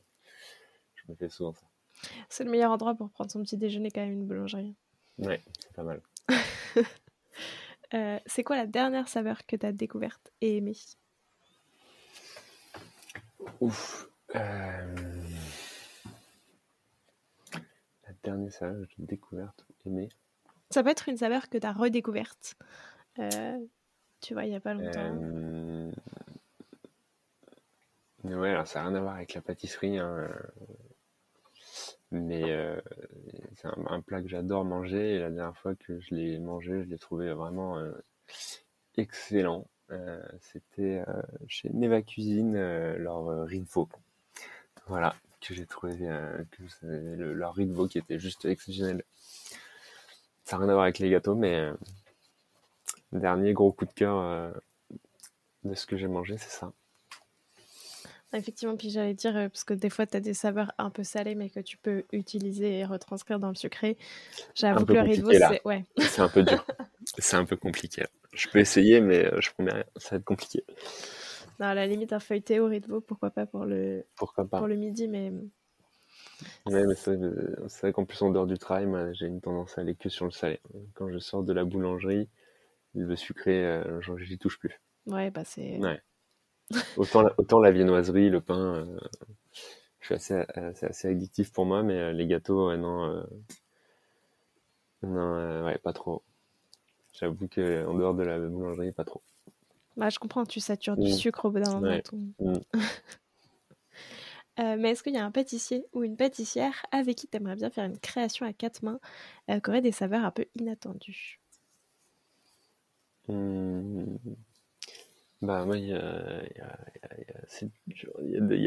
je 0.95 1.13
me 1.13 1.17
fais 1.17 1.29
souvent 1.29 1.53
ça. 1.53 1.67
C'est 2.29 2.45
le 2.45 2.51
meilleur 2.51 2.71
endroit 2.71 2.95
pour 2.95 3.11
prendre 3.11 3.31
son 3.31 3.43
petit 3.43 3.57
déjeuner 3.57 3.91
quand 3.91 4.01
même, 4.01 4.13
une 4.13 4.27
boulangerie. 4.27 4.75
Ouais, 5.19 5.43
c'est 5.61 5.73
pas 5.75 5.83
mal. 5.83 6.01
Euh, 7.93 8.21
c'est 8.25 8.45
quoi 8.45 8.55
la 8.55 8.67
dernière 8.69 9.09
saveur 9.09 9.45
que 9.47 9.57
tu 9.57 9.67
as 9.67 9.73
découverte 9.73 10.31
et 10.41 10.59
aimée? 10.59 10.77
Ouf. 13.61 14.09
Euh, 14.37 14.95
la 18.25 18.33
dernière 18.33 18.53
saveur 18.53 18.87
que 18.87 18.95
j'ai 18.97 19.05
découverte 19.05 19.65
ou 19.69 19.89
aimée 19.89 20.09
Ça 20.71 20.83
peut 20.83 20.91
être 20.91 21.09
une 21.09 21.17
saveur 21.17 21.49
que 21.49 21.59
tu 21.59 21.67
as 21.67 21.73
redécouverte. 21.73 22.57
Euh, 23.19 23.59
tu 24.21 24.35
vois, 24.35 24.45
il 24.45 24.51
n'y 24.51 24.57
a 24.57 24.61
pas 24.61 24.75
longtemps. 24.75 25.91
Ouais, 28.25 28.51
alors 28.51 28.67
ça 28.67 28.81
n'a 28.81 28.89
rien 28.89 28.97
à 28.97 29.01
voir 29.01 29.15
avec 29.15 29.35
la 29.35 29.41
pâtisserie. 29.41 29.99
Hein. 29.99 30.29
Mais 32.13 32.43
euh, 32.51 32.81
c'est 33.55 33.69
un, 33.69 34.01
plat 34.01 34.21
que 34.21 34.29
j'adore 34.29 34.65
manger 34.65 35.15
et 35.15 35.19
la 35.21 35.31
dernière 35.31 35.57
fois 35.57 35.77
que 35.77 36.01
je 36.01 36.15
l'ai 36.15 36.39
mangé, 36.39 36.83
je 36.83 36.89
l'ai 36.89 36.99
trouvé 36.99 37.33
vraiment 37.33 37.79
euh, 37.79 37.93
excellent. 38.97 39.69
Euh, 39.91 40.21
c'était 40.41 41.05
chez 41.47 41.71
Neva 41.73 42.03
Cuisine, 42.03 42.55
leur 42.97 43.23
veau. 43.23 43.89
Voilà, 44.87 45.15
que 45.41 45.55
j'ai 45.55 45.67
trouvé 45.67 45.97
que 46.51 46.63
le, 46.83 47.33
leur 47.35 47.55
riz 47.55 47.67
de 47.67 47.73
veau 47.73 47.89
qui 47.89 47.99
était 47.99 48.19
juste 48.19 48.45
exceptionnel. 48.45 49.03
Ça 50.45 50.57
n'a 50.57 50.65
rien 50.65 50.71
à 50.71 50.75
voir 50.75 50.85
avec 50.85 50.99
les 50.99 51.11
gâteaux, 51.11 51.35
mais 51.35 51.71
dernier 53.13 53.53
gros 53.53 53.73
coup 53.73 53.87
de 53.87 53.93
cœur 53.93 54.53
de 55.65 55.75
ce 55.75 55.87
que 55.87 55.97
j'ai 55.97 56.09
mangé, 56.09 56.37
c'est 56.39 56.51
ça. 56.51 56.73
Effectivement, 58.33 58.77
puis 58.77 58.91
j'allais 58.91 59.15
dire, 59.15 59.37
euh, 59.37 59.49
parce 59.49 59.65
que 59.65 59.75
des 59.75 59.91
fois, 59.91 60.07
tu 60.07 60.17
as 60.17 60.21
des 60.21 60.35
saveurs 60.35 60.73
un 60.79 60.91
peu 60.91 61.03
salées, 61.03 61.35
mais 61.35 61.51
que 61.51 61.59
tu 61.59 61.77
peux 61.77 62.05
utiliser 62.13 62.79
et 62.79 62.85
retranscrire 62.85 63.41
dans 63.41 63.49
le 63.49 63.57
sucré. 63.57 63.97
J'avoue 64.55 64.87
que 64.87 64.93
le 64.93 65.01
riz 65.01 65.23
c'est 65.33 65.65
ouais. 65.65 65.85
un 66.19 66.29
peu 66.29 66.45
dur. 66.45 66.65
c'est 67.19 67.37
un 67.37 67.45
peu 67.45 67.57
compliqué. 67.57 68.05
Je 68.33 68.47
peux 68.49 68.61
essayer, 68.61 69.01
mais 69.01 69.25
euh, 69.25 69.41
je 69.41 69.51
promets 69.51 69.73
rien, 69.73 69.85
ça 69.97 70.11
va 70.11 70.17
être 70.19 70.25
compliqué. 70.25 70.63
Non, 71.61 71.67
à 71.67 71.75
la 71.75 71.87
limite, 71.87 72.13
un 72.13 72.21
feuilleté 72.21 72.59
au 72.59 72.67
riz 72.67 72.81
de 72.81 72.87
veau, 72.87 73.01
pourquoi 73.01 73.31
pas 73.31 73.47
pour 73.47 73.65
le, 73.65 74.05
pourquoi 74.17 74.47
pas. 74.47 74.59
Pour 74.59 74.67
le 74.67 74.77
midi, 74.77 75.09
mais. 75.09 75.31
Ouais, 76.67 76.87
mais 76.87 76.95
c'est 76.95 77.17
vrai 77.81 77.93
qu'en 77.93 78.05
plus, 78.05 78.21
en 78.23 78.31
dehors 78.31 78.47
du 78.47 78.59
travail, 78.59 78.87
moi, 78.87 79.13
j'ai 79.13 79.27
une 79.27 79.41
tendance 79.41 79.79
à 79.79 79.83
aller 79.83 79.95
que 79.95 80.09
sur 80.09 80.25
le 80.25 80.31
salé. 80.31 80.61
Quand 80.95 81.11
je 81.11 81.19
sors 81.19 81.43
de 81.43 81.53
la 81.53 81.65
boulangerie, 81.65 82.29
le 82.95 83.15
sucré, 83.17 83.65
euh, 83.65 84.01
je 84.01 84.13
n'y 84.13 84.39
touche 84.39 84.59
plus. 84.59 84.81
Ouais, 85.07 85.31
bah 85.31 85.45
c'est. 85.45 85.79
Ouais 85.79 86.01
autant, 86.97 87.23
la, 87.23 87.35
autant 87.39 87.61
la 87.61 87.71
viennoiserie, 87.71 88.31
le 88.31 88.41
pain, 88.41 88.75
euh, 88.75 88.99
je 90.01 90.07
suis 90.07 90.15
assez, 90.15 90.35
assez, 90.55 90.87
assez, 90.87 91.09
addictif 91.09 91.53
pour 91.53 91.67
moi, 91.67 91.83
mais 91.83 91.95
euh, 91.95 92.13
les 92.13 92.27
gâteaux, 92.27 92.75
non, 92.77 93.05
euh, 93.05 93.23
non, 95.03 95.65
ouais, 95.65 95.79
pas 95.79 95.93
trop. 95.93 96.23
J'avoue 97.13 97.49
qu'en 97.49 97.95
dehors 97.95 98.15
de 98.15 98.23
la 98.23 98.39
boulangerie, 98.39 98.93
pas 98.93 99.05
trop. 99.05 99.23
Bah, 100.01 100.09
je 100.09 100.19
comprends, 100.19 100.47
tu 100.47 100.61
satures 100.61 100.97
du 100.97 101.11
mm. 101.11 101.13
sucre 101.13 101.45
au 101.45 101.51
bout 101.51 101.61
d'un 101.61 101.79
moment. 101.79 102.01
Mm. 102.39 102.55
mais 104.79 104.93
est-ce 104.93 105.03
qu'il 105.03 105.13
y 105.13 105.19
a 105.19 105.27
un 105.27 105.31
pâtissier 105.31 105.85
ou 105.93 106.03
une 106.03 106.17
pâtissière 106.17 106.87
avec 106.91 107.19
qui 107.19 107.29
tu 107.29 107.37
aimerais 107.37 107.57
bien 107.57 107.69
faire 107.69 107.85
une 107.85 107.99
création 107.99 108.47
à 108.47 108.55
quatre 108.55 108.83
mains 108.83 108.99
qui 109.47 109.61
aurait 109.69 109.83
des 109.83 109.93
saveurs 109.93 110.25
un 110.25 110.31
peu 110.31 110.47
inattendues? 110.59 111.39
Mmh. 113.29 114.17
Bah 115.43 115.67
moi, 115.67 115.77
il 115.77 115.89
y 115.89 115.93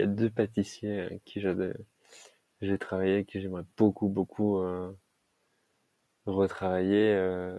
a, 0.02 0.06
deux 0.06 0.30
pâtissiers 0.30 1.00
avec 1.00 1.24
qui 1.24 1.42
j'ai 2.62 2.78
travaillé, 2.78 3.14
avec 3.14 3.26
qui 3.26 3.42
j'aimerais 3.42 3.66
beaucoup, 3.76 4.08
beaucoup 4.08 4.60
euh, 4.60 4.96
retravailler. 6.26 7.14
Euh, 7.14 7.58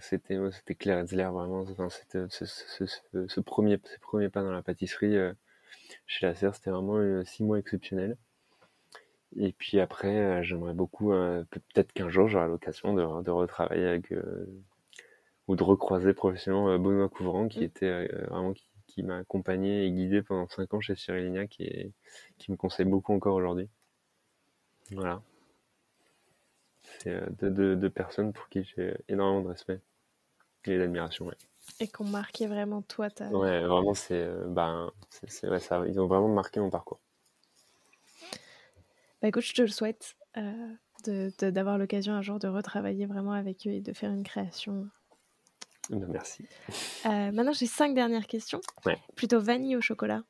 c'était 0.00 0.38
c'était 0.52 0.74
Claire 0.74 1.00
Etzler, 1.00 1.24
vraiment. 1.24 1.60
Enfin, 1.60 1.88
c'était 1.90 2.24
ce, 2.30 2.44
ce, 2.46 2.86
ce, 3.26 3.40
premier, 3.40 3.78
ce 3.84 3.98
premier 4.00 4.28
pas 4.28 4.42
dans 4.42 4.52
la 4.52 4.62
pâtisserie 4.62 5.16
euh, 5.16 5.32
chez 6.06 6.26
la 6.26 6.34
Serre, 6.34 6.54
c'était 6.54 6.70
vraiment 6.70 7.24
six 7.24 7.44
mois 7.44 7.58
exceptionnels. 7.58 8.16
Et 9.36 9.52
puis 9.52 9.80
après, 9.80 10.42
j'aimerais 10.44 10.72
beaucoup, 10.72 11.10
peut-être 11.10 11.92
qu'un 11.92 12.08
jour 12.08 12.28
j'aurai 12.28 12.48
l'occasion 12.48 12.94
de, 12.94 13.22
de 13.22 13.30
retravailler 13.30 13.86
avec 13.86 14.12
ou 15.48 15.56
de 15.56 15.62
recroiser 15.62 16.12
professionnellement 16.12 16.70
euh, 16.70 16.78
Benoît 16.78 17.08
Couvrant, 17.08 17.48
qui 17.48 17.60
mm. 17.60 17.64
était 17.64 17.86
euh, 17.86 18.26
vraiment 18.28 18.54
qui, 18.86 19.02
m'a 19.02 19.18
accompagné 19.18 19.84
et 19.84 19.90
guidé 19.90 20.22
pendant 20.22 20.48
5 20.48 20.72
ans 20.72 20.80
chez 20.80 20.96
Cyril 20.96 21.26
Lignac 21.26 21.60
et 21.60 21.92
qui 22.38 22.50
me 22.50 22.56
conseille 22.56 22.86
beaucoup 22.86 23.12
encore 23.12 23.34
aujourd'hui. 23.34 23.68
Voilà. 24.90 25.20
C'est 27.06 27.44
euh, 27.44 27.76
deux, 27.76 27.90
personnes 27.90 28.32
pour 28.32 28.48
qui 28.48 28.64
j'ai 28.64 28.96
énormément 29.08 29.42
de 29.42 29.48
respect 29.48 29.80
et 30.64 30.76
d'admiration. 30.76 31.26
Ouais. 31.26 31.36
Et 31.78 31.86
qui 31.86 32.02
ont 32.02 32.06
marqué 32.06 32.48
vraiment 32.48 32.82
toi 32.82 33.10
ta... 33.10 33.28
Ouais, 33.28 33.60
vraiment, 33.60 33.94
c'est, 33.94 34.28
ben, 34.48 34.90
ouais, 35.44 35.60
ça, 35.60 35.84
ils 35.86 36.00
ont 36.00 36.08
vraiment 36.08 36.28
marqué 36.28 36.58
mon 36.58 36.70
parcours. 36.70 36.98
Bah 39.22 39.28
écoute, 39.28 39.44
je 39.44 39.54
te 39.54 39.62
le 39.62 39.68
souhaite 39.68 40.16
d'avoir 41.04 41.78
l'occasion 41.78 42.12
un 42.12 42.22
jour 42.22 42.40
de 42.40 42.48
retravailler 42.48 43.06
vraiment 43.06 43.32
avec 43.32 43.66
eux 43.68 43.70
et 43.70 43.80
de 43.80 43.92
faire 43.92 44.10
une 44.10 44.24
création 44.24 44.88
bah, 45.90 46.06
merci. 46.08 46.44
Euh, 47.06 47.30
maintenant, 47.30 47.52
j'ai 47.52 47.66
cinq 47.66 47.94
dernières 47.94 48.26
questions. 48.26 48.60
Plutôt 49.14 49.40
vanille 49.40 49.76
au 49.76 49.80
chocolat 49.80 50.24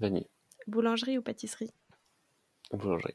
Vanille. 0.00 0.26
Boulangerie 0.66 1.18
ou 1.18 1.22
pâtisserie? 1.22 1.70
Boulangerie. 2.72 3.14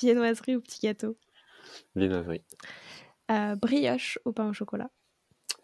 Viennoiserie 0.00 0.56
ou 0.56 0.62
petit 0.62 0.80
gâteau? 0.80 1.16
Viennoiserie. 1.94 2.42
Euh, 3.30 3.56
brioche 3.56 4.18
ou 4.24 4.32
pain 4.32 4.48
au 4.48 4.52
chocolat 4.52 4.90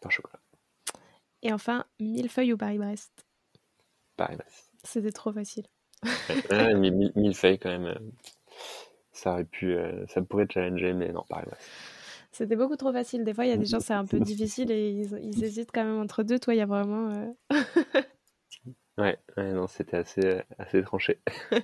Pain 0.00 0.08
au 0.08 0.10
chocolat. 0.10 0.40
Et 1.42 1.52
enfin, 1.52 1.84
millefeuille 2.00 2.52
ou 2.52 2.56
Paris-Brest 2.56 3.26
Paris-Brest. 4.16 4.70
C'était 4.84 5.12
trop 5.12 5.32
facile. 5.32 5.66
ouais, 6.50 6.74
millefeuille 6.74 7.58
quand 7.58 7.70
même. 7.70 7.86
Euh, 7.86 7.98
ça 9.12 9.32
aurait 9.32 9.44
pu, 9.44 9.76
ça 10.08 10.22
pourrait 10.22 10.46
challenger, 10.52 10.92
mais 10.92 11.10
non, 11.12 11.24
Paris-Brest. 11.28 11.62
C'était 12.36 12.56
beaucoup 12.56 12.76
trop 12.76 12.92
facile. 12.92 13.24
Des 13.24 13.32
fois, 13.32 13.46
il 13.46 13.48
y 13.48 13.52
a 13.52 13.56
des 13.56 13.64
gens, 13.64 13.80
c'est 13.80 13.94
un 13.94 14.04
peu 14.04 14.20
difficile 14.20 14.70
et 14.70 14.90
ils, 14.90 15.42
hésitent 15.42 15.70
quand 15.72 15.84
même 15.84 15.98
entre 15.98 16.22
deux. 16.22 16.38
Toi, 16.38 16.52
il 16.52 16.58
y 16.58 16.60
a 16.60 16.66
vraiment. 16.66 17.10
Euh, 17.10 17.32
ouais, 18.98 19.18
non, 19.36 19.66
c'était 19.66 19.96
assez, 19.96 20.40
assez 20.58 20.82
tranché. 20.82 21.20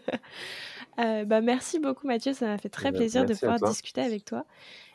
Euh, 0.99 1.25
bah, 1.25 1.41
merci 1.41 1.79
beaucoup, 1.79 2.07
Mathieu. 2.07 2.35
Ça 2.35 2.47
m'a 2.47 2.59
fait 2.59 2.69
très 2.69 2.93
bah, 2.93 2.99
plaisir 2.99 3.25
de 3.25 3.33
pouvoir 3.33 3.59
discuter 3.59 4.03
avec 4.03 4.27
toi. 4.27 4.45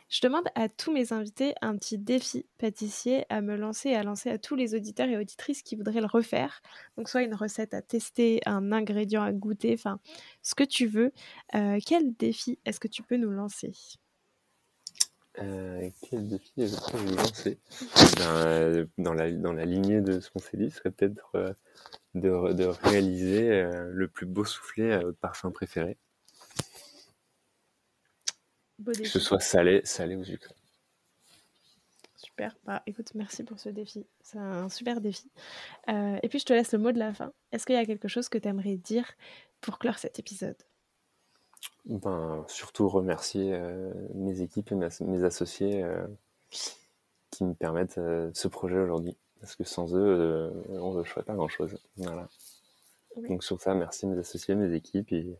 Je 0.08 0.20
demande 0.22 0.44
à 0.54 0.68
tous 0.68 0.92
mes 0.92 1.12
invités 1.12 1.54
un 1.60 1.76
petit 1.76 1.98
défi 1.98 2.46
pâtissier 2.56 3.26
à 3.28 3.40
me 3.40 3.56
lancer 3.56 3.90
et 3.90 3.96
à 3.96 4.02
lancer 4.02 4.30
à 4.30 4.38
tous 4.38 4.54
les 4.54 4.74
auditeurs 4.74 5.08
et 5.08 5.18
auditrices 5.18 5.62
qui 5.62 5.76
voudraient 5.76 6.00
le 6.00 6.06
refaire. 6.06 6.62
Donc, 6.96 7.08
soit 7.08 7.22
une 7.22 7.34
recette 7.34 7.74
à 7.74 7.82
tester, 7.82 8.40
un 8.46 8.72
ingrédient 8.72 9.22
à 9.22 9.32
goûter, 9.32 9.74
enfin, 9.74 9.98
ce 10.42 10.54
que 10.54 10.64
tu 10.64 10.86
veux. 10.86 11.12
Euh, 11.54 11.78
quel 11.84 12.14
défi 12.14 12.58
est-ce 12.64 12.80
que 12.80 12.88
tu 12.88 13.02
peux 13.02 13.16
nous 13.16 13.30
lancer? 13.30 13.72
Euh, 15.42 15.90
quel 16.02 16.28
défi 16.28 16.52
je 16.56 16.62
vais 16.64 16.98
vous 16.98 17.16
lancer 17.16 17.58
dans, 18.98 19.14
la, 19.14 19.30
dans 19.30 19.52
la 19.52 19.64
lignée 19.64 20.00
de 20.00 20.20
ce 20.20 20.30
qu'on 20.30 20.38
s'est 20.38 20.56
dit, 20.56 20.70
serait 20.70 20.90
peut-être 20.90 21.30
euh, 21.34 21.52
de, 22.14 22.52
de, 22.52 22.64
réaliser 22.64 23.50
euh, 23.50 23.90
le 23.92 24.08
plus 24.08 24.26
beau 24.26 24.44
soufflet 24.44 24.92
à 24.92 24.98
votre 24.98 25.18
parfum 25.18 25.50
préféré. 25.50 25.96
que 28.84 29.04
ce 29.04 29.20
soit 29.20 29.40
salé, 29.40 29.80
salé 29.84 30.16
ou 30.16 30.24
sucré. 30.24 30.54
Super. 32.16 32.56
Bah, 32.64 32.82
écoute, 32.86 33.12
merci 33.14 33.44
pour 33.44 33.60
ce 33.60 33.68
défi. 33.68 34.06
C'est 34.22 34.38
un 34.38 34.68
super 34.68 35.00
défi. 35.00 35.30
et 35.88 36.28
puis, 36.28 36.38
je 36.38 36.44
te 36.44 36.52
laisse 36.52 36.72
le 36.72 36.78
mot 36.78 36.92
de 36.92 36.98
la 36.98 37.12
fin. 37.12 37.32
Est-ce 37.52 37.64
qu'il 37.66 37.76
y 37.76 37.78
a 37.78 37.86
quelque 37.86 38.08
chose 38.08 38.28
que 38.28 38.38
tu 38.38 38.48
aimerais 38.48 38.76
dire 38.76 39.06
pour 39.60 39.78
clore 39.78 39.98
cet 39.98 40.18
épisode? 40.18 40.56
Ben, 41.86 42.44
surtout 42.48 42.88
remercier 42.88 43.54
euh, 43.54 43.92
mes 44.14 44.42
équipes 44.42 44.72
et 44.72 44.74
mes, 44.74 45.24
associés 45.24 45.82
euh, 45.82 46.06
qui 47.30 47.44
me 47.44 47.54
permettent 47.54 47.98
euh, 47.98 48.30
ce 48.34 48.48
projet 48.48 48.78
aujourd'hui. 48.78 49.16
Parce 49.40 49.56
que 49.56 49.64
sans 49.64 49.94
eux, 49.94 50.52
on 50.68 50.94
ne 50.94 51.04
ferait 51.04 51.22
pas 51.22 51.34
grand-chose. 51.34 51.78
Voilà. 51.96 52.28
Donc 53.28 53.44
sur 53.44 53.60
ça, 53.60 53.72
merci 53.74 54.06
mes 54.06 54.18
associés, 54.18 54.56
mes 54.56 54.74
équipes 54.74 55.12
et 55.12 55.38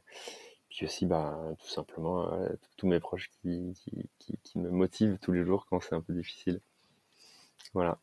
puis 0.68 0.86
aussi 0.86 1.04
bah, 1.04 1.36
tout 1.58 1.68
simplement 1.68 2.30
tous 2.76 2.86
mes 2.86 3.00
proches 3.00 3.28
qui, 3.42 3.74
qui, 4.20 4.38
qui, 4.44 4.58
me 4.60 4.70
motivent 4.70 5.18
tous 5.20 5.32
les 5.32 5.44
jours 5.44 5.66
quand 5.68 5.80
c'est 5.80 5.96
un 5.96 6.00
peu 6.00 6.12
difficile. 6.12 6.60
Voilà. 7.74 7.98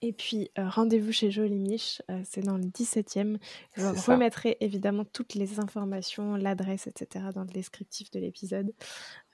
Et 0.00 0.12
puis, 0.12 0.50
euh, 0.58 0.68
rendez-vous 0.68 1.10
chez 1.10 1.30
Jolie 1.30 1.58
Miche, 1.58 2.02
euh, 2.10 2.20
c'est 2.24 2.42
dans 2.42 2.56
le 2.56 2.64
17e. 2.64 3.38
Je 3.76 3.86
remettrai 4.10 4.56
évidemment 4.60 5.04
toutes 5.04 5.34
les 5.34 5.58
informations, 5.58 6.36
l'adresse, 6.36 6.86
etc. 6.86 7.26
dans 7.34 7.42
le 7.42 7.48
descriptif 7.48 8.10
de 8.12 8.20
l'épisode. 8.20 8.72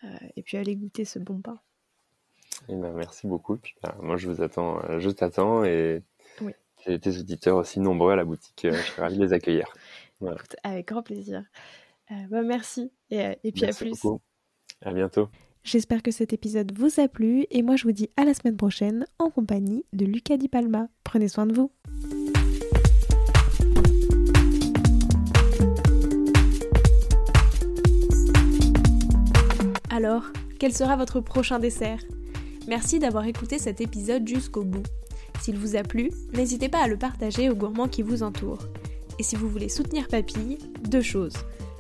Euh, 0.05 0.09
et 0.37 0.43
puis, 0.43 0.57
allez 0.57 0.75
goûter 0.75 1.05
ce 1.05 1.19
bon 1.19 1.41
pain. 1.41 1.61
Eh 2.69 2.77
ben, 2.77 2.93
merci 2.95 3.27
beaucoup. 3.27 3.59
Puis, 3.59 3.75
bah, 3.83 3.95
moi, 4.01 4.17
je 4.17 4.31
vous 4.31 4.41
attends, 4.41 4.81
je 4.99 5.11
t'attends 5.11 5.65
et 5.65 6.03
oui. 6.41 6.53
tes 6.85 7.19
auditeurs 7.19 7.59
aussi 7.59 7.81
nombreux 7.81 8.12
à 8.12 8.17
la 8.17 8.25
boutique. 8.25 8.61
je 8.71 8.77
suis 8.77 9.01
ravi 9.03 9.19
de 9.19 9.25
les 9.25 9.33
accueillir. 9.35 9.67
avec 10.62 10.89
grand 10.89 11.03
plaisir. 11.03 11.45
Bah, 12.31 12.43
merci 12.43 12.91
et, 13.11 13.37
et 13.43 13.53
puis 13.53 13.67
à 13.67 13.73
plus. 13.73 14.01
Beaucoup. 14.01 14.21
À 14.81 14.93
bientôt. 14.93 15.29
J'espère 15.65 16.03
que 16.03 16.11
cet 16.11 16.35
épisode 16.35 16.79
vous 16.79 17.01
a 17.01 17.09
plu 17.09 17.47
et 17.51 17.62
moi 17.62 17.77
je 17.77 17.85
vous 17.85 17.93
dis 17.93 18.11
à 18.19 18.27
la 18.27 18.35
semaine 18.35 18.59
prochaine 18.59 19.07
en 19.19 19.31
compagnie 19.31 19.87
de 19.95 20.05
Lucas 20.05 20.37
Di 20.37 20.47
Palma. 20.47 20.89
Prenez 21.05 21.27
soin 21.27 21.47
de 21.47 21.55
vous. 21.55 21.71
Alors, 29.89 30.25
quel 30.59 30.75
sera 30.75 30.97
votre 30.97 31.21
prochain 31.21 31.59
dessert? 31.59 32.01
Merci 32.69 32.99
d'avoir 32.99 33.25
écouté 33.25 33.59
cet 33.59 33.81
épisode 33.81 34.29
jusqu'au 34.29 34.65
bout. 34.65 34.85
S'il 35.41 35.57
vous 35.57 35.77
a 35.77 35.83
plu, 35.83 36.11
n'hésitez 36.35 36.69
pas 36.69 36.83
à 36.83 36.89
le 36.89 36.99
partager 36.99 37.49
aux 37.49 37.57
gourmands 37.57 37.89
qui 37.89 38.03
vous 38.03 38.23
entourent. 38.23 38.69
Et 39.19 39.23
si 39.23 39.35
vous 39.35 39.49
voulez 39.49 39.71
soutenir 39.71 40.09
Papille, 40.09 40.59
deux 40.91 41.01
choses. 41.01 41.37